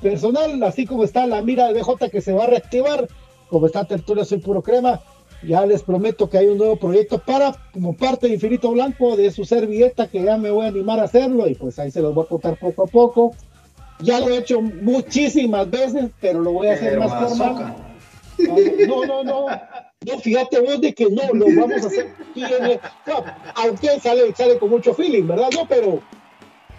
personal, 0.00 0.60
así 0.64 0.84
como 0.84 1.04
está 1.04 1.28
la 1.28 1.40
mira 1.42 1.68
de 1.68 1.80
BJ 1.80 2.10
que 2.10 2.20
se 2.20 2.32
va 2.32 2.44
a 2.44 2.48
reactivar, 2.48 3.06
como 3.48 3.66
está 3.66 3.84
Tertulia 3.84 4.24
Soy 4.24 4.38
Puro 4.38 4.62
Crema, 4.62 5.00
ya 5.46 5.64
les 5.64 5.84
prometo 5.84 6.28
que 6.28 6.38
hay 6.38 6.46
un 6.48 6.58
nuevo 6.58 6.74
proyecto 6.74 7.18
para, 7.18 7.54
como 7.72 7.96
parte 7.96 8.26
de 8.26 8.34
Infinito 8.34 8.72
Blanco, 8.72 9.16
de 9.16 9.30
su 9.30 9.44
servilleta, 9.44 10.08
que 10.08 10.24
ya 10.24 10.36
me 10.36 10.50
voy 10.50 10.64
a 10.64 10.70
animar 10.70 10.98
a 10.98 11.04
hacerlo 11.04 11.46
y 11.46 11.54
pues 11.54 11.78
ahí 11.78 11.92
se 11.92 12.00
los 12.00 12.12
voy 12.12 12.24
a 12.24 12.28
contar 12.28 12.58
poco 12.58 12.82
a 12.82 12.86
poco. 12.86 13.36
Ya 14.00 14.18
lo 14.18 14.30
he 14.30 14.38
hecho 14.38 14.60
muchísimas 14.60 15.70
veces, 15.70 16.10
pero 16.20 16.40
lo 16.40 16.52
voy 16.52 16.66
a 16.66 16.72
hacer 16.72 16.98
más 16.98 17.12
formal. 17.12 17.91
No, 18.86 19.04
no, 19.04 19.24
no. 19.24 19.46
No, 20.04 20.18
fíjate 20.18 20.60
vos 20.60 20.80
de 20.80 20.92
que 20.94 21.06
no, 21.10 21.22
lo 21.32 21.46
vamos 21.60 21.84
a 21.84 21.86
hacer 21.86 22.12
aunque 23.54 24.00
sale, 24.00 24.34
sale 24.34 24.58
con 24.58 24.70
mucho 24.70 24.94
feeling, 24.94 25.26
¿verdad? 25.26 25.48
No, 25.54 25.66
pero 25.66 26.00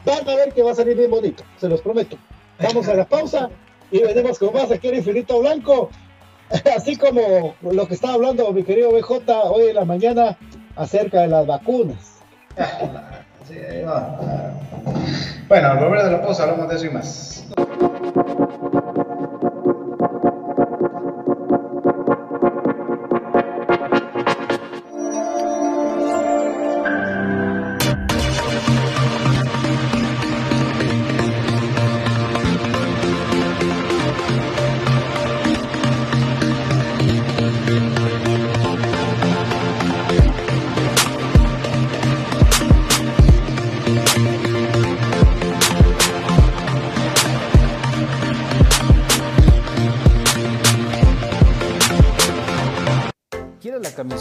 van 0.06 0.30
a 0.30 0.36
ver 0.36 0.54
que 0.54 0.62
va 0.62 0.72
a 0.72 0.76
salir 0.76 0.98
bien 0.98 1.12
bonito, 1.12 1.44
se 1.58 1.70
los 1.70 1.82
prometo. 1.82 2.18
Vamos 2.62 2.88
a 2.88 2.94
la 2.94 3.06
pausa 3.06 3.50
y 3.92 4.00
venimos 4.00 4.40
con 4.40 4.54
más 4.54 4.72
aquí 4.72 4.90
en 4.90 4.96
Infinito 4.96 5.40
Blanco. 5.40 5.90
Así 6.76 6.98
como 6.98 7.56
lo 7.62 7.88
que 7.88 7.94
estaba 7.94 8.14
hablando 8.14 8.52
mi 8.52 8.64
querido 8.64 8.92
BJ 8.92 9.24
hoy 9.50 9.70
en 9.70 9.76
la 9.76 9.86
mañana 9.86 10.38
acerca 10.76 11.22
de 11.22 11.28
las 11.28 11.48
vacunas. 11.48 12.20
Bueno, 15.48 15.68
al 15.68 15.80
volver 15.80 16.04
de 16.04 16.12
la 16.12 16.22
pausa 16.22 16.44
hablamos 16.44 16.70
de 16.70 16.76
eso 16.76 16.86
y 16.86 16.90
más. 16.90 17.46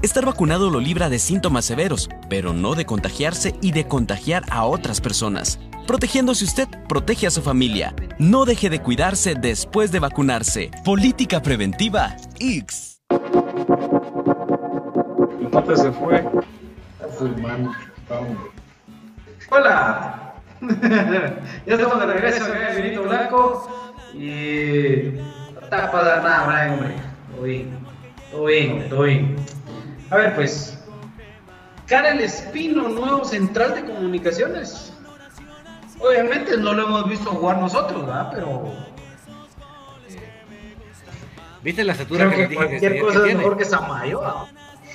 Estar 0.00 0.24
vacunado 0.24 0.70
lo 0.70 0.78
libra 0.78 1.08
de 1.08 1.18
síntomas 1.18 1.64
severos, 1.64 2.08
pero 2.30 2.52
no 2.52 2.76
de 2.76 2.86
contagiarse 2.86 3.56
y 3.60 3.72
de 3.72 3.88
contagiar 3.88 4.44
a 4.48 4.64
otras 4.64 5.00
personas. 5.00 5.58
Protegiéndose 5.88 6.44
usted, 6.44 6.68
protege 6.88 7.26
a 7.26 7.32
su 7.32 7.42
familia. 7.42 7.92
No 8.16 8.44
deje 8.44 8.70
de 8.70 8.80
cuidarse 8.80 9.34
después 9.34 9.90
de 9.90 9.98
vacunarse. 9.98 10.70
Política 10.84 11.42
preventiva 11.42 12.14
X. 12.38 13.00
Pata 15.50 15.76
se 15.76 15.90
fue. 15.90 16.24
Hola. 19.50 20.34
ya 21.66 21.74
estamos 21.74 21.98
de 21.98 22.06
regreso 22.06 22.44
acá 22.44 22.70
en 22.72 22.82
Vinito 22.82 23.02
Blanco. 23.02 23.92
Y. 24.14 25.18
No 25.54 25.60
está 25.60 25.90
para 25.90 26.04
dar 26.04 26.22
nada, 26.22 26.72
hombre. 26.72 26.94
Todo 27.34 27.42
bien. 27.42 27.78
Todo 28.30 28.44
bien, 28.44 28.88
todo 28.88 29.02
bien. 29.02 29.57
A 30.10 30.16
ver, 30.16 30.34
pues. 30.34 30.78
Karel 31.86 32.20
Espino, 32.20 32.88
nuevo 32.88 33.24
central 33.24 33.74
de 33.74 33.84
comunicaciones. 33.84 34.92
Obviamente 36.00 36.56
no 36.56 36.74
lo 36.74 36.86
hemos 36.86 37.08
visto 37.08 37.30
jugar 37.30 37.58
nosotros, 37.58 38.06
¿verdad? 38.06 38.30
Pero. 38.32 38.72
¿Viste 41.62 41.82
la 41.84 41.92
estatura 41.92 42.30
Creo 42.30 42.30
que, 42.30 42.36
que 42.36 42.40
les 42.40 42.50
dije 42.50 42.60
que, 42.60 42.68
cualquier 42.68 43.00
cosa 43.00 43.26
es 43.26 43.36
mejor 43.36 43.56
que 43.56 43.64
Samayo. 43.64 44.22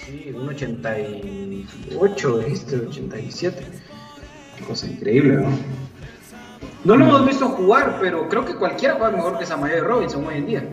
Sí, 0.05 0.33
un 0.33 0.49
88, 0.49 2.37
dijiste, 2.39 2.75
87. 2.75 3.67
Qué 4.57 4.63
cosa 4.63 4.87
increíble, 4.87 5.37
¿no? 5.37 5.49
No 6.83 6.97
lo 6.97 7.05
hemos 7.05 7.25
visto 7.25 7.49
jugar, 7.49 7.97
pero 8.01 8.27
creo 8.29 8.45
que 8.45 8.55
cualquiera 8.55 8.95
juega 8.95 9.11
mejor 9.11 9.37
que 9.37 9.45
Samayo 9.45 9.77
y 9.77 9.81
Robinson 9.81 10.25
hoy 10.25 10.37
en 10.37 10.45
día. 10.45 10.63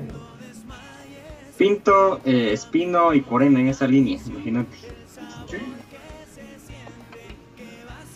Pinto, 1.61 2.23
eh, 2.25 2.53
Espino 2.55 3.13
y 3.13 3.21
Corena 3.21 3.61
en 3.61 3.69
esa 3.69 3.87
línea, 3.87 4.19
imagínate. 4.27 4.79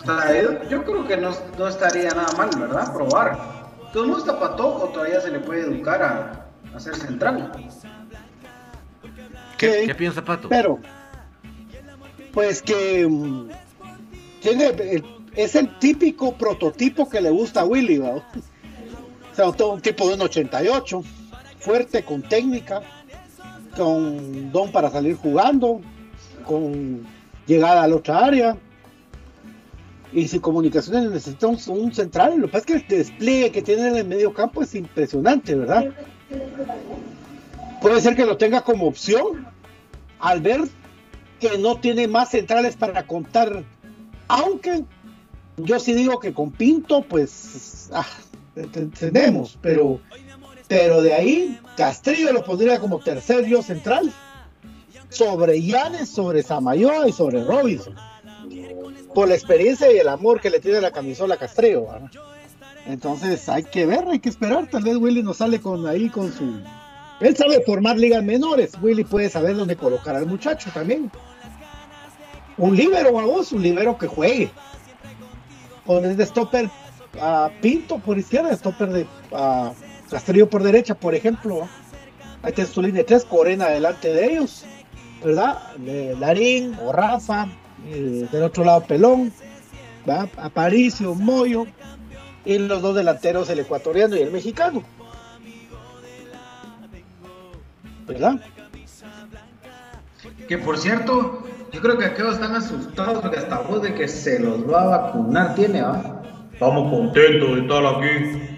O 0.00 0.06
sea, 0.06 0.42
yo, 0.42 0.66
yo 0.70 0.82
creo 0.82 1.06
que 1.06 1.18
no, 1.18 1.30
no 1.58 1.68
estaría 1.68 2.08
nada 2.08 2.32
mal, 2.38 2.48
¿verdad? 2.58 2.90
Probar. 2.94 3.38
¿Todo 3.92 4.04
el 4.04 4.08
mundo 4.10 4.24
está 4.24 4.40
patojo? 4.40 4.88
Todavía 4.88 5.20
se 5.20 5.30
le 5.30 5.40
puede 5.40 5.60
educar 5.60 6.02
a, 6.02 6.46
a 6.74 6.80
ser 6.80 6.96
central. 6.96 7.52
¿Qué, 9.58 9.80
Sí. 9.80 9.86
qué 9.88 9.94
piensa 9.94 10.24
Pato? 10.24 10.48
Pero, 10.48 10.78
pues 12.32 12.62
que 12.62 13.06
mm, 13.06 13.48
tiene 14.40 14.66
el- 14.68 15.04
es 15.36 15.54
el 15.54 15.78
típico 15.80 16.34
prototipo 16.34 17.10
que 17.10 17.20
le 17.20 17.28
gusta 17.28 17.60
a 17.60 17.64
Willy, 17.66 17.98
¿va? 17.98 18.14
O 19.32 19.36
sea, 19.36 19.52
todo 19.52 19.72
un 19.74 19.82
tipo 19.82 20.08
de 20.08 20.14
un 20.14 20.22
88, 20.22 21.02
fuerte, 21.58 22.04
con 22.04 22.22
técnica, 22.22 22.80
con 23.76 24.52
don 24.52 24.70
para 24.72 24.90
salir 24.90 25.16
jugando, 25.16 25.80
con 26.46 27.02
llegada 27.46 27.82
a 27.82 27.88
la 27.88 27.96
otra 27.96 28.24
área. 28.24 28.56
Y 30.12 30.28
sin 30.28 30.40
comunicaciones 30.40 31.10
necesita 31.10 31.48
un, 31.48 31.92
central. 31.92 32.38
Lo 32.38 32.46
que 32.46 32.52
pasa 32.52 32.58
es 32.58 32.66
que 32.66 32.74
el 32.74 32.98
despliegue 32.98 33.50
que 33.50 33.62
tiene 33.62 33.88
en 33.88 33.96
el 33.96 34.06
medio 34.06 34.32
campo 34.32 34.62
es 34.62 34.74
impresionante, 34.76 35.56
¿verdad? 35.56 35.86
Puede 37.80 38.00
ser 38.00 38.14
que 38.14 38.24
lo 38.24 38.36
tenga 38.36 38.60
como 38.60 38.86
opción 38.86 39.46
al 40.20 40.40
ver 40.40 40.60
que 41.40 41.58
no 41.58 41.80
tiene 41.80 42.06
más 42.06 42.30
centrales 42.30 42.76
para 42.76 43.06
contar. 43.06 43.64
Aunque 44.28 44.84
yo 45.56 45.80
sí 45.80 45.94
digo 45.94 46.20
que 46.20 46.32
con 46.32 46.52
Pinto, 46.52 47.02
pues 47.02 47.90
ah, 47.92 48.06
te- 48.54 48.80
entendemos, 48.80 49.58
pero, 49.60 50.00
pero 50.68 51.02
de 51.02 51.14
ahí 51.14 51.60
Castrillo 51.76 52.32
lo 52.32 52.44
pondría 52.44 52.78
como 52.80 52.98
tercer 52.98 53.44
yo 53.46 53.62
central. 53.62 54.12
Sobre 55.10 55.62
Yanes, 55.62 56.08
sobre 56.08 56.42
Samayoa 56.42 57.08
y 57.08 57.12
sobre 57.12 57.44
Robinson. 57.44 57.94
Por 59.14 59.28
la 59.28 59.34
experiencia 59.34 59.92
y 59.92 59.98
el 59.98 60.08
amor 60.08 60.40
que 60.40 60.50
le 60.50 60.58
tiene 60.58 60.80
la 60.80 60.90
camisola 60.90 61.36
a 61.36 61.38
Castrillo. 61.38 61.86
Entonces 62.86 63.48
hay 63.48 63.62
que 63.64 63.86
ver, 63.86 64.06
hay 64.08 64.18
que 64.18 64.28
esperar. 64.28 64.68
Tal 64.68 64.82
vez 64.82 64.96
Willy 64.96 65.22
nos 65.22 65.38
sale 65.38 65.60
con 65.60 65.86
ahí 65.86 66.08
con 66.08 66.32
su. 66.32 66.60
Él 67.20 67.36
sabe 67.36 67.62
formar 67.64 67.96
ligas 67.96 68.24
menores. 68.24 68.72
Willy 68.80 69.04
puede 69.04 69.30
saber 69.30 69.56
dónde 69.56 69.76
colocar 69.76 70.16
al 70.16 70.26
muchacho 70.26 70.70
también. 70.74 71.10
Un 72.56 72.76
libero 72.76 73.12
vos, 73.12 73.52
un 73.52 73.62
libero 73.62 73.96
que 73.96 74.06
juegue. 74.06 74.50
Pones 75.86 76.16
de 76.16 76.26
stopper 76.26 76.68
a 77.20 77.50
Pinto 77.60 77.98
por 77.98 78.18
izquierda, 78.18 78.56
stopper 78.56 78.90
de 78.90 79.06
a 79.32 79.72
Castrillo 80.14 80.48
por 80.48 80.62
derecha, 80.62 80.94
por 80.94 81.12
ejemplo. 81.12 81.68
Ahí 82.40 82.52
tienes 82.52 82.72
tu 82.72 82.80
línea 82.80 82.98
de 82.98 83.04
tres, 83.04 83.24
Corena 83.24 83.66
delante 83.66 84.12
de 84.12 84.24
ellos, 84.24 84.64
¿verdad? 85.24 85.58
Larín 86.20 86.78
o 86.80 86.92
Rafa, 86.92 87.48
eh, 87.88 88.24
del 88.30 88.42
otro 88.44 88.64
lado 88.64 88.84
Pelón, 88.84 89.32
¿va? 90.08 90.28
Aparicio, 90.36 91.16
Moyo, 91.16 91.66
y 92.44 92.58
los 92.58 92.80
dos 92.80 92.94
delanteros, 92.94 93.50
el 93.50 93.58
ecuatoriano 93.58 94.14
y 94.14 94.20
el 94.20 94.30
mexicano. 94.30 94.84
¿Verdad? 98.06 98.40
Que 100.46 100.58
por 100.58 100.78
cierto, 100.78 101.42
yo 101.72 101.80
creo 101.80 101.98
que 101.98 102.04
aquellos 102.04 102.34
están 102.34 102.54
asustados 102.54 103.20
porque 103.20 103.38
hasta 103.38 103.62
voz 103.62 103.82
de 103.82 103.94
que 103.96 104.06
se 104.06 104.38
los 104.38 104.62
va 104.70 104.82
a 104.82 104.86
vacunar 104.86 105.56
tiene, 105.56 105.82
¿va? 105.82 106.22
Estamos 106.52 106.88
contentos 106.88 107.56
de 107.56 107.62
estar 107.62 107.84
aquí. 107.84 108.53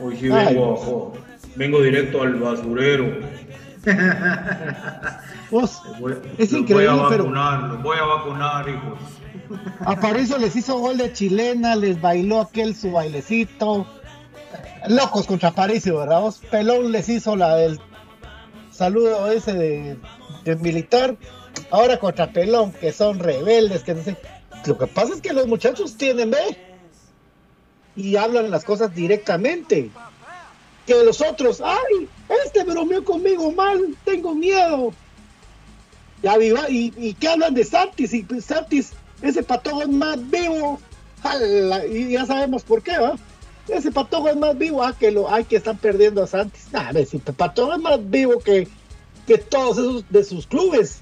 Hoy 0.00 0.16
sí 0.18 0.28
Ay. 0.32 0.54
vengo, 0.54 1.12
a- 1.14 1.56
vengo 1.56 1.82
directo 1.82 2.22
al 2.22 2.34
basurero. 2.34 3.06
Vos, 5.50 5.80
voy- 6.00 6.16
Es 6.38 6.52
increíble, 6.52 6.88
voy 6.88 7.04
a 7.04 7.08
pero- 7.08 7.24
vacunar, 7.24 7.62
los 7.64 7.82
voy 7.82 7.98
a 7.98 8.04
vacunar, 8.04 8.68
hijos. 8.68 8.98
Aparicio 9.80 10.38
les 10.38 10.56
hizo 10.56 10.78
gol 10.78 10.96
de 10.96 11.12
chilena, 11.12 11.76
les 11.76 12.00
bailó 12.00 12.40
aquel 12.40 12.74
su 12.74 12.90
bailecito. 12.92 13.86
Locos 14.88 15.26
contra 15.26 15.50
Aparicio, 15.50 15.98
¿verdad? 15.98 16.20
Vos? 16.20 16.40
Pelón 16.50 16.92
les 16.92 17.08
hizo 17.08 17.36
la 17.36 17.56
del 17.56 17.78
saludo 18.70 19.30
ese 19.30 19.52
de, 19.54 19.98
de 20.44 20.56
militar. 20.56 21.16
Ahora 21.70 21.98
contra 21.98 22.32
Pelón, 22.32 22.72
que 22.72 22.92
son 22.92 23.18
rebeldes, 23.18 23.82
que 23.82 23.94
no 23.94 24.02
sé. 24.02 24.16
Lo 24.66 24.78
que 24.78 24.86
pasa 24.86 25.14
es 25.14 25.20
que 25.20 25.32
los 25.32 25.46
muchachos 25.46 25.96
tienen 25.96 26.30
B 26.30 26.38
y 27.96 28.16
hablan 28.16 28.50
las 28.50 28.64
cosas 28.64 28.94
directamente. 28.94 29.90
Que 30.86 31.02
los 31.02 31.20
otros, 31.20 31.62
ay, 31.64 32.08
este 32.44 32.62
bromeó 32.64 33.02
conmigo 33.04 33.50
mal, 33.52 33.96
tengo 34.04 34.34
miedo. 34.34 34.92
Y, 36.68 36.92
y 36.96 37.14
que 37.14 37.28
hablan 37.28 37.54
de 37.54 37.64
Santis, 37.64 38.12
y 38.14 38.22
pues, 38.22 38.46
Santis, 38.46 38.92
ese 39.22 39.42
patón 39.42 39.82
es 39.82 39.88
más 39.88 40.30
vivo, 40.30 40.80
y 41.90 42.10
ya 42.10 42.26
sabemos 42.26 42.62
por 42.62 42.82
qué, 42.82 42.98
¿va? 42.98 43.16
ese 43.68 43.90
Patojo 43.90 44.28
es 44.28 44.36
más 44.36 44.56
vivo, 44.58 44.82
ah, 44.82 44.94
que 44.98 45.10
lo, 45.10 45.32
hay 45.32 45.44
que 45.44 45.56
están 45.56 45.78
perdiendo 45.78 46.22
a 46.22 46.26
Santis. 46.26 46.66
Nah, 46.72 46.92
ver, 46.92 47.06
si 47.06 47.18
Patojo 47.18 47.72
es 47.72 47.80
más 47.80 47.98
vivo 48.10 48.38
que, 48.38 48.68
que 49.26 49.38
todos 49.38 49.78
esos 49.78 50.04
de 50.10 50.24
sus 50.24 50.46
clubes. 50.46 51.00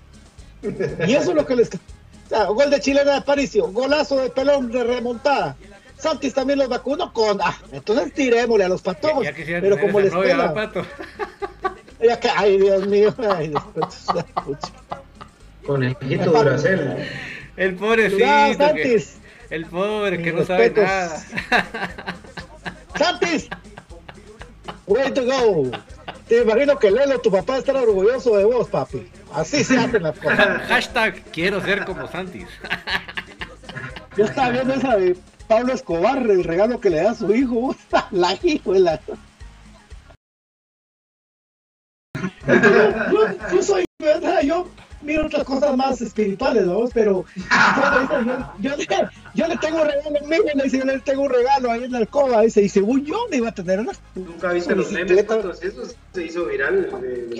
Y 0.62 1.14
eso 1.14 1.30
es 1.30 1.36
lo 1.36 1.44
que 1.44 1.56
les. 1.56 1.70
Gol 2.30 2.70
de 2.70 2.80
chilena 2.80 3.10
de 3.10 3.16
Aparicio, 3.18 3.70
golazo 3.72 4.16
de 4.16 4.30
pelón 4.30 4.70
de 4.70 4.84
remontada. 4.84 5.56
Santis 6.02 6.34
también 6.34 6.58
los 6.58 6.68
vacunó 6.68 7.12
con. 7.12 7.40
Ah, 7.40 7.56
entonces 7.70 8.12
tirémosle 8.12 8.64
a 8.64 8.68
los 8.68 8.82
patojos. 8.82 9.24
Ya 9.24 9.32
quisiera 9.32 9.60
pero 9.60 9.78
como 9.78 10.00
les 10.00 10.12
novia, 10.12 10.32
pela. 10.32 10.52
¿verdad, 10.52 10.72
Pato? 10.72 10.86
Ya 12.02 12.18
que, 12.18 12.28
ay, 12.34 12.58
Dios 12.58 12.84
mío. 12.88 13.14
Ay, 13.36 13.48
Dios. 13.50 13.62
Con 15.64 15.84
el 15.84 15.96
hijito 16.00 16.32
Duracell. 16.32 16.96
El 17.56 17.76
pobrecito. 17.76 18.18
Que- 18.18 18.54
Santis. 18.58 19.16
el 19.50 19.66
pobre 19.66 20.16
que 20.20 20.32
Mis 20.32 20.40
no 20.40 20.44
sabe 20.44 20.70
nada. 20.70 21.22
Santis, 22.98 23.48
way 24.88 25.12
to 25.12 25.24
go. 25.24 25.70
Te 26.26 26.42
imagino 26.42 26.76
que 26.76 26.90
Lelo, 26.90 27.20
tu 27.20 27.30
papá, 27.30 27.58
estará 27.58 27.82
orgulloso 27.82 28.36
de 28.36 28.44
vos, 28.44 28.68
papi. 28.68 29.06
Así 29.32 29.62
se 29.62 29.78
hacen 29.78 30.02
las 30.02 30.18
cosas. 30.18 30.62
Hashtag 30.68 31.22
quiero 31.30 31.60
ser 31.62 31.84
como 31.84 32.08
Santis. 32.08 32.48
Yo 34.16 34.24
estaba 34.24 34.50
viendo 34.50 34.74
esa 34.74 34.96
de 34.96 35.16
Pablo 35.52 35.74
Escobar, 35.74 36.18
el 36.30 36.44
regalo 36.44 36.80
que 36.80 36.88
le 36.90 37.02
da 37.02 37.10
a 37.10 37.14
su 37.14 37.34
hijo. 37.34 37.76
La 38.10 38.38
hijo 38.42 38.72
de 38.72 38.80
la. 38.80 39.00
Yo, 42.46 43.26
yo 43.52 43.62
soy, 43.62 43.84
¿verdad? 44.00 44.40
Yo 44.42 44.68
miro 45.02 45.26
otras 45.26 45.44
cosas 45.44 45.76
más 45.76 46.00
espirituales, 46.00 46.64
¿no? 46.66 46.84
Pero 46.94 47.24
yo, 48.60 48.70
yo 48.70 48.76
le, 48.76 48.86
yo 49.34 49.46
le 49.48 49.56
tengo 49.58 49.82
un 49.82 49.88
regalo 49.88 50.16
en 50.22 50.28
México, 50.28 50.48
dice, 50.62 50.78
yo 50.78 50.84
le 50.84 51.00
tengo 51.00 51.22
un 51.22 51.30
regalo 51.30 51.70
ahí 51.70 51.84
en 51.84 51.92
la 51.92 51.98
alcoba, 51.98 52.40
dice, 52.42 52.62
y 52.62 52.68
según 52.68 53.04
yo 53.04 53.16
me 53.30 53.36
iba 53.38 53.48
a 53.48 53.54
tener 53.54 53.80
una. 53.80 53.92
Nunca 54.14 54.52
viste 54.52 54.74
los 54.74 54.90
memes? 54.90 55.10
Eso 55.62 55.82
se 56.14 56.24
hizo 56.24 56.46
viral. 56.46 56.90
de- 57.02 57.26
de- 57.26 57.36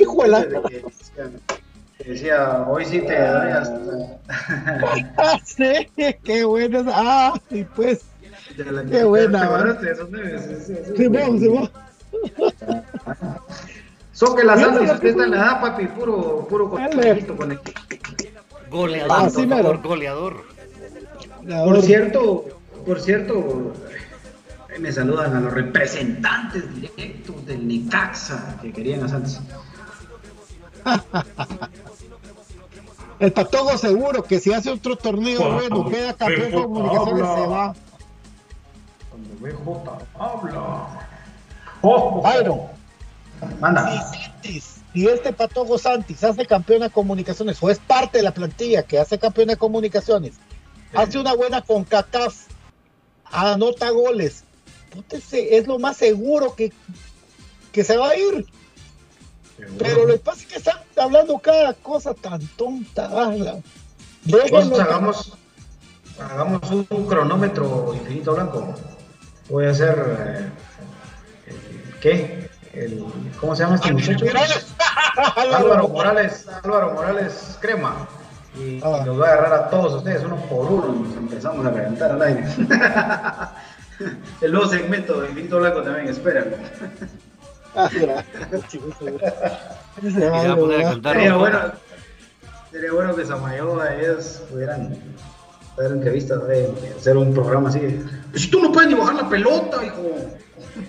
de 0.50 0.60
que 0.68 0.84
decía- 2.07 2.64
hoy 2.68 2.84
sí 2.84 3.00
te 3.00 3.18
doy 3.18 3.50
hasta. 3.50 3.80
Ah, 5.18 5.38
sí, 5.44 5.88
qué 6.24 6.44
buena. 6.44 6.84
Ah, 6.88 7.34
y 7.50 7.64
pues, 7.64 8.03
Qué 8.90 9.05
buena, 9.05 9.40
¿Te 9.40 9.48
¿verdad? 9.48 9.80
Sí, 9.80 10.55
sí, 10.64 10.74
sí. 10.74 11.70
Soque 14.12 14.44
la 14.44 14.57
no- 14.57 14.80
usted 14.82 15.05
está 15.09 15.24
en 15.24 15.30
la 15.30 15.36
edad, 15.38 15.61
papi, 15.61 15.86
puro, 15.86 16.46
puro 16.48 16.70
conejito 16.70 17.36
con 17.36 17.53
el- 17.53 17.61
Goleador, 18.70 19.12
Así 19.26 19.36
por 19.38 19.46
mero. 19.46 19.62
favor, 19.64 19.82
goleador. 19.82 20.44
Por 21.64 21.82
cierto, 21.82 22.44
por 22.86 23.00
cierto, 23.00 23.72
me 24.78 24.92
saludan 24.92 25.36
a 25.36 25.40
los 25.40 25.53
representantes 25.53 26.74
directos 26.74 27.44
del 27.46 27.66
Necaxa 27.68 28.59
que 28.62 28.72
querían 28.72 29.05
a 29.05 29.09
Santos. 29.09 29.40
El 33.22 33.32
Patojo 33.32 33.78
seguro 33.78 34.24
que 34.24 34.40
si 34.40 34.52
hace 34.52 34.68
otro 34.68 34.96
torneo 34.96 35.38
Cuando 35.38 35.84
bueno, 35.84 35.90
queda 35.90 36.12
campeón 36.12 36.50
de 36.50 36.56
comunicaciones, 36.56 37.22
habla. 37.22 37.36
se 37.36 37.46
va. 37.46 37.74
Cuando 39.10 39.34
BJ 39.40 39.98
habla. 40.18 41.08
Oh, 41.82 42.20
Byron, 42.20 42.60
Manda. 43.60 44.12
si 44.42 44.60
si 44.60 45.06
este 45.06 45.32
Patojo 45.32 45.78
Santis 45.78 46.24
hace 46.24 46.44
campeón 46.46 46.80
de 46.80 46.90
comunicaciones 46.90 47.62
o 47.62 47.70
es 47.70 47.78
parte 47.78 48.18
de 48.18 48.24
la 48.24 48.34
plantilla 48.34 48.82
que 48.82 48.98
hace 48.98 49.20
campeón 49.20 49.48
de 49.48 49.56
comunicaciones, 49.56 50.34
hace 50.92 51.16
una 51.16 51.32
buena 51.32 51.62
con 51.62 51.84
CACAF, 51.84 52.48
anota 53.24 53.88
goles, 53.90 54.42
es 55.30 55.66
lo 55.68 55.78
más 55.78 55.96
seguro 55.96 56.56
que, 56.56 56.72
que 57.70 57.84
se 57.84 57.96
va 57.96 58.10
a 58.10 58.16
ir. 58.16 58.46
Pero 59.78 60.06
lo 60.06 60.12
que 60.14 60.18
pasa 60.18 60.40
es 60.40 60.46
que 60.46 60.56
están 60.58 60.76
hablando 60.96 61.38
cada 61.38 61.74
cosa 61.74 62.14
tan 62.14 62.40
tonta. 62.56 63.08
la- 63.08 63.56
Déjenlo 64.24 64.58
Entonces 64.60 64.76
que- 64.76 64.82
hagamos, 64.82 65.32
hagamos 66.20 66.70
un 66.70 67.06
cronómetro 67.06 67.92
infinito 67.94 68.34
blanco. 68.34 68.74
Voy 69.48 69.66
a 69.66 69.70
hacer. 69.70 70.16
eh, 70.18 70.48
el- 71.46 71.94
¿Qué? 72.00 72.50
El, 72.72 73.04
¿Cómo 73.40 73.54
se 73.56 73.62
llama 73.64 73.74
este 73.76 73.92
muchacho? 73.92 74.24
Álvaro 75.56 75.88
Morales, 75.88 76.46
Álvaro 76.62 76.92
Morales 76.94 77.58
Crema. 77.60 78.08
Y, 78.56 78.80
Ah. 78.82 79.00
y 79.02 79.06
los 79.06 79.16
voy 79.16 79.26
a 79.26 79.32
agarrar 79.32 79.52
a 79.54 79.70
todos 79.70 79.94
ustedes, 79.94 80.22
uno 80.24 80.36
por 80.46 80.66
uno, 80.70 80.94
y 80.94 81.08
nos 81.08 81.16
empezamos 81.16 81.64
a 81.66 81.70
reventar 81.70 82.12
al 82.12 82.22
aire. 82.22 82.44
El 84.40 84.52
nuevo 84.52 84.68
segmento 84.68 85.20
de 85.20 85.28
Infinito 85.30 85.58
Blanco 85.58 85.82
también, 85.82 86.08
espéralo. 86.08 86.56
Ah, 87.74 87.88
mira. 87.92 88.24
Y 90.02 90.10
se 90.10 90.28
va 90.28 90.52
a 90.52 90.56
poner 90.56 90.80
a 90.80 90.90
cantar. 90.90 91.14
Sería 91.14 91.30
¿no? 91.30 91.38
bueno, 91.38 91.58
sería 92.70 92.92
bueno 92.92 93.16
que 93.16 93.24
Samayoa 93.24 93.94
y 93.94 94.00
ellos 94.00 94.42
pudieran 94.50 94.96
dar 95.76 95.92
entrevistas, 95.92 96.42
eh, 96.50 96.72
hacer 96.98 97.16
un 97.16 97.32
programa 97.32 97.68
así. 97.70 97.80
Si 98.34 98.50
tú 98.50 98.60
no 98.60 98.72
puedes 98.72 98.90
ni 98.90 98.96
bajar 98.96 99.14
la 99.14 99.28
pelota, 99.28 99.84
hijo. 99.84 100.02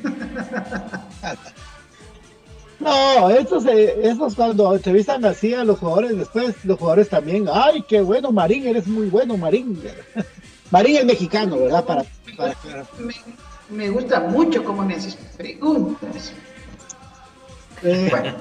No, 2.79 3.29
estos, 3.29 3.65
estos 3.65 4.36
cuando 4.36 4.75
entrevistan 4.75 5.23
así 5.23 5.53
a 5.53 5.63
los 5.63 5.79
jugadores, 5.79 6.17
después 6.17 6.53
los 6.65 6.77
jugadores 6.77 7.07
también, 7.07 7.45
ay, 7.49 7.81
qué 7.88 8.01
bueno, 8.01 8.34
Marín, 8.34 8.67
eres 8.67 8.88
muy 8.88 9.07
bueno, 9.07 9.38
Marín. 9.38 9.81
Marín 10.71 10.97
es 10.97 11.05
mexicano, 11.05 11.59
¿verdad? 11.59 11.86
Para, 11.86 12.03
para. 12.36 12.55
Me, 12.99 13.15
me 13.69 13.89
gusta 13.89 14.19
mucho 14.19 14.65
cómo 14.65 14.84
me 14.84 14.95
haces 14.95 15.17
preguntas. 15.38 16.34
Eh, 17.84 18.07
Bueno, 18.09 18.34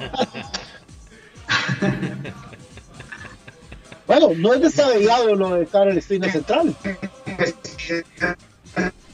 bueno, 4.29 4.29
no 4.37 4.55
es 4.55 4.61
descabellado 4.61 5.35
lo 5.35 5.55
de 5.55 5.67
Karel 5.67 5.99
Espina 5.99 6.31
Central. 6.31 6.75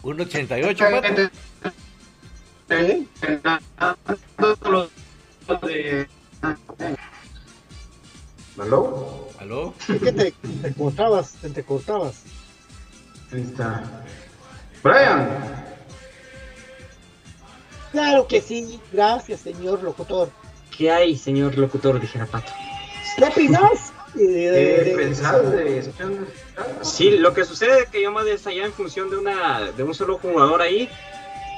1.88, 0.03 1.31
Pato. 5.47 5.63
¿eh? 5.69 6.07
¿Aló? 8.61 9.29
¿Aló? 9.39 9.75
Es 9.89 10.01
que 10.01 10.13
te, 10.13 10.33
te 10.33 10.75
cortabas, 10.75 11.33
te 11.41 11.47
entrecortabas. 11.47 12.23
Ahí 13.33 13.43
está. 13.43 13.85
Brian. 14.83 15.68
Claro 17.93 18.27
que 18.27 18.41
sí, 18.41 18.81
gracias, 18.93 19.41
señor 19.41 19.83
locutor. 19.83 20.31
¿Qué 20.77 20.91
hay, 20.91 21.17
señor 21.17 21.57
locutor? 21.57 22.01
Dijera 22.01 22.27
Pato. 22.27 22.53
Sí, 26.83 27.11
lo 27.11 27.35
que 27.35 27.45
sucede 27.45 27.81
es 27.81 27.89
que 27.89 28.03
yo 28.03 28.11
más 28.13 28.25
allá 28.47 28.65
en 28.65 28.73
función 28.73 29.11
de 29.11 29.17
una 29.17 29.71
de 29.73 29.83
un 29.83 29.95
solo 29.95 30.19
jugador 30.19 30.63
ahí, 30.63 30.89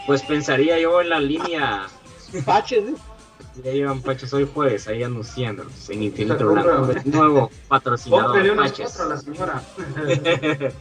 pues 0.06 0.22
pensaría 0.22 0.78
yo 0.78 1.00
en 1.00 1.10
la 1.10 1.20
línea 1.20 1.86
Paches, 2.44 2.84
¿eh? 2.88 2.94
ya 3.62 3.72
llevan 3.72 4.00
Pachos 4.00 4.32
hoy 4.32 4.48
jueves 4.52 4.88
ahí 4.88 5.02
anunciándolos 5.02 5.90
en 5.90 6.04
Infinito 6.04 6.48
Blanco, 6.48 6.94
nuevo 7.04 7.50
patrocinador 7.68 8.56
Paches. 8.56 8.96
cuatro 8.96 9.02
a 9.04 9.08
la 9.08 9.16
señora. 9.18 9.62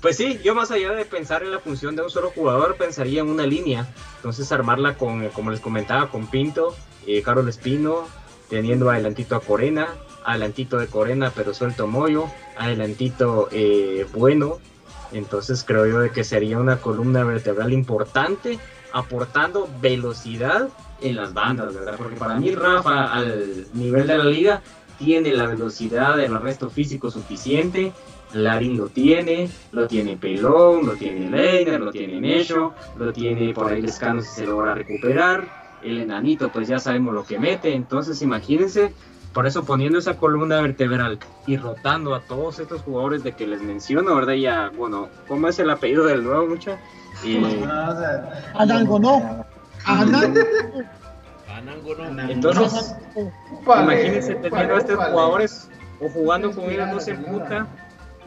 Pues 0.00 0.16
sí, 0.16 0.40
yo 0.42 0.54
más 0.54 0.70
allá 0.70 0.92
de 0.92 1.04
pensar 1.04 1.42
en 1.42 1.52
la 1.52 1.58
función 1.58 1.94
de 1.94 2.02
un 2.02 2.10
solo 2.10 2.30
jugador, 2.30 2.76
pensaría 2.76 3.20
en 3.20 3.28
una 3.28 3.46
línea. 3.46 3.86
Entonces 4.16 4.50
armarla 4.50 4.96
con, 4.96 5.28
como 5.28 5.50
les 5.50 5.60
comentaba, 5.60 6.10
con 6.10 6.26
Pinto, 6.26 6.74
eh, 7.06 7.22
Carol 7.22 7.48
Espino, 7.48 8.08
teniendo 8.48 8.90
adelantito 8.90 9.36
a 9.36 9.40
Corena, 9.40 9.88
adelantito 10.24 10.78
de 10.78 10.86
Corena, 10.86 11.32
pero 11.34 11.52
suelto 11.52 11.86
Moyo, 11.86 12.26
adelantito 12.56 13.48
eh, 13.52 14.06
Bueno. 14.14 14.58
Entonces 15.12 15.64
creo 15.66 15.86
yo 15.86 15.98
de 15.98 16.10
que 16.10 16.22
sería 16.22 16.58
una 16.58 16.76
columna 16.76 17.24
vertebral 17.24 17.72
importante, 17.72 18.60
aportando 18.92 19.68
velocidad 19.80 20.68
en 21.00 21.16
las 21.16 21.34
bandas, 21.34 21.74
¿verdad? 21.74 21.96
Porque 21.98 22.14
para 22.14 22.36
mí 22.36 22.54
Rafa, 22.54 23.12
al 23.12 23.66
nivel 23.74 24.06
de 24.06 24.18
la 24.18 24.24
liga, 24.24 24.62
tiene 24.98 25.32
la 25.32 25.46
velocidad 25.46 26.16
del 26.16 26.36
arresto 26.36 26.70
físico 26.70 27.10
suficiente. 27.10 27.92
Larin 28.34 28.76
lo 28.76 28.88
tiene, 28.88 29.50
lo 29.72 29.86
tiene 29.86 30.16
Pelón, 30.16 30.86
lo 30.86 30.92
tiene 30.94 31.30
Leiner, 31.30 31.80
lo 31.80 31.90
tiene 31.90 32.20
Necho, 32.20 32.74
lo 32.96 33.12
tiene 33.12 33.52
por 33.52 33.72
ahí 33.72 33.82
Lescano 33.82 34.20
si 34.20 34.28
se 34.28 34.46
logra 34.46 34.74
recuperar. 34.74 35.60
El 35.82 35.98
enanito, 35.98 36.50
pues 36.50 36.68
ya 36.68 36.78
sabemos 36.78 37.14
lo 37.14 37.24
que 37.24 37.38
mete. 37.38 37.74
Entonces, 37.74 38.20
imagínense, 38.22 38.92
por 39.32 39.46
eso 39.46 39.64
poniendo 39.64 39.98
esa 39.98 40.16
columna 40.16 40.60
vertebral 40.60 41.18
y 41.46 41.56
rotando 41.56 42.14
a 42.14 42.20
todos 42.20 42.58
estos 42.58 42.82
jugadores 42.82 43.22
de 43.22 43.32
que 43.32 43.46
les 43.46 43.62
menciono, 43.62 44.14
¿verdad? 44.14 44.34
Ya, 44.34 44.70
bueno, 44.76 45.08
¿cómo 45.28 45.48
es 45.48 45.58
el 45.58 45.70
apellido 45.70 46.04
del 46.04 46.24
nuevo, 46.24 46.46
mucha? 46.48 46.78
Eh, 47.24 47.64
Anango 48.54 48.98
no. 48.98 49.44
Anango. 49.84 50.40
Anango 51.48 51.94
no. 51.94 52.30
entonces, 52.30 52.96
Imagínense 53.62 54.34
teniendo 54.36 54.74
a 54.74 54.78
estos 54.78 54.96
jugadores 54.96 55.68
o 56.00 56.08
jugando 56.08 56.52
con 56.52 56.64
ellos 56.64 56.88
no 56.88 57.00
se 57.00 57.14
puta, 57.14 57.66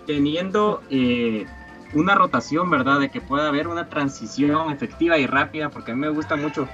teniendo 0.06 0.82
eh, 0.90 1.46
una 1.94 2.16
rotación, 2.16 2.70
¿verdad? 2.70 3.00
De 3.00 3.10
que 3.10 3.22
pueda 3.22 3.48
haber 3.48 3.68
una 3.68 3.90
transición 3.90 4.72
efectiva 4.72 5.18
y 5.18 5.28
rápida, 5.28 5.70
porque 5.70 5.92
a 5.92 5.96
mí 5.96 6.02
me 6.02 6.10
gusta 6.10 6.36
mucho. 6.36 6.68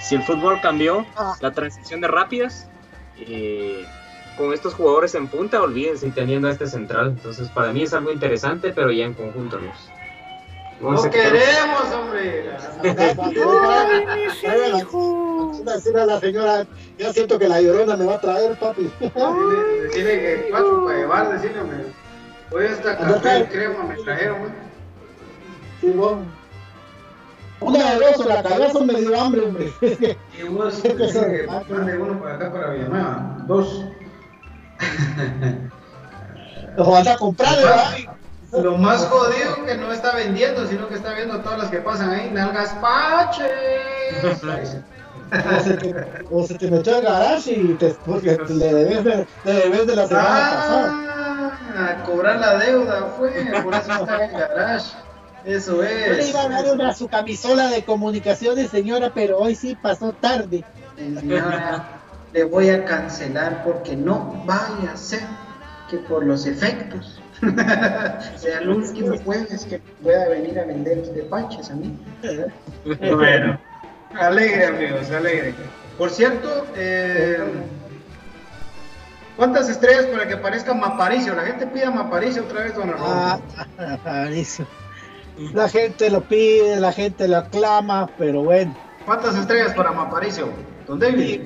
Si 0.00 0.14
el 0.16 0.22
fútbol 0.22 0.60
cambió, 0.60 1.06
Ah. 1.16 1.34
la 1.40 1.52
transición 1.52 2.00
de 2.00 2.08
rápidas, 2.08 2.68
eh, 3.18 3.84
con 4.36 4.52
estos 4.52 4.74
jugadores 4.74 5.14
en 5.14 5.28
punta, 5.28 5.62
olvídense, 5.62 6.08
y 6.08 6.10
teniendo 6.10 6.48
a 6.48 6.50
este 6.50 6.66
central. 6.66 7.10
Entonces, 7.16 7.48
para 7.50 7.72
mí 7.72 7.82
es 7.82 7.94
algo 7.94 8.10
interesante, 8.12 8.72
pero 8.74 8.90
ya 8.90 9.04
en 9.04 9.14
conjunto, 9.14 9.58
los. 9.58 9.90
No 10.80 11.10
queremos, 11.10 11.82
hombre. 11.94 12.50
Decirle 15.64 16.00
a 16.02 16.06
la 16.06 16.20
señora, 16.20 16.66
ya 16.98 17.12
siento 17.12 17.38
que 17.38 17.48
la 17.48 17.60
llorona 17.60 17.96
me 17.96 18.04
va 18.04 18.14
a 18.16 18.20
traer, 18.20 18.58
papi. 18.58 18.90
Decirle, 19.00 19.82
decirle 19.84 20.20
que 20.20 20.48
cuatro 20.50 20.84
para 20.84 20.98
llevar, 20.98 21.32
decirle, 21.32 21.60
hombre. 21.60 21.78
Hoy 22.54 22.66
esta 22.66 22.96
café 22.96 23.40
y 23.40 23.44
crema 23.46 23.82
me 23.82 23.96
trajeron, 23.96 24.38
güey. 24.38 24.52
Sí. 25.80 25.92
Una 27.60 27.90
de 27.90 27.98
dos, 27.98 28.26
la 28.26 28.42
cabeza 28.42 28.80
me 28.80 28.94
dio 29.00 29.20
hambre, 29.20 29.40
hombre. 29.42 29.72
Y 30.38 30.42
vos, 30.44 30.82
decirle 30.96 31.46
que 31.46 31.46
mande 31.46 31.98
uno 31.98 32.20
para 32.20 32.36
acá, 32.36 32.52
para 32.52 32.70
Villanueva. 32.70 33.38
Dos. 33.46 33.84
Los 36.76 36.88
vas 36.88 37.06
a 37.06 37.16
comprar, 37.16 37.56
¿verdad? 37.56 37.94
Lo 38.52 38.78
más 38.78 39.04
jodido 39.06 39.64
que 39.64 39.76
no 39.76 39.90
está 39.92 40.14
vendiendo, 40.14 40.66
sino 40.66 40.88
que 40.88 40.94
está 40.94 41.12
viendo 41.14 41.40
todas 41.40 41.58
las 41.58 41.70
que 41.70 41.78
pasan 41.78 42.10
ahí. 42.10 42.30
Nalgas 42.32 42.70
paches. 42.80 43.50
O 45.32 45.60
se 45.62 45.74
te, 45.74 45.94
o 46.30 46.46
se 46.46 46.54
te 46.54 46.70
metió 46.70 46.96
al 46.96 47.02
garage 47.02 47.52
y 47.52 47.74
te, 47.74 47.90
porque 48.06 48.36
te 48.36 48.54
le 48.54 48.74
debes 48.74 49.04
de, 49.04 49.26
le 49.44 49.52
debes 49.52 49.86
de 49.86 49.96
la 49.96 50.06
semana 50.06 50.28
pasada. 50.28 50.92
Ah, 51.76 51.88
a 51.90 52.04
cobrar 52.04 52.38
la 52.38 52.58
deuda 52.58 53.14
fue, 53.16 53.30
por 53.62 53.74
eso 53.74 53.92
está 53.92 54.24
en 54.24 54.34
el 54.34 54.40
garage. 54.40 54.92
Eso 55.44 55.76
Yo 55.76 55.82
le 55.82 56.20
es. 56.20 56.30
iba 56.30 56.42
a 56.42 56.48
dar 56.48 56.72
una 56.72 56.94
su 56.94 57.08
camisola 57.08 57.68
de 57.68 57.84
comunicaciones, 57.84 58.70
señora, 58.70 59.12
pero 59.14 59.38
hoy 59.38 59.54
sí 59.54 59.76
pasó 59.80 60.12
tarde. 60.12 60.64
Señora, 60.96 61.84
le 62.32 62.44
voy 62.44 62.70
a 62.70 62.84
cancelar 62.84 63.62
porque 63.64 63.96
no 63.96 64.42
vaya 64.46 64.92
a 64.92 64.96
ser 64.96 65.20
que 65.90 65.98
por 65.98 66.24
los 66.24 66.46
efectos 66.46 67.20
sea 68.36 68.58
el 68.60 68.70
último 68.70 69.16
jueves 69.18 69.66
que 69.66 69.80
pueda 70.02 70.28
venir 70.28 70.58
a 70.58 70.64
vender 70.64 71.02
de 71.02 71.22
panches 71.24 71.70
a 71.70 71.74
mí. 71.74 71.98
Bueno, 72.84 73.60
alegre 74.18 74.66
amigos, 74.66 75.10
alegre. 75.10 75.54
Por 75.98 76.10
cierto, 76.10 76.66
eh, 76.76 77.38
¿cuántas 79.36 79.68
estrellas 79.68 80.06
para 80.06 80.26
que 80.26 80.34
aparezca 80.34 80.74
Maparicio? 80.74 81.34
La 81.34 81.42
gente 81.44 81.66
pide 81.66 81.84
a 81.84 81.90
Maparicio 81.90 82.42
otra 82.44 82.64
vez, 82.64 82.74
don 82.74 82.90
Ah, 82.98 83.38
Arnoldo. 83.56 83.94
Aparicio. 83.94 84.66
La 85.52 85.68
gente 85.68 86.10
lo 86.10 86.22
pide, 86.22 86.78
la 86.80 86.92
gente 86.92 87.26
lo 87.28 87.38
aclama, 87.38 88.08
pero 88.18 88.42
bueno. 88.44 88.74
¿Cuántas 89.04 89.36
estrellas 89.36 89.72
para 89.74 89.92
Maparicio? 89.92 90.48
Don 90.86 90.98
David, 90.98 91.42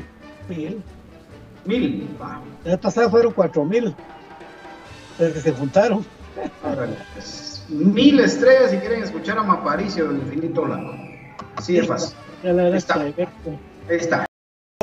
Mil. 0.49 0.83
mil. 1.65 2.17
Va, 2.21 2.41
El 2.65 2.73
año 2.73 2.81
pasado 2.81 3.11
fueron 3.11 3.33
cuatro 3.33 3.65
mil. 3.65 3.95
Los 5.19 5.33
que 5.33 5.41
se 5.41 5.53
juntaron. 5.53 6.05
pues, 7.15 7.65
Mil 7.69 8.21
estrellas 8.21 8.71
si 8.71 8.79
quieren 8.79 9.03
escuchar 9.03 9.39
a 9.39 9.43
Maparicio 9.43 10.09
del 10.09 10.19
infinito 10.23 10.63
blanco. 10.63 10.95
Así 11.57 11.75
de 11.75 11.85
fácil. 11.85 12.17
Ya 12.43 12.53
la 12.53 12.77
está. 12.77 13.01
Ahí 13.01 13.15
está. 13.89 14.27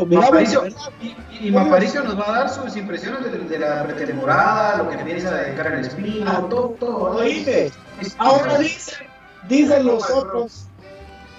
Maparicio, 0.06 0.64
y, 1.02 1.48
y 1.48 1.52
Maparicio 1.52 2.04
nos 2.04 2.20
va 2.20 2.28
a 2.28 2.40
dar 2.40 2.50
sus 2.50 2.76
impresiones 2.76 3.32
de, 3.32 3.38
de 3.40 3.60
la 3.60 3.86
pretemporada, 3.86 4.80
lo 4.80 4.90
que 4.90 4.98
le 4.98 5.06
piensa 5.06 5.34
de 5.34 5.62
al 5.62 5.80
espino, 5.80 6.48
todo, 6.48 6.70
todo. 6.72 7.18
Oíme, 7.18 7.72
ahora 8.18 8.58
dicen, 8.58 9.08
dicen 9.48 9.86
los 9.86 10.10
otros 10.12 10.68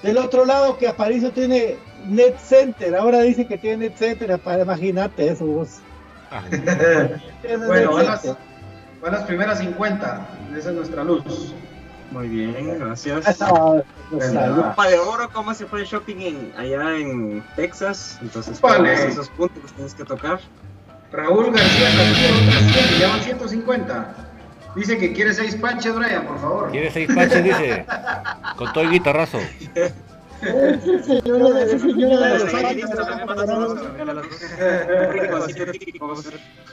del 0.02 0.16
otro 0.16 0.46
lado 0.46 0.78
que 0.78 0.88
Aparicio 0.88 1.32
tiene 1.32 1.76
Net 2.06 2.38
Center. 2.38 2.96
Ahora 2.96 3.20
dicen 3.20 3.46
que 3.46 3.58
tiene 3.58 3.88
Net 3.88 3.96
Center. 3.96 4.38
Para 4.38 4.62
imagínate 4.62 5.28
eso 5.28 5.44
vos. 5.44 5.80
Bueno, 7.66 8.02
las, 8.02 8.24
van 9.02 9.12
las 9.12 9.24
primeras 9.24 9.58
50. 9.58 10.28
Esa 10.56 10.70
es 10.70 10.74
nuestra 10.74 11.04
luz. 11.04 11.54
Muy 12.10 12.28
bien, 12.28 12.78
gracias. 12.78 13.36
Sabe. 13.36 13.84
Copa 14.10 14.88
de 14.88 14.98
oro, 14.98 15.28
¿cómo 15.32 15.54
se 15.54 15.66
fue 15.66 15.80
el 15.80 15.86
shopping 15.86 16.16
en, 16.16 16.52
allá 16.56 16.96
en 16.96 17.44
Texas? 17.56 18.18
Entonces, 18.22 18.60
Vale. 18.60 18.94
pues, 18.94 19.00
esos 19.12 19.28
puntos 19.30 19.62
los 19.62 19.72
tienes 19.72 19.94
que 19.94 20.04
tocar. 20.04 20.40
Raúl 21.12 21.52
García 21.52 21.88
Castillo, 21.88 22.34
otras 22.42 22.72
100, 22.88 23.00
ya 23.00 23.08
van 23.08 23.22
150. 23.22 24.14
Dice 24.76 24.98
que 24.98 25.12
quiere 25.12 25.32
seis 25.32 25.56
panches, 25.56 25.94
Brian, 25.94 26.26
por 26.26 26.38
favor. 26.38 26.70
Quiere 26.70 26.90
seis 26.90 27.08
panches, 27.12 27.42
dice. 27.42 27.86
Con 28.56 28.72
todo 28.72 28.84
el 28.84 28.90
guitarrazo. 28.90 29.38
Ese 30.42 31.02
señor, 31.02 31.56
ese 31.58 31.78
señor 31.78 32.20
de 32.20 32.28
los 32.28 32.52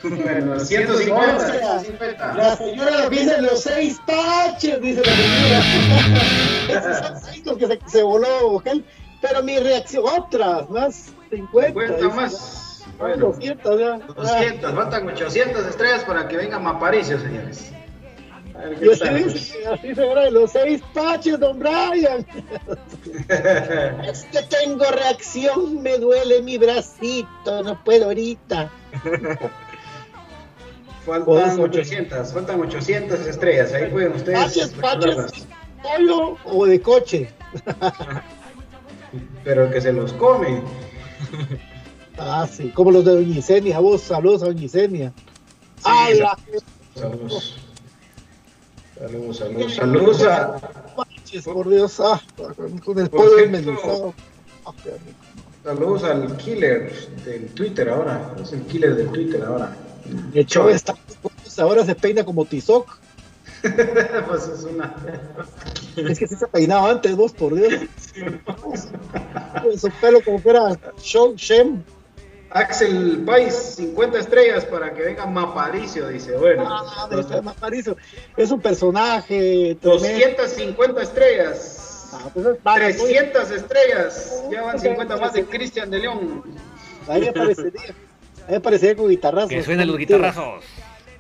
Bueno, 0.04 0.60
150, 0.60 1.40
150. 1.40 2.34
La 2.36 2.56
señora 2.58 3.10
dice 3.10 3.42
los 3.42 3.62
seis 3.62 4.02
taches, 4.06 4.82
dice 4.82 5.02
la 5.02 5.14
señora. 5.16 5.62
Esos 6.70 6.98
son 6.98 7.22
seis 7.22 7.46
los 7.46 7.58
que 7.58 7.68
se, 7.68 7.80
se 7.88 8.04
voló. 8.04 8.62
Pero 9.22 9.44
mi 9.44 9.58
reacción, 9.60 10.04
otras, 10.06 10.70
más 10.70 11.14
50. 11.30 11.68
50 11.68 11.96
dice, 11.96 12.08
más. 12.10 12.84
Bueno, 13.00 13.28
200 13.28 13.80
ya. 13.80 13.94
Ah, 13.94 14.14
200, 14.16 14.74
faltan 14.74 15.08
800 15.08 15.68
estrellas 15.68 16.04
para 16.04 16.28
que 16.28 16.38
venga 16.38 16.60
Maparicio, 16.60 17.20
señores. 17.20 17.72
Tal. 18.54 18.78
sí 18.78 19.10
dice, 19.10 19.68
así 19.68 19.96
se 19.96 20.02
verá, 20.02 20.30
los 20.30 20.52
seis 20.52 20.82
taches, 20.94 21.40
don 21.40 21.60
Brian. 21.60 22.26
Es 24.08 24.26
que 24.26 24.42
tengo 24.44 24.86
reacción, 24.92 25.82
me 25.82 25.98
duele 25.98 26.42
mi 26.42 26.58
bracito, 26.58 27.64
no 27.64 27.84
puedo 27.84 28.06
ahorita. 28.06 28.72
Faltan 31.06 31.60
800, 31.60 32.32
faltan 32.34 32.62
800 32.62 33.20
estrellas. 33.28 33.74
Ahí 33.74 33.90
pueden 33.90 34.14
ustedes. 34.14 34.72
Calcularlas. 34.80 35.32
taches, 35.32 35.48
pollo 35.82 36.38
o 36.46 36.66
de 36.66 36.82
coche. 36.82 37.30
Pero 39.44 39.66
el 39.66 39.74
que 39.74 39.82
se 39.82 39.92
los 39.92 40.14
come. 40.14 40.62
Ah, 42.18 42.48
sí, 42.50 42.70
como 42.70 42.92
los 42.92 43.04
de 43.04 43.12
Doña 43.12 43.38
Isenia, 43.38 43.80
vos, 43.80 44.02
saludos 44.02 44.44
a 44.44 44.46
Doña 44.46 44.64
Isenia. 44.64 45.14
¡Ay, 45.84 46.20
la 46.20 46.38
Saludos. 46.96 47.63
Saludos, 49.04 49.38
saludos. 49.38 49.76
Saludos 49.76 50.24
a. 50.24 50.62
manches, 50.96 51.44
por 51.44 51.70
Dios! 51.70 52.00
Ah, 52.00 52.22
con 52.86 53.00
el 53.00 53.10
pollo 53.10 53.36
rico. 53.38 54.14
Saludos 55.62 56.04
al 56.06 56.38
killer 56.38 56.90
del 57.26 57.48
Twitter 57.48 57.90
ahora. 57.90 58.34
Es 58.42 58.54
el 58.54 58.62
killer 58.62 58.96
del 58.96 59.10
Twitter 59.10 59.44
ahora. 59.44 59.76
De 60.32 60.40
hecho, 60.40 60.70
esta, 60.70 60.96
ahora 61.58 61.86
se 61.86 61.96
peina 61.96 62.24
como 62.24 62.46
Tizoc. 62.46 62.98
pues 63.62 64.48
es 64.48 64.64
una. 64.64 64.96
Es 65.98 66.18
que 66.18 66.26
sí 66.26 66.38
se 66.38 66.48
peinaba 66.48 66.90
antes, 66.90 67.14
vos, 67.18 67.34
por 67.34 67.56
Dios. 67.56 67.74
Su 69.78 69.90
pelo 70.00 70.24
como 70.24 70.42
que 70.42 70.50
era 70.50 70.80
Show 71.02 71.34
Shem. 71.36 71.84
Axel 72.54 73.24
Pais, 73.26 73.54
50 73.78 74.20
estrellas 74.20 74.66
para 74.66 74.94
que 74.94 75.02
venga 75.02 75.26
Maparicio, 75.26 76.08
dice. 76.08 76.36
Bueno, 76.38 76.66
Ah, 76.68 77.08
de 77.10 77.22
este 77.22 77.42
Maparicio. 77.42 77.98
Es 78.38 78.52
un 78.52 78.62
personaje 78.62 79.76
tremendo. 79.82 80.08
250 80.08 81.02
estrellas. 81.02 82.10
Ah, 82.14 82.30
pues 82.34 82.46
es 82.46 82.64
vago, 82.64 82.78
300 82.78 83.52
estrellas. 83.52 84.44
Ya 84.52 84.62
van 84.62 84.80
50 84.80 85.18
más 85.18 85.34
de 85.34 85.46
Cristian 85.46 85.90
de 85.90 86.00
León. 86.00 86.44
Ahí 87.08 87.22
me 87.22 87.34
parecería. 87.34 87.82
Ahí 88.48 88.54
me 88.54 88.60
parecería 88.60 88.96
con 88.96 89.10
guitarrazos. 89.10 89.50
Que 89.50 89.64
suenen 89.64 89.88
los 89.88 89.98
guitarrazos. 89.98 90.64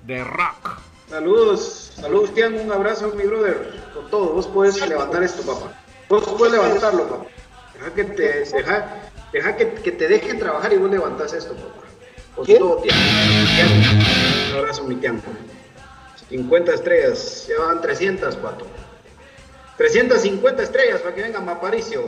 De 0.05 0.23
rock. 0.23 0.79
Saludos, 1.09 1.93
saludos, 1.95 2.33
Tian, 2.33 2.53
un 2.59 2.71
abrazo, 2.71 3.11
mi 3.15 3.23
brother. 3.23 3.71
Con 3.93 4.09
todo, 4.09 4.33
vos 4.33 4.47
puedes 4.47 4.87
levantar 4.87 5.23
esto, 5.23 5.41
papá. 5.43 5.73
Vos 6.09 6.23
puedes 6.37 6.53
levantarlo, 6.53 7.07
papá. 7.07 7.25
Deja 7.73 7.93
que 7.93 8.03
te, 8.03 8.39
deja, 8.45 8.87
deja 9.33 9.55
que, 9.57 9.73
que 9.73 9.91
te 9.91 10.07
dejen 10.07 10.39
trabajar 10.39 10.71
y 10.73 10.77
vos 10.77 10.89
levantás 10.89 11.33
esto, 11.33 11.53
papá. 11.55 11.87
Con 12.35 12.45
¿Quién? 12.45 12.59
todo. 12.59 12.77
Tian. 12.77 12.97
Un 14.51 14.59
abrazo, 14.59 14.83
mi 14.85 14.95
Tian. 14.95 15.21
50 16.29 16.73
estrellas, 16.73 17.47
ya 17.47 17.63
van 17.65 17.81
300, 17.81 18.35
pato. 18.37 18.65
350 19.77 20.63
estrellas 20.63 21.01
para 21.01 21.13
que 21.15 21.21
venga 21.21 21.41
Maparicio. 21.41 22.03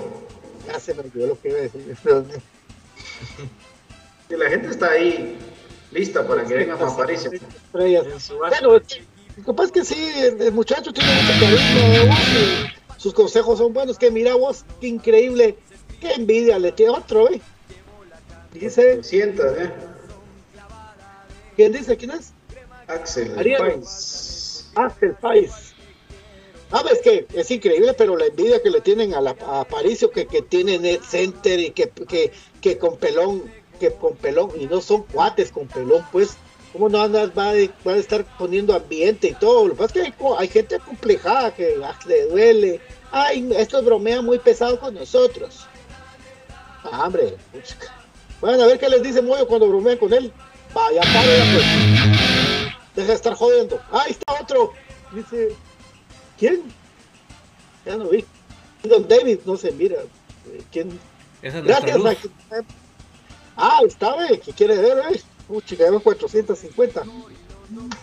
Ya 0.67 0.79
se 0.79 0.93
me 0.93 1.01
olvidó 1.01 1.27
lo 1.27 1.41
que 1.41 1.49
iba 1.49 1.57
a 1.59 1.61
decir. 1.61 1.97
Y 4.29 4.33
la 4.37 4.49
gente 4.49 4.69
está 4.69 4.89
ahí 4.91 5.37
lista 5.91 6.27
para 6.27 6.43
que 6.45 6.55
venga 6.55 6.75
Maparicio. 6.75 7.31
Estrellas. 7.31 8.31
Bueno, 8.37 8.75
es 8.77 8.83
que- 8.87 9.03
lo 9.37 9.43
que 9.43 9.53
pasa 9.53 9.65
es 9.65 9.71
que 9.73 9.83
sí, 9.85 10.11
el, 10.17 10.41
el 10.41 10.53
muchacho 10.53 10.93
tiene 10.93 11.09
mucho 11.13 11.33
carisma, 11.39 12.13
vos, 12.15 12.95
sus 12.97 13.13
consejos 13.13 13.57
son 13.59 13.73
buenos. 13.73 13.97
Que 13.99 14.09
mira 14.09 14.33
vos, 14.35 14.63
qué 14.79 14.87
increíble, 14.87 15.57
qué 16.05 16.13
envidia 16.13 16.59
le 16.59 16.71
tiene 16.71 16.91
otro, 16.91 17.29
¿eh? 17.29 17.41
Dice, 18.53 18.97
200, 18.97 19.45
¿eh? 19.57 19.71
¿quién 21.55 21.71
dice? 21.71 21.97
¿Quién 21.97 22.11
es? 22.11 22.31
Axel 22.87 23.37
Ariel. 23.37 23.57
Pais. 23.57 24.69
Axel 24.75 25.15
Pais. 25.15 25.51
Ah, 26.71 26.83
es 26.91 26.99
que 27.01 27.27
es 27.33 27.51
increíble, 27.51 27.93
pero 27.93 28.17
la 28.17 28.25
envidia 28.25 28.61
que 28.61 28.69
le 28.69 28.81
tienen 28.81 29.13
a, 29.13 29.21
la, 29.21 29.35
a 29.47 29.61
Aparicio, 29.61 30.11
que, 30.11 30.25
que 30.27 30.41
tiene 30.41 30.79
Net 30.79 31.01
Center 31.01 31.59
y 31.59 31.71
que, 31.71 31.89
que, 31.89 32.31
que 32.61 32.77
con 32.77 32.97
pelón, 32.97 33.43
que 33.79 33.91
con 33.91 34.15
pelón, 34.15 34.51
y 34.59 34.65
no 34.67 34.81
son 34.81 35.03
cuates 35.03 35.51
con 35.51 35.67
pelón, 35.67 36.05
pues, 36.11 36.37
¿cómo 36.73 36.89
no 36.89 37.01
andas, 37.01 37.31
va, 37.37 37.51
a, 37.51 37.53
va 37.87 37.93
a 37.93 37.97
estar 37.97 38.25
poniendo 38.37 38.73
ambiente 38.73 39.29
y 39.29 39.33
todo? 39.33 39.67
Lo 39.67 39.73
que 39.73 39.79
pasa 39.79 39.99
es 39.99 40.13
que 40.15 40.23
hay, 40.23 40.33
hay 40.37 40.47
gente 40.47 40.79
complejada 40.79 41.53
que 41.53 41.75
ah, 41.83 41.97
le 42.07 42.25
duele. 42.25 42.81
Ay, 43.11 43.47
esto 43.55 43.81
bromea 43.81 44.21
muy 44.21 44.39
pesado 44.39 44.79
con 44.79 44.95
nosotros. 44.95 45.67
Ah, 46.91 47.05
hombre, 47.05 47.35
bueno, 48.41 48.63
a 48.63 48.67
ver 48.67 48.79
qué 48.79 48.89
les 48.89 49.01
dice 49.01 49.21
Moyo 49.21 49.47
cuando 49.47 49.67
bromean 49.67 49.97
con 49.97 50.13
él. 50.13 50.31
Vaya, 50.73 51.01
para, 51.01 51.53
pues. 51.53 52.75
Deja 52.95 53.07
de 53.07 53.13
estar 53.13 53.33
jodiendo. 53.33 53.79
Ahí 53.91 54.11
está 54.11 54.33
otro. 54.41 54.73
Dice, 55.11 55.55
¿quién? 56.37 56.61
Ya 57.85 57.95
no 57.97 58.09
vi. 58.09 58.25
Don 58.83 59.07
David, 59.07 59.39
no 59.45 59.57
se 59.57 59.71
mira. 59.71 59.97
¿Quién? 60.71 60.99
Esa 61.41 61.59
es 61.59 61.63
Gracias. 61.65 61.97
luz. 61.97 62.17
Ah, 63.57 63.79
está, 63.85 64.15
ve. 64.15 64.39
¿Qué 64.39 64.51
quiere 64.53 64.77
ver, 64.77 64.97
eh? 65.11 65.21
Pucha, 65.47 65.75
que 65.75 65.85
450. 65.85 67.03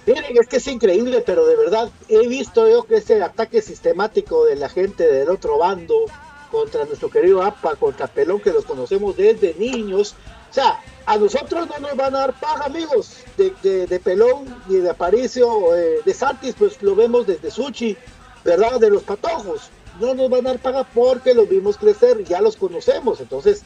Miren, 0.06 0.36
es 0.40 0.48
que 0.48 0.56
es 0.56 0.66
increíble, 0.66 1.22
pero 1.24 1.46
de 1.46 1.56
verdad 1.56 1.90
he 2.08 2.26
visto 2.26 2.68
yo 2.68 2.84
que 2.84 2.96
ese 2.96 3.22
ataque 3.22 3.62
sistemático 3.62 4.44
de 4.44 4.56
la 4.56 4.68
gente 4.68 5.06
del 5.06 5.30
otro 5.30 5.58
bando 5.58 6.06
contra 6.53 6.84
nuestro 6.84 7.11
querido 7.11 7.42
APA, 7.42 7.74
contra 7.76 8.07
Pelón, 8.07 8.38
que 8.40 8.53
los 8.53 8.66
conocemos 8.66 9.16
desde 9.16 9.55
niños. 9.55 10.14
O 10.50 10.55
sea, 10.55 10.80
a 11.07 11.16
nosotros 11.16 11.66
no 11.66 11.78
nos 11.78 11.96
van 11.96 12.14
a 12.14 12.18
dar 12.18 12.38
paga, 12.38 12.66
amigos, 12.66 13.16
de, 13.38 13.86
de, 13.86 14.00
Pelón 14.00 14.44
y 14.68 14.74
de 14.74 14.90
Aparicio, 14.90 15.74
eh, 15.74 16.00
de 16.05 16.14
Santis, 16.14 16.55
pues 16.57 16.80
lo 16.82 16.94
vemos 16.94 17.26
desde 17.26 17.50
Suchi, 17.50 17.96
¿verdad? 18.44 18.78
De 18.78 18.90
los 18.90 19.03
patojos. 19.03 19.70
No 19.98 20.14
nos 20.14 20.28
van 20.28 20.46
a 20.46 20.50
dar 20.50 20.59
paga 20.59 20.84
porque 20.84 21.32
los 21.32 21.48
vimos 21.48 21.78
crecer, 21.78 22.22
ya 22.24 22.42
los 22.42 22.57
conocemos. 22.57 23.20
Entonces, 23.20 23.62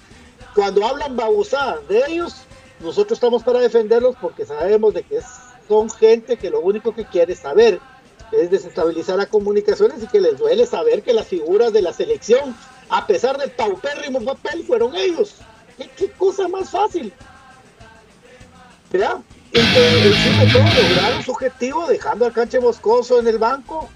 cuando 0.54 0.86
hablan 0.86 1.16
babosada 1.16 1.80
de 1.88 2.04
ellos, 2.06 2.36
nosotros 2.80 3.16
estamos 3.16 3.42
para 3.42 3.58
defenderlos 3.58 4.14
porque 4.20 4.46
sabemos 4.46 4.94
de 4.94 5.02
que 5.02 5.20
son 5.66 5.90
gente 5.90 6.36
que 6.36 6.50
lo 6.50 6.60
único 6.60 6.94
que 6.94 7.04
quiere 7.04 7.34
saber 7.34 7.80
es 8.32 8.50
desestabilizar 8.50 9.20
a 9.20 9.26
comunicaciones 9.26 10.02
y 10.02 10.06
que 10.06 10.20
les 10.20 10.38
duele 10.38 10.66
saber 10.66 11.02
que 11.02 11.12
las 11.12 11.26
figuras 11.26 11.72
de 11.72 11.82
la 11.82 11.92
selección, 11.92 12.56
a 12.88 13.06
pesar 13.06 13.36
del 13.38 13.50
paupérrimo 13.50 14.20
papel, 14.24 14.64
fueron 14.64 14.94
ellos. 14.94 15.36
¿Qué, 15.76 15.88
qué 15.96 16.10
cosa 16.12 16.48
más 16.48 16.70
fácil? 16.70 17.12
¿Verdad? 18.90 19.18
De 19.52 19.60
todo 20.52 20.62
lograron 20.62 21.22
su 21.22 21.32
objetivo 21.32 21.86
dejando 21.86 22.26
al 22.26 22.32
canche 22.32 22.60
Moscoso 22.60 23.18
en 23.18 23.26
el 23.26 23.38
banco. 23.38 23.88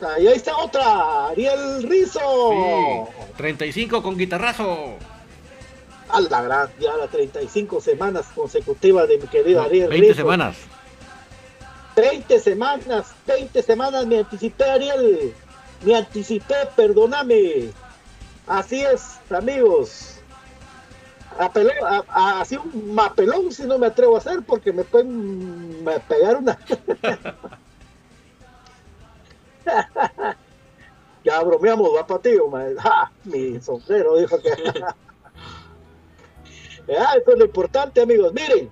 Ahí 0.00 0.26
está 0.26 0.56
otra, 0.56 1.28
Ariel 1.28 1.82
Rizo. 1.82 2.20
Sí, 2.50 3.32
35 3.36 4.02
con 4.02 4.16
guitarrazo. 4.16 4.94
A 6.08 6.20
la 6.20 6.42
gran, 6.42 6.70
ya 6.78 6.96
las 6.96 7.10
35 7.10 7.80
semanas 7.80 8.26
consecutivas 8.34 9.08
de 9.08 9.18
mi 9.18 9.26
querido 9.26 9.62
Ariel 9.62 9.88
20 9.88 10.06
Rizzo. 10.08 10.20
semanas. 10.20 10.56
20 11.96 12.40
semanas, 12.40 13.06
20 13.26 13.62
semanas 13.62 14.06
me 14.06 14.18
anticipé, 14.18 14.64
Ariel. 14.64 15.34
Me 15.82 15.96
anticipé, 15.96 16.54
perdóname. 16.76 17.70
Así 18.46 18.80
es, 18.82 19.18
amigos. 19.30 20.22
Apeló, 21.38 21.70
a- 21.84 22.04
a- 22.08 22.40
así 22.40 22.56
un 22.56 22.94
mapelón 22.94 23.50
si 23.52 23.66
no 23.66 23.78
me 23.78 23.86
atrevo 23.88 24.14
a 24.14 24.18
hacer 24.18 24.42
porque 24.46 24.72
me 24.72 24.84
pueden 24.84 25.82
me 25.84 25.98
pegar 26.00 26.36
una. 26.36 26.58
ya 31.24 31.42
bromeamos, 31.42 31.90
va 31.94 32.06
para 32.06 32.22
ti. 32.22 32.30
Ja, 32.78 33.12
mi 33.24 33.60
sombrero 33.60 34.16
dijo 34.16 34.40
que. 34.40 34.50
Ah, 36.88 37.14
eso 37.20 37.32
es 37.32 37.38
lo 37.40 37.44
importante, 37.46 38.00
amigos. 38.00 38.32
Miren, 38.32 38.70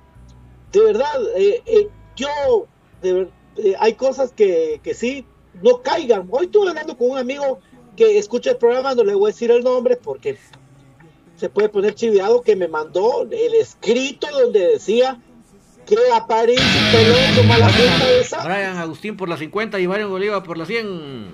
de 0.71 0.81
verdad, 0.81 1.21
eh, 1.35 1.61
eh, 1.67 1.89
yo, 2.15 2.29
de 3.03 3.29
eh, 3.57 3.75
hay 3.81 3.95
cosas 3.95 4.31
que, 4.33 4.81
que 4.85 4.95
sí, 4.95 5.27
no 5.63 5.83
caigan. 5.83 6.29
Hoy 6.31 6.45
estuve 6.47 6.69
hablando 6.69 6.97
con 6.97 7.11
un 7.11 7.19
amigo 7.19 7.59
que 7.97 8.19
escucha 8.19 8.51
el 8.51 8.57
programa, 8.57 8.95
no 8.95 9.05
le 9.05 9.15
voy 9.15 9.31
a 9.31 9.33
decir 9.33 9.51
el 9.51 9.63
nombre 9.63 9.97
porque 9.97 10.39
se 11.37 11.49
puede 11.49 11.69
poner 11.69 11.95
chiviado, 11.95 12.43
que 12.43 12.57
me 12.57 12.69
mandó 12.69 13.23
el 13.23 13.55
escrito 13.55 14.27
donde 14.31 14.69
decía 14.69 15.21
que 15.87 15.97
Aparicio 16.15 16.65
y 16.65 16.93
Pelón 16.93 17.37
toma 17.37 17.59
la 17.59 17.69
de 17.69 18.21
esa. 18.21 18.45
Brian 18.45 18.77
Agustín 18.79 19.17
por 19.17 19.29
las 19.29 19.39
50 19.39 19.79
y 19.81 19.87
Marion 19.87 20.11
Oliva 20.13 20.43
por 20.43 20.57
las 20.57 20.69
100. 20.69 21.31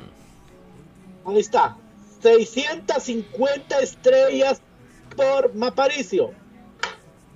Ahí 1.26 1.38
está. 1.38 1.76
650 2.22 3.78
estrellas 3.80 4.60
por 5.16 5.54
Maparicio. 5.54 6.32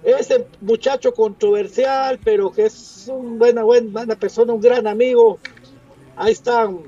Ese 0.03 0.47
muchacho 0.61 1.15
controversial, 1.15 2.19
pero 2.23 2.53
que 2.53 2.67
es 2.67 3.09
un 3.09 3.39
buena, 3.39 3.63
buena, 3.63 3.91
buena 3.91 4.17
persona, 4.17 4.53
un 4.53 4.61
gran 4.61 4.87
amigo. 4.87 5.39
Ahí 6.17 6.33
están. 6.33 6.81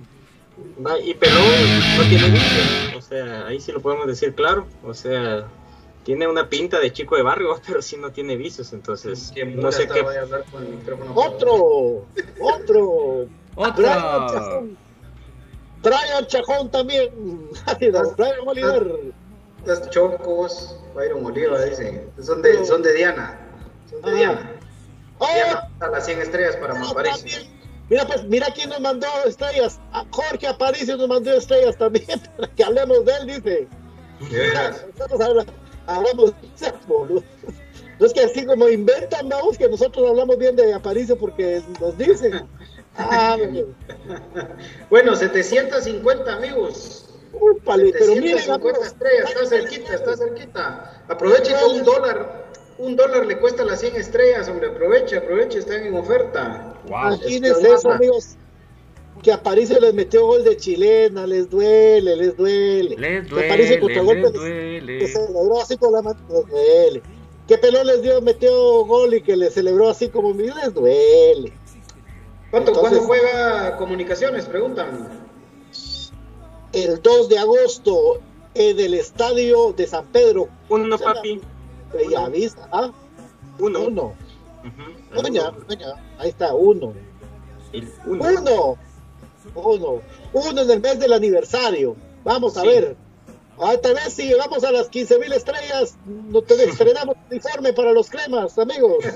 Y 1.05 1.15
Pelón 1.15 1.43
no 1.99 2.03
tiene 2.09 2.31
vicio, 2.31 2.99
o 2.99 3.03
sea, 3.03 3.47
ahí 3.47 3.61
sí 3.61 3.73
lo 3.73 3.81
podemos 3.81 4.07
decir 4.07 4.35
claro, 4.35 4.67
o 4.85 4.95
sea, 4.95 5.47
tiene 6.05 6.27
una 6.27 6.49
pinta 6.49 6.79
de 6.81 6.93
chico 6.93 7.17
de 7.17 7.23
barrio, 7.23 7.61
pero 7.67 7.83
sí 7.83 7.97
no 7.97 8.11
tiene 8.11 8.37
vicios, 8.37 8.73
entonces 8.73 9.33
no 9.55 9.71
sé 9.73 9.87
qué. 9.89 10.05
Otro, 11.15 12.07
otro. 12.41 13.27
Otra. 13.57 14.63
Brian 15.83 16.27
Chajón. 16.27 16.71
También. 16.71 17.11
Brian 18.17 18.35
Oliver. 18.47 19.13
Estas 19.61 19.91
chocos, 19.91 20.79
Byron 20.95 21.25
Oliva, 21.25 21.61
dice. 21.65 22.07
Son 22.23 22.43
de, 22.43 22.65
son 22.65 22.83
de 22.83 22.93
Diana. 22.95 23.39
Son 23.91 24.03
de 24.03 24.11
Ah. 24.11 24.15
Diana. 24.15 24.53
Oh, 25.19 25.27
Diana 25.35 25.69
a 25.81 25.89
las 25.89 26.05
100 26.05 26.21
estrellas 26.21 26.57
para 26.57 26.75
Mamparicio. 26.75 27.49
Mira, 27.89 28.07
pues, 28.07 28.25
mira 28.25 28.49
quién 28.55 28.71
nos 28.71 28.81
mandó 28.81 29.07
estrellas. 29.27 29.79
A 29.93 30.05
Jorge 30.11 30.47
Aparicio 30.47 30.97
nos 30.97 31.09
mandó 31.09 31.33
estrellas 31.33 31.77
también, 31.77 32.07
para 32.37 32.49
que 32.55 32.65
hablemos 32.65 33.05
de 33.05 33.13
él, 33.17 33.27
dice. 33.27 33.69
Nosotros 34.97 35.21
habla- 35.21 35.47
hablamos 35.87 36.33
de 36.61 36.73
boludo. 36.89 37.23
No 37.99 38.07
es 38.07 38.13
que 38.13 38.21
así 38.21 38.45
como 38.45 38.69
inventan, 38.69 39.29
vamos, 39.29 39.57
que 39.57 39.69
nosotros 39.69 40.07
hablamos 40.09 40.37
bien 40.37 40.55
de 40.57 40.75
Aparicio 40.75 41.17
porque 41.17 41.63
nos 41.81 41.97
dicen. 41.99 42.47
Ah, 42.99 43.37
bueno. 43.39 43.75
Bueno, 44.89 45.15
750 45.17 46.33
amigos. 46.33 47.05
Úpale, 47.35 47.93
pero 47.93 48.15
miren, 48.15 48.39
750 48.39 48.55
amigos, 48.55 48.87
estrellas, 48.87 49.29
está 49.29 49.47
cerquita, 49.47 49.95
está 49.95 50.17
cerquita. 50.17 51.03
Aproveche 51.07 51.55
que 51.55 51.65
un 51.67 51.85
dólar, 51.85 52.46
un 52.79 52.97
dólar 52.97 53.27
le 53.27 53.39
cuesta 53.39 53.65
las 53.65 53.81
100 53.81 53.97
estrellas, 53.97 54.49
hombre, 54.49 54.69
aproveche, 54.69 55.17
aproveche, 55.17 55.59
están 55.59 55.85
en 55.87 55.95
oferta. 55.95 56.75
Imagínense 56.87 57.61
Este, 57.63 57.73
eso, 57.75 57.91
amigos. 57.91 58.37
Que 59.23 59.33
Aparicio 59.33 59.81
les 59.81 59.95
metió 59.95 60.27
gol 60.27 60.45
de 60.45 60.57
chilena, 60.59 61.27
les 61.27 61.49
duele, 61.49 62.17
les 62.17 62.37
duele. 62.37 62.97
Les 62.97 63.27
Que 63.27 63.45
Aparicio 63.47 63.79
duele, 63.79 63.81
contra 63.81 64.03
les 64.03 64.23
golpe 64.23 64.39
duele. 64.39 64.99
que 64.99 65.09
celebró 65.09 65.61
así 65.61 65.77
con 65.79 65.93
la 65.93 66.03
mano, 66.03 66.19
les 66.29 66.47
duele. 66.47 67.03
Que 67.49 67.59
Pelón 67.59 67.87
les 67.87 68.03
dio, 68.03 68.21
metió 68.21 68.85
gol 68.85 69.15
y 69.15 69.23
que 69.23 69.37
le 69.37 69.51
celebró 69.51 69.89
así 69.89 70.09
como 70.11 70.35
mi 70.35 70.45
les 70.49 70.75
duele. 70.75 71.53
¿Cuánto, 72.51 72.73
Entonces- 72.73 72.99
¿Cuándo 72.99 73.01
juega 73.07 73.77
Comunicaciones? 73.79 74.45
Preguntan. 74.47 75.09
El 76.73 77.01
2 77.03 77.29
de 77.29 77.39
agosto 77.39 78.21
en 78.55 78.79
el 78.79 78.95
estadio 78.95 79.73
de 79.73 79.87
San 79.87 80.07
Pedro. 80.07 80.49
Uno, 80.69 80.99
papi. 80.99 81.41
Bellavista, 81.93 82.69
¿ah? 82.73 82.91
Uno. 83.59 83.81
Uno. 83.87 84.15
Doña, 85.15 85.51
doña, 85.69 85.95
ahí 86.19 86.29
está, 86.31 86.53
uno. 86.55 86.93
El 87.73 87.91
uno. 88.07 88.25
Uno. 88.25 88.79
Uno. 89.55 90.03
Uno 90.33 90.61
en 90.63 90.71
el 90.71 90.81
mes 90.81 90.99
del 90.99 91.13
aniversario. 91.13 91.97
Vamos 92.25 92.57
a 92.57 92.63
Sí. 92.63 92.67
ver. 92.69 92.97
Ah, 93.59 93.75
tal 93.83 93.95
vez 93.95 94.13
si 94.13 94.25
llegamos 94.29 94.65
a 94.65 94.73
las 94.73 94.89
15 94.89 95.19
mil 95.19 95.33
estrellas, 95.33 95.97
no 96.05 96.43
te 96.43 96.55
estrenamos 96.65 97.17
uniforme 97.31 97.73
para 97.73 97.93
los 97.93 98.11
cremas, 98.11 98.59
amigos. 98.59 98.97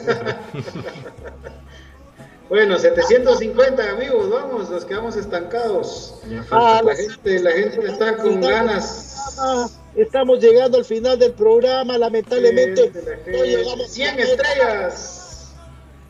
Bueno, 2.49 2.77
750 2.81 3.91
amigos, 3.93 4.29
vamos, 4.29 4.69
nos 4.71 4.85
quedamos 4.85 5.15
estancados. 5.15 6.15
Ah, 6.51 6.81
La 6.85 6.91
la- 6.93 6.97
gente, 6.97 7.39
la 7.39 7.51
gente 7.53 7.87
está 7.87 8.17
con 8.17 8.41
ganas. 8.41 9.10
Ah, 9.43 9.69
estamos 9.97 10.39
llegando 10.39 10.77
al 10.77 10.85
final 10.85 11.19
del 11.19 11.33
programa, 11.33 11.97
lamentablemente 11.97 12.93
no 13.27 13.45
llegamos 13.45 13.89
100 13.89 14.21
estrellas. 14.21 15.55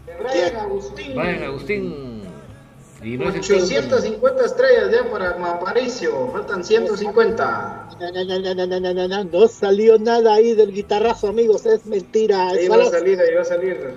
De 0.04 0.16
Brian 0.16 0.56
Agustín. 0.56 1.14
Brian 1.14 1.42
Agustín. 1.44 2.20
850 3.02 4.44
estrellas 4.44 4.90
ya 4.92 5.10
para 5.10 5.36
Mauricio, 5.38 6.28
faltan 6.32 6.62
150. 6.62 7.88
No 9.32 9.48
salió 9.48 9.98
nada 9.98 10.34
ahí 10.34 10.54
del 10.54 10.72
guitarrazo, 10.72 11.28
amigos, 11.28 11.64
es 11.64 11.86
mentira. 11.86 12.48
Ahí 12.48 12.68
va 12.68 12.82
a 12.82 12.90
salir, 12.90 13.18
ahí 13.20 13.34
va 13.34 13.40
a 13.40 13.44
salir. 13.44 13.94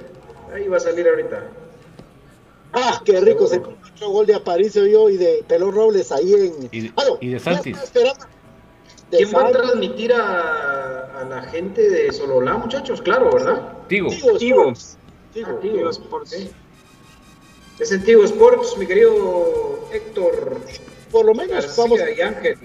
Ahí 0.54 0.68
va 0.68 0.78
a 0.78 0.80
salir 0.80 1.08
ahorita. 1.08 1.44
Ah, 2.72 3.02
qué 3.04 3.20
rico, 3.20 3.48
se 3.48 3.58
encontró 3.58 4.10
gol 4.10 4.26
de 4.26 4.36
Aparicio 4.36 4.86
yo 4.86 5.10
y 5.10 5.18
de 5.18 5.44
Pelón 5.48 5.74
Robles 5.74 6.12
ahí 6.12 6.34
en... 6.34 6.70
Y, 6.72 6.92
ah, 6.96 7.40
Santis. 7.40 7.78
¿Quién 9.18 9.32
va 9.36 9.48
a 9.48 9.52
transmitir 9.52 10.14
a, 10.14 11.22
a 11.22 11.24
la 11.26 11.42
gente 11.44 11.90
de 11.90 12.12
Sololá, 12.12 12.58
muchachos? 12.58 13.02
Claro, 13.02 13.32
¿verdad? 13.32 13.62
Tigo. 13.88 14.10
Tigo 14.10 14.38
Tigo. 14.38 14.62
Sports. 14.72 14.98
Tigo. 15.34 15.50
Ah, 15.52 15.60
Tigo 15.62 15.90
Sports. 15.90 16.36
Es 17.80 17.92
en 17.92 18.04
Tigo 18.04 18.24
Sports, 18.24 18.78
mi 18.78 18.86
querido 18.86 19.88
Héctor 19.92 20.62
Por 21.12 21.26
lo 21.26 21.34
menos 21.34 21.52
García 21.66 21.84
vamos 21.84 22.00
y 22.18 22.22
Ángel. 22.22 22.58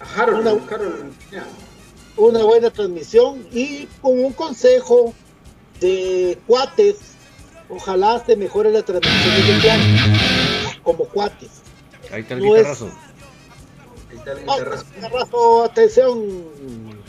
A 0.00 0.20
Harold, 0.22 0.40
Una- 0.46 0.74
Harold, 0.74 1.12
ya. 1.30 1.46
una 2.16 2.42
buena 2.44 2.70
transmisión 2.70 3.46
y 3.52 3.86
con 4.02 4.18
un 4.18 4.32
consejo 4.32 5.14
de 5.80 6.36
cuates, 6.46 6.96
ojalá 7.68 8.22
se 8.26 8.36
mejore 8.36 8.70
la 8.70 8.82
transmisión 8.82 9.56
de 9.56 9.60
plan 9.62 9.80
como 10.82 11.04
cuates. 11.04 11.62
Ahí 12.12 12.20
está 12.22 12.34
el 12.34 12.40
No 12.40 12.56
es- 12.56 12.62
guitarrazo. 12.62 12.90
Garrazo, 15.00 15.64
atención, 15.64 16.44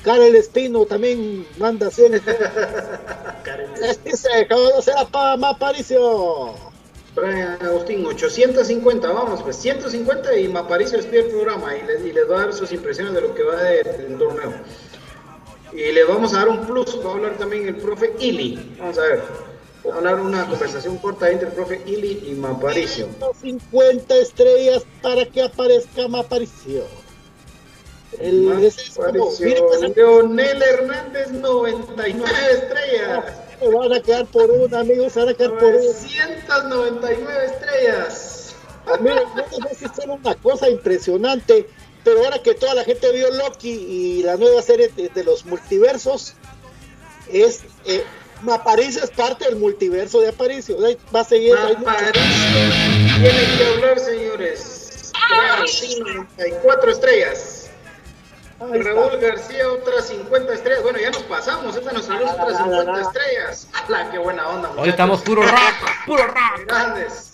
Karel 0.04 0.36
Espino 0.36 0.86
también 0.86 1.46
manda 1.58 1.88
acciones. 1.88 2.22
Dice, 4.06 4.30
cabrón, 4.48 4.82
será 4.82 5.06
para 5.06 5.38
más 5.38 5.58
Paricio. 5.58 6.54
Brian 7.16 7.58
Agustín, 7.62 8.06
850, 8.06 9.08
vamos, 9.12 9.42
pues 9.42 9.56
150 9.56 10.38
y 10.38 10.50
Maparicio 10.50 10.98
les 10.98 11.06
pide 11.06 11.20
el 11.22 11.28
programa 11.28 11.74
y 11.78 11.82
les, 11.84 12.02
y 12.06 12.12
les 12.12 12.30
va 12.30 12.36
a 12.36 12.40
dar 12.46 12.54
sus 12.54 12.72
impresiones 12.74 13.14
de 13.14 13.22
lo 13.22 13.34
que 13.34 13.44
va 13.44 13.56
de- 13.64 13.84
del 13.84 14.18
torneo. 14.18 14.54
Y 15.72 15.92
le 15.94 16.04
vamos 16.04 16.34
a 16.34 16.40
dar 16.40 16.50
un 16.50 16.66
plus, 16.66 17.00
va 17.06 17.12
a 17.12 17.14
hablar 17.14 17.38
también 17.38 17.68
el 17.70 17.78
profe 17.78 18.14
Ili. 18.20 18.76
Vamos 18.78 18.98
a 18.98 19.02
ver, 19.04 19.24
hablar 19.94 20.20
una 20.20 20.48
conversación 20.48 20.98
corta 20.98 21.30
entre 21.30 21.50
el 21.50 21.54
profe 21.54 21.82
Ili 21.86 22.24
y 22.28 22.34
Maparicio. 22.34 23.08
50 23.42 24.16
estrellas 24.16 24.84
para 25.02 25.26
que 25.26 25.42
aparezca 25.42 26.08
Maparicio. 26.08 26.84
El, 28.20 28.64
es 28.64 28.98
Maparicio, 28.98 29.94
Leonel 29.96 30.62
Hernández, 30.62 31.32
99 31.32 32.32
estrellas. 32.52 33.26
se 33.60 33.68
van 33.68 33.94
a 33.94 34.00
quedar 34.00 34.26
por 34.28 34.50
una, 34.52 34.80
amigos, 34.80 35.14
se 35.14 35.20
van 35.20 35.30
a 35.30 35.34
quedar 35.34 35.58
por 35.58 35.74
una. 35.76 35.78
999 35.78 37.46
estrellas. 37.46 38.56
Miren, 39.02 39.24
decir 39.70 39.90
una 40.08 40.36
cosa 40.36 40.70
impresionante, 40.70 41.68
pero 42.04 42.24
ahora 42.24 42.42
que 42.42 42.54
toda 42.54 42.76
la 42.76 42.84
gente 42.84 43.12
vio 43.12 43.32
Loki 43.32 43.72
y 43.72 44.24
la 44.24 44.38
nueva 44.38 44.62
serie 44.62 44.90
de, 44.90 45.10
de 45.10 45.24
los 45.24 45.44
multiversos, 45.46 46.36
es 47.32 47.64
eh, 47.86 48.04
Aparicio 48.52 49.04
es 49.04 49.12
parte 49.12 49.46
del 49.46 49.56
multiverso 49.58 50.20
de 50.22 50.30
Aparicio. 50.30 50.78
Va 51.14 51.22
a 51.22 51.24
seguir. 51.24 51.56
Aparicio 51.56 52.22
tiene 53.22 53.58
que 53.58 53.66
hablar, 53.74 54.00
señores. 54.00 55.12
Brian, 55.30 55.68
54 55.68 56.92
estrellas. 56.92 57.70
ahí 58.60 58.80
está. 58.80 58.92
Raúl 58.92 59.18
García, 59.20 59.70
otras 59.70 60.08
50 60.08 60.54
estrellas. 60.54 60.84
Bueno, 60.84 61.00
ya 61.00 61.12
nos 61.12 61.24
pasamos. 61.24 61.76
Esta 61.76 61.92
nos 61.94 62.06
salió 62.06 62.30
otras 62.30 62.58
50 62.58 63.02
estrellas. 63.02 63.68
¡Hala, 63.88 64.12
qué 64.12 64.18
buena 64.18 64.48
onda! 64.50 64.72
Hoy 64.78 64.90
estamos 64.90 65.22
puro 65.22 65.42
rock, 65.42 66.06
puro 66.06 66.28
rock. 66.28 66.66
Grandes. 66.68 67.32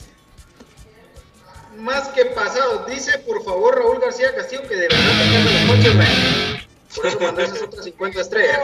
Más 1.77 2.07
que 2.09 2.25
pasado. 2.25 2.85
Dice, 2.87 3.17
por 3.19 3.43
favor, 3.43 3.77
Raúl 3.77 3.99
García 3.99 4.35
Castillo 4.35 4.61
que 4.67 4.75
de 4.75 4.87
verdad 4.87 5.11
te 5.17 5.83
los 5.83 5.93
coches. 5.93 6.67
Por 6.95 7.05
eso 7.05 7.19
mandó 7.19 7.41
esas 7.41 7.61
otras 7.61 7.85
50 7.85 8.21
estrellas. 8.21 8.59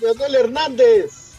Leonel 0.00 0.34
Hernández. 0.34 1.34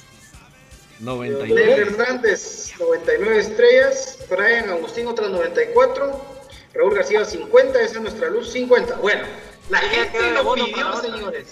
Leonel 0.99 1.33
99. 1.33 1.75
Hernández, 1.81 2.71
99 2.79 3.39
estrellas. 3.39 4.19
Brian 4.29 4.69
Agustín, 4.69 5.07
otras 5.07 5.29
94. 5.29 6.35
Raúl 6.73 6.95
García, 6.95 7.25
50. 7.25 7.81
Esa 7.81 7.95
es 7.95 8.01
nuestra 8.01 8.29
luz, 8.29 8.51
50. 8.51 8.95
Bueno, 8.97 9.23
la 9.69 9.79
gente 9.79 10.31
lo 10.31 10.53
pidió, 10.53 11.01
señores. 11.01 11.47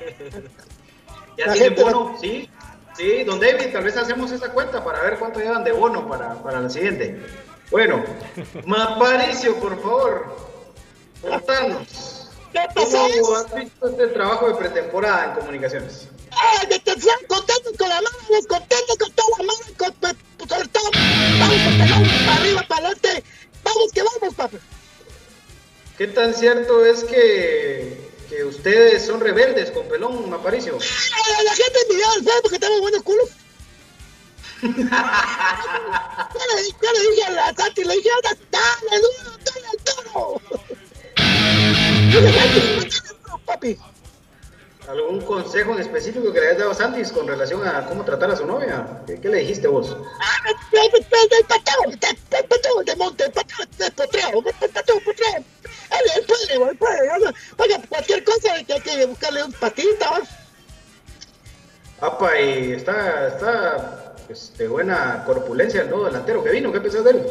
¿Ya 1.36 1.46
La 1.46 1.52
tienen 1.54 1.74
gente 1.74 1.82
bono? 1.82 2.16
¿Sí? 2.20 2.48
Sí, 2.96 3.24
don 3.24 3.40
David, 3.40 3.72
tal 3.72 3.82
vez 3.82 3.96
hacemos 3.96 4.30
esa 4.30 4.52
cuenta 4.52 4.84
para 4.84 5.02
ver 5.02 5.18
cuánto 5.18 5.40
llevan 5.40 5.64
de 5.64 5.72
bono 5.72 6.08
para, 6.08 6.34
para 6.42 6.60
la 6.60 6.70
siguiente. 6.70 7.18
Bueno, 7.70 8.04
Maparicio, 8.66 9.56
por 9.56 9.80
favor, 9.82 10.36
contanos. 11.20 12.13
¿Cómo 12.74 13.36
has 13.36 13.54
visto 13.54 13.88
este 13.88 14.06
trabajo 14.08 14.48
de 14.48 14.54
pretemporada 14.54 15.24
en 15.26 15.32
comunicaciones? 15.40 16.08
¡Ay, 16.30 16.66
de 16.68 16.74
atención! 16.76 17.16
¡Contentos 17.28 17.72
con 17.78 17.88
la 17.88 17.96
mano! 17.96 18.16
¡Contentos 18.48 18.96
con 18.98 19.12
toda 19.12 19.28
la 19.38 19.44
mano! 19.44 19.58
Con, 19.76 19.92
con- 19.94 20.48
sobre 20.48 20.68
todo, 20.68 20.90
vamos 21.40 21.56
para 21.78 22.26
para 22.26 22.36
arriba, 22.40 22.62
para 22.68 22.86
adelante. 22.88 23.24
¡Vamos 23.62 23.92
que 23.92 24.02
vamos, 24.02 24.34
papi! 24.34 24.58
¿Qué 25.98 26.06
tan 26.08 26.34
cierto 26.34 26.84
es 26.84 27.04
que, 27.04 28.10
que 28.28 28.44
ustedes 28.44 29.06
son 29.06 29.20
rebeldes 29.20 29.70
con 29.70 29.86
Pelón, 29.88 30.28
Maparicio? 30.28 30.76
Ay, 30.80 31.44
La 31.44 31.54
gente 31.54 31.78
miraba 31.90 32.12
al 32.14 32.18
Facebook 32.24 32.42
porque 32.42 32.58
tenemos 32.58 32.80
buenos 32.80 33.02
culos. 33.02 33.28
Yo 34.64 34.70
le, 34.70 36.62
yo 36.70 36.92
le 36.92 37.10
dije 37.10 37.24
a 37.24 37.30
la 37.30 37.54
Santi, 37.54 37.84
le 37.84 37.94
dije, 37.96 38.08
"Anda, 38.16 38.36
dale, 38.50 39.00
duro, 39.02 39.38
dale, 39.44 39.68
duro. 39.84 40.40
Papi. 43.46 43.78
¿Algún 44.88 45.22
consejo 45.22 45.72
en 45.72 45.80
específico 45.80 46.32
que 46.32 46.40
le 46.40 46.46
hayas 46.48 46.58
dado 46.58 46.70
a 46.72 46.74
Santis 46.74 47.10
con 47.10 47.26
relación 47.26 47.66
a 47.66 47.86
cómo 47.86 48.04
tratar 48.04 48.30
a 48.30 48.36
su 48.36 48.46
novia? 48.46 49.02
¿Qué, 49.06 49.18
qué 49.18 49.28
le 49.28 49.38
dijiste 49.38 49.66
vos? 49.66 49.96
Cualquier 57.88 58.24
cosa 58.24 58.52
hay 58.52 58.64
que, 58.64 58.74
hay 58.74 58.80
que 58.80 59.06
buscarle 59.06 59.44
un 59.44 59.52
patita. 59.52 60.20
Apa, 62.00 62.38
y 62.38 62.72
está, 62.72 63.28
está 63.28 64.14
pues, 64.26 64.52
de 64.58 64.68
buena 64.68 65.24
corpulencia 65.24 65.82
el 65.82 65.88
nuevo 65.88 66.04
delantero 66.04 66.44
que 66.44 66.50
vino. 66.50 66.70
¿Qué 66.70 66.80
pensás 66.80 67.04
de 67.04 67.10
él? 67.12 67.26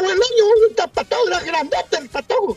Buen 0.00 0.18
año, 0.18 0.90
pateo, 0.92 1.28
era 1.28 1.40
grandote 1.40 1.96
el 1.96 2.08
pateo. 2.08 2.56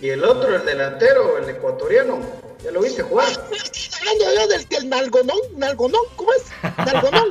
Y 0.00 0.08
el 0.10 0.24
otro, 0.24 0.54
el 0.54 0.64
delantero, 0.64 1.38
el 1.38 1.48
ecuatoriano, 1.50 2.20
¿ya 2.62 2.70
lo 2.70 2.80
viste 2.80 3.02
jugar? 3.02 3.28
Hablando 3.28 4.34
yo 4.34 4.46
del, 4.48 4.68
del 4.68 4.88
nalgonón, 4.88 5.38
nalgonón, 5.56 6.02
¿cómo 6.16 6.30
es? 6.32 6.44
Nalgonón. 6.78 7.28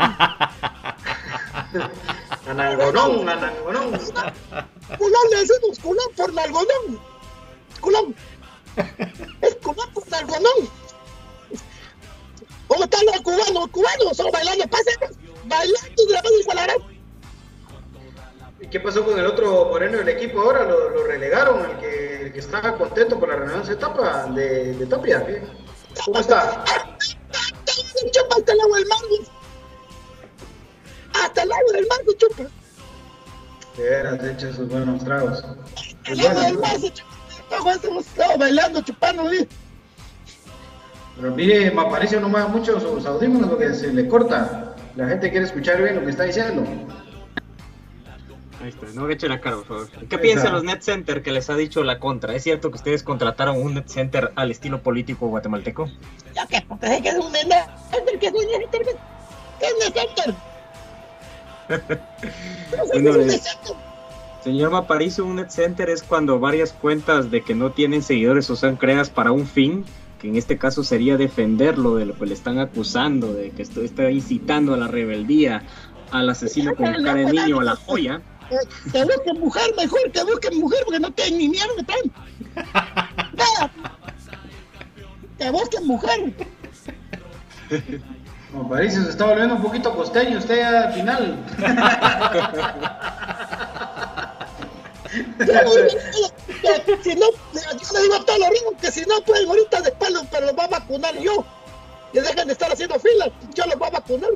Anangonón, 2.47 3.29
Anangonón. 3.29 3.91
culón 4.97 5.21
le 5.31 5.37
decimos 5.37 5.79
culón 5.81 6.07
por 6.15 6.33
nalgonón. 6.33 6.99
Culón. 7.79 8.15
Es 9.41 9.55
culón 9.55 9.93
por 9.93 10.07
nalgonón. 10.09 10.69
¿Cómo 12.67 12.83
están 12.83 13.05
los 13.05 13.21
cubanos? 13.21 13.51
Los 13.51 13.67
cubanos 13.69 14.17
son 14.17 14.31
bailando, 14.31 14.67
pásenme. 14.67 15.28
Bailando 15.49 16.05
de 16.07 16.13
la 16.13 16.67
mano. 16.67 16.73
¿Y 18.61 18.67
qué 18.67 18.79
pasó 18.79 19.05
con 19.05 19.17
el 19.17 19.25
otro 19.25 19.65
moreno 19.65 19.97
del 19.99 20.09
equipo 20.09 20.41
ahora? 20.41 20.65
¿Lo, 20.65 20.89
lo 20.89 21.03
relegaron? 21.05 21.65
El 21.71 21.77
que, 21.77 22.21
el 22.25 22.33
que 22.33 22.39
estaba 22.39 22.77
contento 22.77 23.19
por 23.19 23.29
la 23.29 23.35
renovación 23.35 23.67
de 23.67 23.73
etapa 23.73 24.25
de, 24.27 24.73
de 24.73 24.85
Tapia. 24.85 25.25
¿Cómo 26.05 26.19
está? 26.19 26.63
Chupa 28.11 28.35
hasta 28.37 28.53
el 28.53 28.61
agua 28.61 28.77
del 28.77 28.87
güey. 29.09 29.27
Hasta 31.13 31.43
el 31.43 31.51
agua 31.51 31.71
del 31.73 31.87
se 32.05 32.17
chupa. 32.17 32.43
De 33.77 33.83
veras, 33.83 34.23
hecho 34.23 34.53
sus 34.53 34.67
buenos 34.67 35.03
tragos. 35.03 35.43
Pues 36.05 36.19
El 36.19 36.27
agua 36.27 36.43
del 36.43 36.57
bueno, 36.57 36.73
mar 36.73 36.79
se 36.79 36.93
chupa. 36.93 37.71
Estamos 37.73 38.05
todos 38.05 38.37
bailando, 38.37 38.81
chupando, 38.81 39.29
¿sí? 39.31 39.47
pero 41.19 41.35
mire, 41.35 41.69
Maparicio 41.71 42.21
no 42.21 42.29
mueva 42.29 42.47
mucho 42.47 42.79
sus 42.79 43.05
audífonos 43.05 43.49
porque 43.49 43.73
se 43.73 43.91
le 43.91 44.07
corta. 44.07 44.68
La 44.99 45.07
gente 45.07 45.29
quiere 45.31 45.45
escuchar 45.45 45.81
bien 45.81 45.95
lo 45.95 46.03
que 46.03 46.09
está 46.09 46.23
diciendo. 46.23 46.61
Ahí 48.61 48.67
está, 48.67 48.85
no 48.93 49.05
agache 49.05 49.29
la 49.29 49.39
cara, 49.39 49.55
por 49.55 49.65
favor. 49.65 49.89
¿Qué 50.09 50.17
piensan 50.17 50.51
los 50.51 50.65
net 50.65 50.81
center 50.81 51.23
que 51.23 51.31
les 51.31 51.49
ha 51.49 51.55
dicho 51.55 51.85
la 51.85 51.99
contra? 51.99 52.35
¿Es 52.35 52.43
cierto 52.43 52.69
que 52.69 52.75
ustedes 52.75 53.01
contrataron 53.01 53.61
un 53.61 53.75
net 53.75 53.87
center 53.87 54.33
al 54.35 54.51
estilo 54.51 54.81
político 54.81 55.27
guatemalteco? 55.29 55.89
Ya 56.35 56.45
que, 56.47 56.61
porque 56.67 56.87
sé 56.87 57.01
que 57.01 57.07
es 57.09 57.15
un 57.15 57.31
nene. 57.31 57.55
que 58.19 58.27
es 58.27 58.33
un 58.33 58.45
nene. 58.51 58.65
¿Qué 58.69 59.65
es 59.67 59.73
un 59.87 59.93
center? 59.93 60.35
Bueno, 62.91 63.15
es- 63.21 63.57
Señor 64.43 64.71
Maparicio, 64.71 65.25
un 65.25 65.37
net 65.37 65.49
center 65.49 65.89
es 65.89 66.03
cuando 66.03 66.39
varias 66.41 66.73
cuentas 66.73 67.31
de 67.31 67.41
que 67.41 67.55
no 67.55 67.71
tienen 67.71 68.01
seguidores 68.03 68.49
o 68.49 68.57
son 68.57 68.75
creadas 68.75 69.09
para 69.09 69.31
un 69.31 69.47
fin, 69.47 69.85
que 70.19 70.27
en 70.27 70.35
este 70.35 70.57
caso 70.57 70.83
sería 70.83 71.17
defenderlo 71.17 71.95
de 71.95 72.05
lo 72.05 72.17
que 72.17 72.25
le 72.25 72.33
están 72.33 72.59
acusando, 72.59 73.33
de 73.33 73.51
que 73.51 73.61
esto 73.61 73.81
está 73.81 74.11
incitando 74.11 74.73
a 74.73 74.77
la 74.77 74.87
rebeldía, 74.87 75.63
al 76.11 76.29
asesino 76.29 76.75
con 76.75 76.91
cara 76.91 77.15
de 77.15 77.25
niño, 77.25 77.59
a 77.59 77.63
la 77.63 77.75
joya. 77.75 78.21
Que 78.91 79.05
busquen 79.05 79.39
mujer 79.39 79.71
mejor, 79.77 80.11
que 80.11 80.23
busquen 80.23 80.59
mujer, 80.59 80.79
porque 80.83 80.99
no 80.99 81.11
tienen 81.11 81.37
ni 81.37 81.49
mierda. 81.49 81.73
Nada. 82.55 83.71
Que 85.37 85.49
busquen 85.51 85.87
mujer. 85.87 86.33
Parece 88.67 89.03
se 89.03 89.09
está 89.11 89.25
volviendo 89.25 89.55
un 89.55 89.61
poquito 89.61 89.95
costeño 89.95 90.39
usted 90.39 90.61
al 90.61 90.91
final. 90.91 91.37
si 97.03 97.15
no, 97.15 97.31
yo 97.31 97.93
le 97.93 98.01
digo 98.01 98.15
a 98.15 98.25
todos 98.25 98.39
los 98.39 98.49
ricos 98.49 98.73
que 98.79 98.91
si 98.91 99.01
no 99.01 99.21
pueden 99.21 99.47
ahorita 99.47 99.81
de 99.81 99.91
palo, 99.93 100.21
pero 100.31 100.45
los 100.47 100.55
va 100.55 100.65
a 100.65 100.67
vacunar 100.67 101.17
yo. 101.17 101.43
Y 102.13 102.19
dejen 102.19 102.47
de 102.47 102.53
estar 102.53 102.71
haciendo 102.71 102.99
filas, 102.99 103.29
yo 103.53 103.65
los 103.65 103.77
voy 103.77 103.87
a 103.87 103.91
vacunar. 103.91 104.29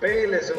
Pégale 0.00 0.42
su, 0.42 0.54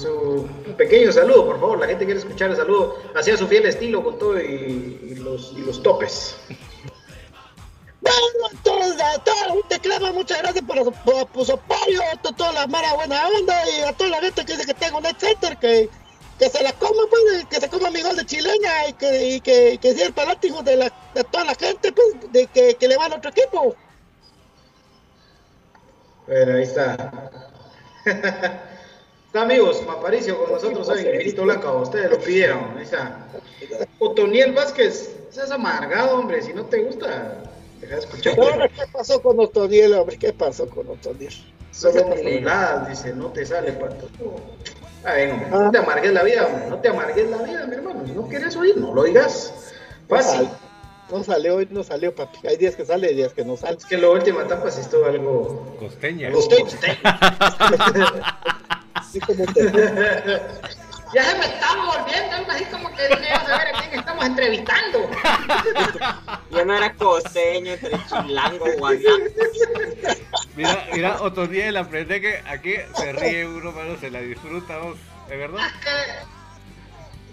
su 0.00 0.74
pequeño 0.74 1.10
saludo, 1.12 1.46
por 1.46 1.60
favor. 1.60 1.80
La 1.80 1.88
gente 1.88 2.04
quiere 2.04 2.20
escuchar 2.20 2.50
el 2.50 2.56
saludo. 2.56 2.96
Hacía 3.16 3.36
su 3.36 3.48
fiel 3.48 3.66
estilo 3.66 4.04
con 4.04 4.18
todo 4.18 4.40
y, 4.40 5.00
y 5.02 5.14
los, 5.16 5.52
y 5.56 5.62
los 5.62 5.82
topes. 5.82 6.36
Bueno, 8.00 8.48
entonces 8.52 9.00
a 9.00 9.18
toda 9.24 9.48
la 9.48 9.54
gente 9.54 9.80
clama, 9.80 10.12
muchas 10.12 10.38
gracias 10.38 10.64
por, 10.64 10.92
por, 11.02 11.26
por 11.26 11.44
su 11.44 11.54
apoyo, 11.54 12.00
a 12.12 12.16
toda 12.22 12.52
la 12.52 12.66
mara 12.68 12.94
buena 12.94 13.26
onda 13.26 13.54
y 13.70 13.80
a 13.80 13.92
toda 13.92 14.10
la 14.10 14.20
gente 14.20 14.44
que 14.44 14.52
dice 14.52 14.66
que 14.66 14.74
tengo 14.74 14.98
un 14.98 15.02
net 15.02 15.16
center, 15.18 15.56
que, 15.56 15.90
que 16.38 16.50
se 16.50 16.62
la 16.62 16.72
coma, 16.74 17.02
pues, 17.08 17.46
que 17.46 17.60
se 17.60 17.68
coma 17.68 17.90
mi 17.90 18.02
gol 18.02 18.16
de 18.16 18.26
chilena 18.26 18.88
y 18.88 18.92
que, 18.94 19.26
y 19.26 19.40
que, 19.40 19.78
que 19.80 19.94
sea 19.94 20.06
el 20.06 20.12
palático 20.12 20.62
de, 20.62 20.76
la, 20.76 20.92
de 21.14 21.24
toda 21.24 21.44
la 21.44 21.54
gente, 21.54 21.92
pues, 21.92 22.32
de 22.32 22.46
que, 22.46 22.74
que 22.74 22.88
le 22.88 22.96
va 22.96 23.06
al 23.06 23.14
otro 23.14 23.30
equipo. 23.30 23.74
Bueno, 26.26 26.56
ahí 26.56 26.62
está. 26.62 27.30
está 28.04 29.42
amigos, 29.42 29.82
Maparicio 29.86 30.38
con 30.38 30.52
nosotros 30.52 30.88
hoy, 30.88 31.04
Grito 31.04 31.44
Blanco, 31.44 31.80
ustedes 31.80 32.10
lo 32.10 32.18
pidieron. 32.18 32.76
Ahí 32.76 32.84
está. 32.84 33.28
Otoniel 33.98 34.52
Vázquez, 34.52 35.16
seas 35.30 35.50
amargado, 35.50 36.18
hombre, 36.18 36.42
si 36.42 36.52
no 36.52 36.66
te 36.66 36.82
gusta, 36.82 37.42
deja 37.80 37.94
de 37.94 38.00
escuchar. 38.00 38.34
¿qué 38.70 38.86
pasó 38.92 39.22
con 39.22 39.40
Otoniel, 39.40 39.94
hombre? 39.94 40.18
¿Qué 40.18 40.32
pasó 40.32 40.68
con 40.68 40.88
Otoniel? 40.88 41.32
Solo 41.70 42.04
muladas, 42.06 42.88
dice, 42.88 43.14
no 43.14 43.30
te 43.32 43.44
sale, 43.44 43.72
pato. 43.72 44.08
Ah, 45.04 45.12
ven, 45.14 45.30
hombre, 45.32 45.48
no 45.50 45.70
te 45.70 45.78
amargues 45.78 46.12
la 46.12 46.22
vida, 46.22 46.46
hombre, 46.46 46.66
no 46.68 46.78
te 46.78 46.88
amargues 46.88 47.30
la 47.30 47.36
vida, 47.38 47.66
mi 47.66 47.74
hermano. 47.74 48.06
Si 48.06 48.12
no 48.12 48.26
quieres 48.28 48.56
oír, 48.56 48.76
no 48.76 48.92
lo 48.94 49.04
digas. 49.04 49.52
Fácil. 50.08 50.48
No 51.10 51.22
salió, 51.22 51.54
hoy 51.56 51.68
no 51.70 51.84
salió, 51.84 52.12
papi. 52.14 52.38
Hay 52.48 52.56
días 52.56 52.74
que 52.74 52.84
sale 52.84 53.12
y 53.12 53.14
días 53.14 53.32
que 53.32 53.44
no 53.44 53.56
sale. 53.56 53.76
Es 53.76 53.84
que 53.84 53.96
la 53.96 54.08
última 54.10 54.42
etapa 54.42 54.68
sí 54.72 54.80
estuvo 54.80 55.04
algo. 55.06 55.76
Costeña. 55.78 56.32
Costeño. 56.32 56.66
Sí, 59.12 59.20
como 59.20 59.44
te- 59.52 59.62
Ya 61.14 61.24
se 61.24 61.38
me 61.38 61.46
estaba 61.46 61.96
volviendo 61.98 62.36
algo 62.36 62.50
así 62.50 62.64
como 62.64 62.90
que 62.94 63.08
dije, 63.08 63.32
vamos 63.32 63.50
a 63.50 63.58
ver 63.58 63.74
a 63.74 63.80
quién 63.80 63.98
estamos 64.00 64.24
entrevistando. 64.24 65.10
Ya 66.50 66.64
no 66.64 66.74
era 66.74 66.94
costeño, 66.94 67.72
entre 67.72 67.98
chilango, 68.06 68.64
guanaco. 68.78 69.08
Mira, 70.54 70.86
mira, 70.92 71.20
Otoniel, 71.20 71.76
aprende 71.76 72.20
que 72.20 72.42
aquí 72.46 72.76
se 72.94 73.12
ríe 73.12 73.46
uno, 73.46 73.74
pero 73.74 73.98
se 73.98 74.10
la 74.10 74.20
disfruta, 74.20 74.78
vos. 74.78 74.96
¿Es 75.28 75.38
verdad? 75.38 75.60
Yo, 75.84 76.35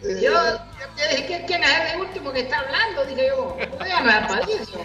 yo, 0.03 0.31
yo 0.31 1.07
dije, 1.09 1.43
¿quién, 1.47 1.63
es 1.63 1.93
el 1.93 2.01
último 2.01 2.31
que 2.31 2.41
está 2.41 2.59
hablando? 2.59 3.05
Dije 3.05 3.27
yo, 3.27 3.57
"Pues 3.77 3.89
ya 3.89 4.01
no 4.01 4.09
es 4.09 4.15
Aparicio. 4.15 4.79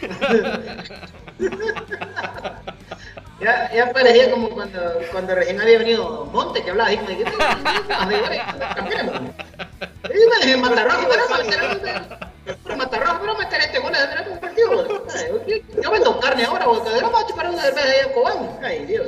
Ya, 3.40 3.72
ya 3.72 3.92
parecía 3.92 4.30
como 4.32 4.50
cuando, 4.50 4.80
cuando 5.12 5.34
recién 5.36 5.60
había 5.60 5.78
venido 5.78 6.24
Monte, 6.32 6.62
que 6.62 6.70
hablaba 6.70 6.90
de 6.90 6.98
que 6.98 7.24
campeón. 8.74 9.32
Y 10.04 10.08
me 10.08 10.36
dije, 10.44 10.56
Matarrojo, 10.56 11.06
pero 11.08 12.76
Matarrojo, 12.76 13.18
pero 13.20 13.38
meter 13.38 13.60
este 13.60 13.78
gol 13.78 13.92
de 13.92 14.30
un 14.32 14.38
partido. 14.40 15.04
Yo, 15.82 15.90
vendo 15.90 16.18
carne 16.18 16.44
ahora, 16.44 16.64
porque 16.64 16.90
no 16.90 17.00
vamos 17.02 17.22
a 17.22 17.26
chupar 17.28 17.48
una 17.48 17.62
cerveza 17.62 18.08
a 18.08 18.12
Cobán. 18.12 18.58
Ay, 18.62 18.86
Dios. 18.86 19.06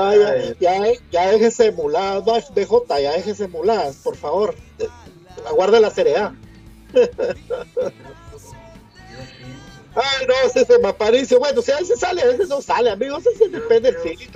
Ah, 0.00 0.14
ya, 0.14 0.54
ya, 0.60 0.92
ya 1.10 1.30
déjese 1.32 1.72
mular, 1.72 2.22
BJ, 2.22 3.00
ya 3.02 3.12
déjese 3.14 3.48
mular, 3.48 3.92
por 4.04 4.14
favor. 4.14 4.54
Aguarde 5.44 5.80
la 5.80 5.90
Serie 5.90 6.16
A. 6.16 6.32
Ay, 9.94 10.26
no, 10.28 10.34
ese 10.46 10.64
se 10.64 10.78
me 10.78 10.88
apareció. 10.88 11.40
Bueno, 11.40 11.60
si 11.62 11.72
a 11.72 11.78
veces 11.78 11.98
sale, 11.98 12.22
a 12.22 12.26
veces 12.26 12.48
no 12.48 12.62
sale, 12.62 12.90
amigos. 12.90 13.26
Ese 13.26 13.48
depende 13.48 13.90
del 13.90 14.00
feeling. 14.00 14.28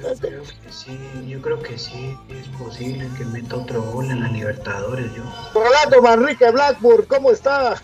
Yo 0.00 0.14
creo 0.20 0.42
que 0.44 0.70
sí, 0.70 0.98
yo 1.26 1.42
creo 1.42 1.60
que 1.62 1.76
sí, 1.78 2.16
es 2.28 2.46
posible 2.58 3.08
que 3.18 3.24
meta 3.24 3.56
otro 3.56 3.82
gol 3.82 4.10
en 4.10 4.20
la 4.20 4.28
Libertadores, 4.28 5.12
yo. 5.14 5.24
Rolando 5.52 6.00
Manrique 6.02 6.48
Blackburn, 6.50 7.06
¿cómo 7.06 7.30
está? 7.32 7.82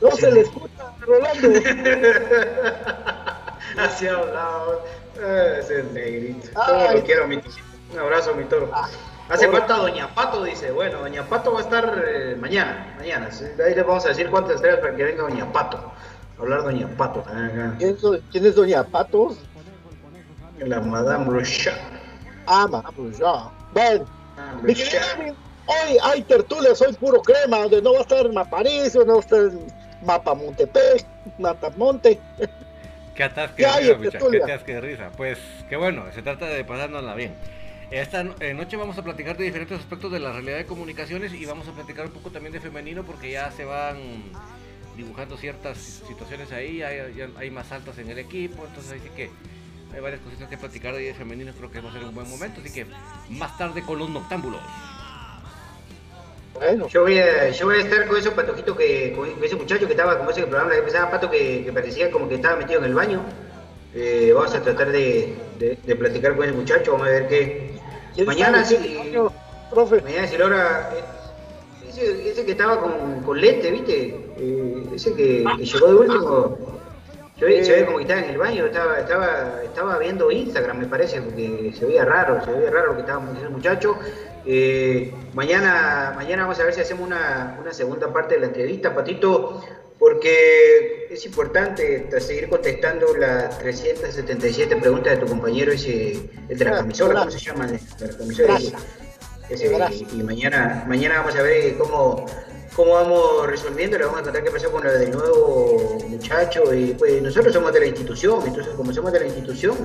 No 0.00 0.12
se 0.12 0.30
le 0.30 0.42
escucha, 0.42 0.77
Rolando. 1.08 1.48
Así 3.78 4.06
ha 4.06 4.14
hablado. 4.14 4.82
Ah, 5.22 5.58
Ese 5.58 5.80
es 5.80 5.84
negrito. 5.92 6.48
Todo 6.54 6.92
lo 6.94 7.02
quiero, 7.02 7.26
mi 7.26 7.38
toro. 7.38 7.54
Un 7.92 7.98
abrazo, 7.98 8.34
mi 8.34 8.44
toro. 8.44 8.70
Hace 9.28 9.46
ahora- 9.46 9.58
falta 9.58 9.76
Doña 9.78 10.14
Pato, 10.14 10.44
dice. 10.44 10.70
Bueno, 10.70 11.00
Doña 11.00 11.24
Pato 11.28 11.52
va 11.52 11.60
a 11.60 11.62
estar 11.62 12.04
eh, 12.06 12.36
mañana. 12.40 12.94
Mañana. 12.98 13.28
Ahí 13.64 13.74
les 13.74 13.86
vamos 13.86 14.04
a 14.04 14.08
decir 14.08 14.30
cuántas 14.30 14.56
estrellas 14.56 14.80
para 14.80 14.96
que 14.96 15.04
venga 15.04 15.22
Doña 15.22 15.50
Pato. 15.52 15.92
Hablar 16.38 16.62
Doña 16.62 16.88
Pato 16.96 17.20
también 17.20 17.60
acá. 17.60 17.74
¿Quién 17.78 17.90
es, 17.90 18.00
do- 18.00 18.20
quién 18.30 18.46
es 18.46 18.54
Doña 18.54 18.84
Patos? 18.84 19.38
La 20.58 20.80
Madame 20.80 21.24
Rocha. 21.26 21.74
Ah, 22.46 22.66
ma, 22.68 22.82
pues 22.96 23.18
ya. 23.18 23.50
Bueno, 23.74 24.06
hoy 25.66 25.98
hay 26.02 26.22
tertulias, 26.22 26.80
hoy 26.80 26.92
puro 26.94 27.20
crema, 27.22 27.58
donde 27.58 27.82
no 27.82 27.92
va 27.92 27.98
a 27.98 28.02
estar 28.02 28.32
Maparicio, 28.32 29.04
no 29.04 29.14
va 29.14 29.18
a 29.18 29.22
estar 29.22 29.50
Mapamontepec, 30.02 31.04
Matamonte. 31.38 32.18
Que 33.14 33.24
atasque 33.24 33.64
¿Qué 33.64 33.84
de 33.84 33.94
risa, 33.94 34.00
que 34.00 34.10
tertulia? 34.10 34.44
atasque 34.44 34.74
de 34.74 34.80
risa. 34.80 35.10
Pues, 35.16 35.38
qué 35.68 35.76
bueno, 35.76 36.04
se 36.14 36.22
trata 36.22 36.46
de 36.46 36.64
pasárnosla 36.64 37.14
bien. 37.14 37.34
Esta 37.90 38.20
eh, 38.40 38.52
noche 38.52 38.76
vamos 38.76 38.98
a 38.98 39.02
platicar 39.02 39.36
de 39.36 39.44
diferentes 39.44 39.78
aspectos 39.78 40.12
de 40.12 40.20
la 40.20 40.30
realidad 40.32 40.58
de 40.58 40.66
comunicaciones 40.66 41.32
y 41.32 41.46
vamos 41.46 41.66
a 41.68 41.72
platicar 41.72 42.06
un 42.06 42.12
poco 42.12 42.30
también 42.30 42.52
de 42.52 42.60
femenino 42.60 43.02
porque 43.02 43.30
ya 43.30 43.50
se 43.50 43.64
van 43.64 43.96
dibujando 44.94 45.36
ciertas 45.38 45.78
situaciones 45.78 46.52
ahí, 46.52 46.82
hay, 46.82 47.50
más 47.50 47.72
altas 47.72 47.96
en 47.98 48.10
el 48.10 48.18
equipo, 48.18 48.66
entonces 48.66 49.00
así 49.00 49.08
que 49.16 49.30
hay 49.94 50.00
varias 50.00 50.20
cositas 50.20 50.48
que 50.48 50.58
platicar 50.58 50.94
de 50.94 51.14
femenino, 51.14 51.52
creo 51.56 51.70
que 51.70 51.80
va 51.80 51.88
a 51.88 51.92
ser 51.92 52.04
un 52.04 52.14
buen 52.14 52.28
momento, 52.28 52.60
así 52.60 52.70
que 52.72 52.84
más 53.30 53.56
tarde 53.56 53.82
con 53.82 53.98
los 53.98 54.10
noctámbulos. 54.10 54.60
Bueno. 56.58 56.88
Yo 56.88 57.02
voy, 57.02 57.18
a, 57.18 57.50
yo 57.50 57.66
voy 57.66 57.76
a 57.76 57.80
estar 57.80 58.06
con 58.06 58.16
esos 58.16 58.34
patojitos 58.34 58.76
que, 58.76 59.12
con 59.16 59.28
ese 59.42 59.56
muchacho 59.56 59.86
que 59.86 59.92
estaba, 59.92 60.18
como 60.18 60.30
ese 60.30 60.42
programa 60.42 60.72
que 60.72 60.78
empezaba 60.78 61.10
Pato, 61.10 61.30
que, 61.30 61.64
que 61.64 61.72
parecía 61.72 62.10
como 62.10 62.28
que 62.28 62.36
estaba 62.36 62.56
metido 62.56 62.80
en 62.80 62.86
el 62.86 62.94
baño. 62.94 63.22
Eh, 63.94 64.32
vamos 64.34 64.54
a 64.54 64.62
tratar 64.62 64.92
de, 64.92 65.34
de, 65.58 65.78
de 65.82 65.96
platicar 65.96 66.36
con 66.36 66.44
ese 66.44 66.54
muchacho, 66.54 66.92
vamos 66.92 67.08
a 67.08 67.10
ver 67.10 67.28
qué. 67.28 67.70
¿Quién 68.14 68.26
Mañana 68.26 68.64
sí. 68.64 69.14
profe? 69.70 70.00
Mañana 70.02 70.26
si 70.26 70.34
eh, 70.36 70.38
Ese, 71.88 72.30
ese 72.30 72.44
que 72.44 72.52
estaba 72.52 72.80
con, 72.80 73.22
con 73.22 73.40
lente, 73.40 73.70
¿viste? 73.70 74.14
Eh, 74.38 74.82
ese 74.94 75.14
que, 75.14 75.44
que 75.56 75.64
llegó 75.64 75.86
de 75.86 75.94
último. 75.94 76.58
Se 77.38 77.44
ve, 77.44 77.64
se 77.64 77.72
ve 77.72 77.86
como 77.86 77.98
que 77.98 78.02
estaba 78.02 78.20
en 78.20 78.30
el 78.30 78.38
baño, 78.38 78.66
estaba, 78.66 78.98
estaba, 78.98 79.62
estaba 79.62 79.98
viendo 79.98 80.28
Instagram, 80.28 80.80
me 80.80 80.86
parece, 80.86 81.22
porque 81.22 81.72
se 81.78 81.86
veía 81.86 82.04
raro, 82.04 82.44
se 82.44 82.50
veía 82.50 82.68
raro 82.70 82.88
lo 82.88 82.94
que 82.94 83.00
estaba 83.02 83.22
haciendo 83.22 83.46
el 83.46 83.50
muchacho. 83.50 83.96
Eh, 84.46 85.12
mañana, 85.34 86.12
mañana 86.16 86.42
vamos 86.42 86.58
a 86.60 86.64
ver 86.64 86.74
si 86.74 86.80
hacemos 86.80 87.06
una, 87.06 87.58
una 87.60 87.72
segunda 87.72 88.12
parte 88.12 88.34
de 88.34 88.40
la 88.40 88.46
entrevista, 88.46 88.94
Patito, 88.94 89.62
porque 89.98 91.08
es 91.10 91.26
importante 91.26 92.08
seguir 92.20 92.48
contestando 92.48 93.14
las 93.16 93.58
377 93.58 94.76
preguntas 94.76 95.14
de 95.14 95.24
tu 95.24 95.26
compañero, 95.26 95.72
ese, 95.72 96.30
el 96.48 96.58
de 96.58 96.64
la 96.64 96.76
camisola, 96.78 97.20
¿cómo 97.20 97.30
se 97.30 97.38
llama? 97.38 97.66
El 97.66 97.78
de 97.78 98.06
la 98.12 98.18
camisola. 98.18 98.48
Gracias. 98.48 98.86
Ese, 99.50 99.68
Gracias. 99.68 100.12
y, 100.12 100.20
y 100.20 100.22
mañana, 100.22 100.84
mañana 100.86 101.20
vamos 101.20 101.34
a 101.36 101.42
ver 101.42 101.76
cómo, 101.78 102.26
cómo 102.78 102.92
vamos 102.92 103.44
resolviendo, 103.48 103.98
le 103.98 104.04
vamos 104.04 104.20
a 104.20 104.22
contar 104.22 104.44
qué 104.44 104.52
pasó 104.52 104.70
con 104.70 104.84
lo 104.84 104.92
del 104.92 105.10
nuevo 105.10 105.98
muchacho. 106.06 106.72
Y 106.72 106.94
pues 106.94 107.20
nosotros 107.20 107.52
somos 107.52 107.72
de 107.72 107.80
la 107.80 107.86
institución, 107.86 108.40
entonces 108.46 108.72
como 108.74 108.92
somos 108.92 109.12
de 109.12 109.18
la 109.18 109.26
institución, 109.26 109.76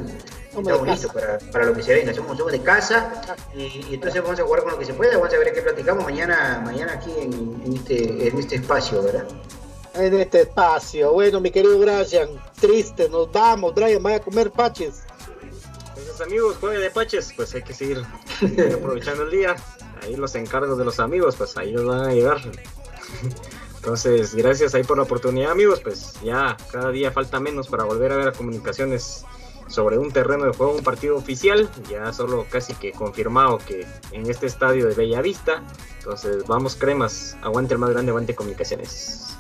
Somos 0.54 0.68
estamos 0.72 0.88
listos 0.88 1.12
para, 1.12 1.40
para 1.52 1.66
lo 1.66 1.74
que 1.74 1.82
se 1.82 1.96
venga, 1.96 2.14
somos, 2.14 2.38
somos 2.38 2.52
de 2.52 2.62
casa 2.62 3.12
y, 3.56 3.84
y 3.90 3.96
entonces 3.96 4.22
vamos 4.22 4.40
a 4.40 4.44
jugar 4.44 4.62
con 4.62 4.74
lo 4.74 4.78
que 4.78 4.86
se 4.86 4.94
pueda, 4.94 5.18
vamos 5.18 5.34
a 5.34 5.38
ver 5.40 5.52
qué 5.54 5.64
platicamos 5.64 6.04
mañana, 6.04 6.62
mañana 6.64 6.94
aquí 6.94 7.12
en, 7.20 7.64
en 7.66 7.74
este, 7.74 8.28
en 8.28 8.38
este 8.38 8.56
espacio, 8.58 9.02
¿verdad? 9.02 9.26
En 9.96 10.14
este 10.14 10.42
espacio. 10.42 11.14
Bueno, 11.14 11.42
mi 11.42 11.50
querido 11.50 11.80
Brian, 11.80 12.30
triste, 12.62 13.10
nos 13.10 13.32
vamos. 13.32 13.74
Brian, 13.74 14.04
vaya 14.04 14.18
a 14.18 14.22
comer 14.22 14.52
paches. 14.52 15.02
Entonces 15.98 16.22
amigos, 16.22 16.58
jueves 16.60 16.80
de 16.80 16.92
Paches, 16.92 17.34
pues 17.36 17.56
hay 17.56 17.64
que 17.64 17.74
seguir 17.74 18.04
aprovechando 18.72 19.24
el 19.24 19.32
día. 19.32 19.56
Ahí 20.04 20.16
los 20.16 20.36
encargos 20.36 20.78
de 20.78 20.86
los 20.86 21.00
amigos, 21.00 21.36
pues 21.36 21.58
ahí 21.58 21.72
los 21.72 21.86
van 21.86 22.02
a 22.02 22.14
llegar. 22.14 22.40
Entonces, 23.76 24.34
gracias 24.34 24.74
ahí 24.76 24.84
por 24.84 24.98
la 24.98 25.04
oportunidad 25.04 25.52
amigos, 25.52 25.82
pues 25.82 26.14
ya 26.24 26.56
cada 26.72 26.90
día 26.92 27.12
falta 27.12 27.40
menos 27.42 27.68
para 27.68 27.84
volver 27.84 28.14
a 28.14 28.16
ver 28.16 28.28
a 28.30 28.32
comunicaciones 28.32 29.26
sobre 29.68 29.98
un 29.98 30.12
terreno 30.12 30.46
de 30.46 30.54
juego, 30.54 30.74
un 30.74 30.84
partido 30.84 31.18
oficial, 31.18 31.70
ya 31.90 32.14
solo 32.14 32.46
casi 32.50 32.74
que 32.76 32.92
confirmado 32.92 33.58
que 33.58 33.86
en 34.12 34.30
este 34.30 34.46
estadio 34.46 34.88
de 34.88 34.94
Bellavista 34.94 35.64
Entonces, 35.98 36.46
vamos 36.48 36.76
cremas, 36.76 37.36
aguante 37.42 37.74
el 37.74 37.80
más 37.80 37.90
grande, 37.90 38.12
aguante 38.12 38.36
comunicaciones. 38.36 39.36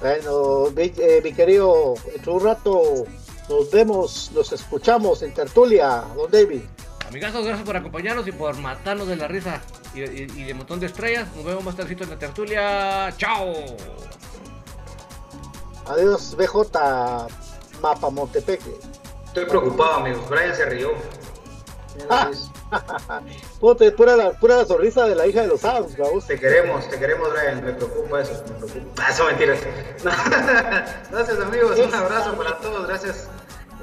Bueno, 0.00 0.70
mi, 0.74 0.92
eh, 0.96 1.20
mi 1.22 1.32
querido, 1.32 1.94
de 2.24 2.30
un 2.30 2.40
rato 2.40 3.04
nos 3.48 3.70
vemos, 3.70 4.30
nos 4.34 4.52
escuchamos 4.52 5.22
en 5.22 5.34
tertulia, 5.34 6.04
don 6.16 6.30
David. 6.30 6.62
Amigazos, 7.08 7.44
gracias 7.44 7.66
por 7.66 7.76
acompañarnos 7.76 8.26
y 8.26 8.32
por 8.32 8.56
matarnos 8.58 9.06
de 9.06 9.16
la 9.16 9.28
risa 9.28 9.60
y, 9.94 10.00
y- 10.00 10.26
y 10.36 10.44
de 10.44 10.52
un 10.52 10.58
montón 10.58 10.80
de 10.80 10.86
estrellas. 10.86 11.28
Nos 11.36 11.44
vemos 11.44 11.62
más 11.64 11.76
tardecito 11.76 12.04
en 12.04 12.10
la 12.10 12.18
tertulia. 12.18 13.14
¡Chao! 13.16 13.52
Adiós, 15.86 16.34
BJ 16.36 17.28
Mapa 17.80 18.10
Montepeque. 18.10 18.74
Estoy 19.26 19.44
preocupado, 19.46 19.94
amigos. 19.96 20.28
Brian 20.28 20.54
se 20.54 20.64
rió. 20.66 20.90
Puta, 23.60 23.84
es 23.84 23.92
pura 23.92 24.16
la, 24.16 24.32
pura 24.32 24.56
la 24.56 24.64
sonrisa 24.64 25.06
de 25.06 25.14
la 25.14 25.26
hija 25.28 25.42
de 25.42 25.46
los 25.48 25.64
Adams, 25.64 25.96
vamos. 25.96 26.26
Te 26.26 26.38
queremos, 26.40 26.88
te 26.90 26.98
queremos, 26.98 27.28
Brian. 27.32 27.64
Me 27.64 27.72
preocupa 27.74 28.20
eso. 28.22 28.42
Me 28.48 28.66
preocupa. 28.66 29.04
Ah, 29.06 29.12
son 29.12 29.26
mentiras. 29.28 29.58
gracias, 31.10 31.38
amigos. 31.40 31.78
Un 31.78 31.94
abrazo 31.94 32.34
para 32.36 32.58
todos. 32.58 32.88
Gracias. 32.88 33.28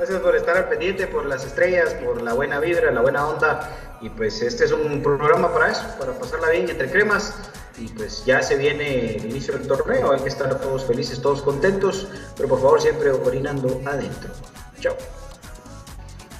Gracias 0.01 0.19
por 0.21 0.35
estar 0.35 0.57
al 0.57 0.67
pendiente, 0.67 1.05
por 1.05 1.27
las 1.27 1.45
estrellas, 1.45 1.93
por 2.03 2.23
la 2.23 2.33
buena 2.33 2.59
vibra, 2.59 2.89
la 2.89 3.01
buena 3.01 3.27
onda. 3.27 3.69
Y 4.01 4.09
pues 4.09 4.41
este 4.41 4.65
es 4.65 4.71
un 4.71 5.03
programa 5.03 5.53
para 5.53 5.69
eso, 5.69 5.83
para 5.99 6.11
pasarla 6.13 6.49
bien 6.49 6.67
entre 6.67 6.89
cremas. 6.89 7.35
Y 7.77 7.87
pues 7.89 8.25
ya 8.25 8.41
se 8.41 8.57
viene 8.57 9.17
el 9.17 9.25
inicio 9.25 9.53
del 9.53 9.67
torneo. 9.67 10.11
Hay 10.11 10.21
que 10.21 10.29
estar 10.29 10.59
todos 10.59 10.85
felices, 10.85 11.21
todos 11.21 11.43
contentos. 11.43 12.07
Pero 12.35 12.49
por 12.49 12.59
favor, 12.59 12.81
siempre 12.81 13.11
orinando 13.11 13.79
adentro. 13.85 14.31
Chao. 14.79 14.95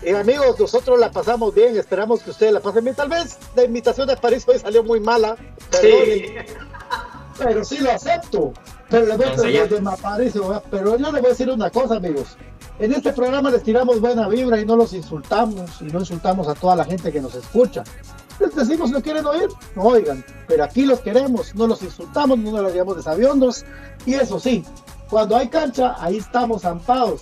Y 0.01 0.09
amigos, 0.09 0.59
nosotros 0.59 0.99
la 0.99 1.11
pasamos 1.11 1.53
bien, 1.53 1.77
esperamos 1.77 2.23
que 2.23 2.31
ustedes 2.31 2.53
la 2.53 2.61
pasen 2.61 2.83
bien. 2.83 2.95
Tal 2.95 3.09
vez 3.09 3.38
la 3.55 3.63
invitación 3.63 4.07
de 4.07 4.17
París 4.17 4.43
hoy 4.47 4.57
salió 4.57 4.83
muy 4.83 4.99
mala. 4.99 5.38
perdonen. 5.69 6.47
Pero 7.38 7.63
sí 7.63 7.77
lo 7.77 7.91
acepto. 7.91 8.53
Pero 8.89 9.05
le 9.05 9.17
voy 9.17 9.25
a 9.27 9.35
ya. 9.35 9.67
de 9.67 9.79
¿verdad? 9.79 10.63
Pero 10.71 10.97
yo 10.97 11.11
les 11.11 11.21
voy 11.21 11.25
a 11.27 11.29
decir 11.29 11.47
una 11.51 11.69
cosa, 11.69 11.97
amigos. 11.97 12.35
En 12.82 12.91
este 12.91 13.14
programa 13.14 13.52
les 13.52 13.62
tiramos 13.62 14.02
buena 14.02 14.28
vibra 14.28 14.60
y 14.60 14.66
no 14.66 14.76
los 14.76 14.91
insultamos 14.94 15.80
y 15.82 15.84
no 15.84 15.99
insultamos 15.99 16.48
a 16.48 16.56
toda 16.56 16.76
la 16.76 16.84
gente 16.84 17.12
que 17.12 17.22
nos 17.22 17.36
escucha. 17.36 17.84
Les 18.40 18.56
decimos 18.56 18.90
si 18.90 18.95
no 18.95 19.03
quieren 19.03 19.24
oír, 19.24 19.49
no 19.76 19.84
oigan. 19.84 20.26
Pero 20.48 20.64
aquí 20.64 20.88
los 20.88 20.99
queremos, 21.02 21.53
no 21.53 21.68
los 21.68 21.84
insultamos, 21.84 22.40
no 22.40 22.49
nos 22.49 22.62
los 22.62 22.74
llamamos 22.74 22.98
de 22.98 23.03
sabiondos. 23.03 23.66
Y 24.03 24.16
eso 24.16 24.40
sí, 24.40 24.66
cuando 25.12 25.38
hay 25.38 25.48
cancha, 25.48 25.95
ahí 25.99 26.18
estamos 26.18 26.64
zampados. 26.64 27.22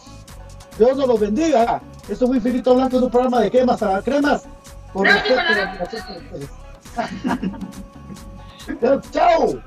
Dios 0.77 0.95
nos 0.95 1.09
los 1.09 1.19
bendiga. 1.19 1.81
Esto 2.07 2.25
fue 2.25 2.37
Infinito 2.37 2.73
Blanco 2.73 2.95
en 2.95 3.03
un 3.03 3.11
programa 3.11 3.41
de 3.41 3.51
cremas 3.51 3.83
a 3.83 4.01
cremas. 4.01 4.43
Por 4.93 5.09
de 5.09 5.13
ustedes. 5.13 6.49
Chao. 9.11 9.61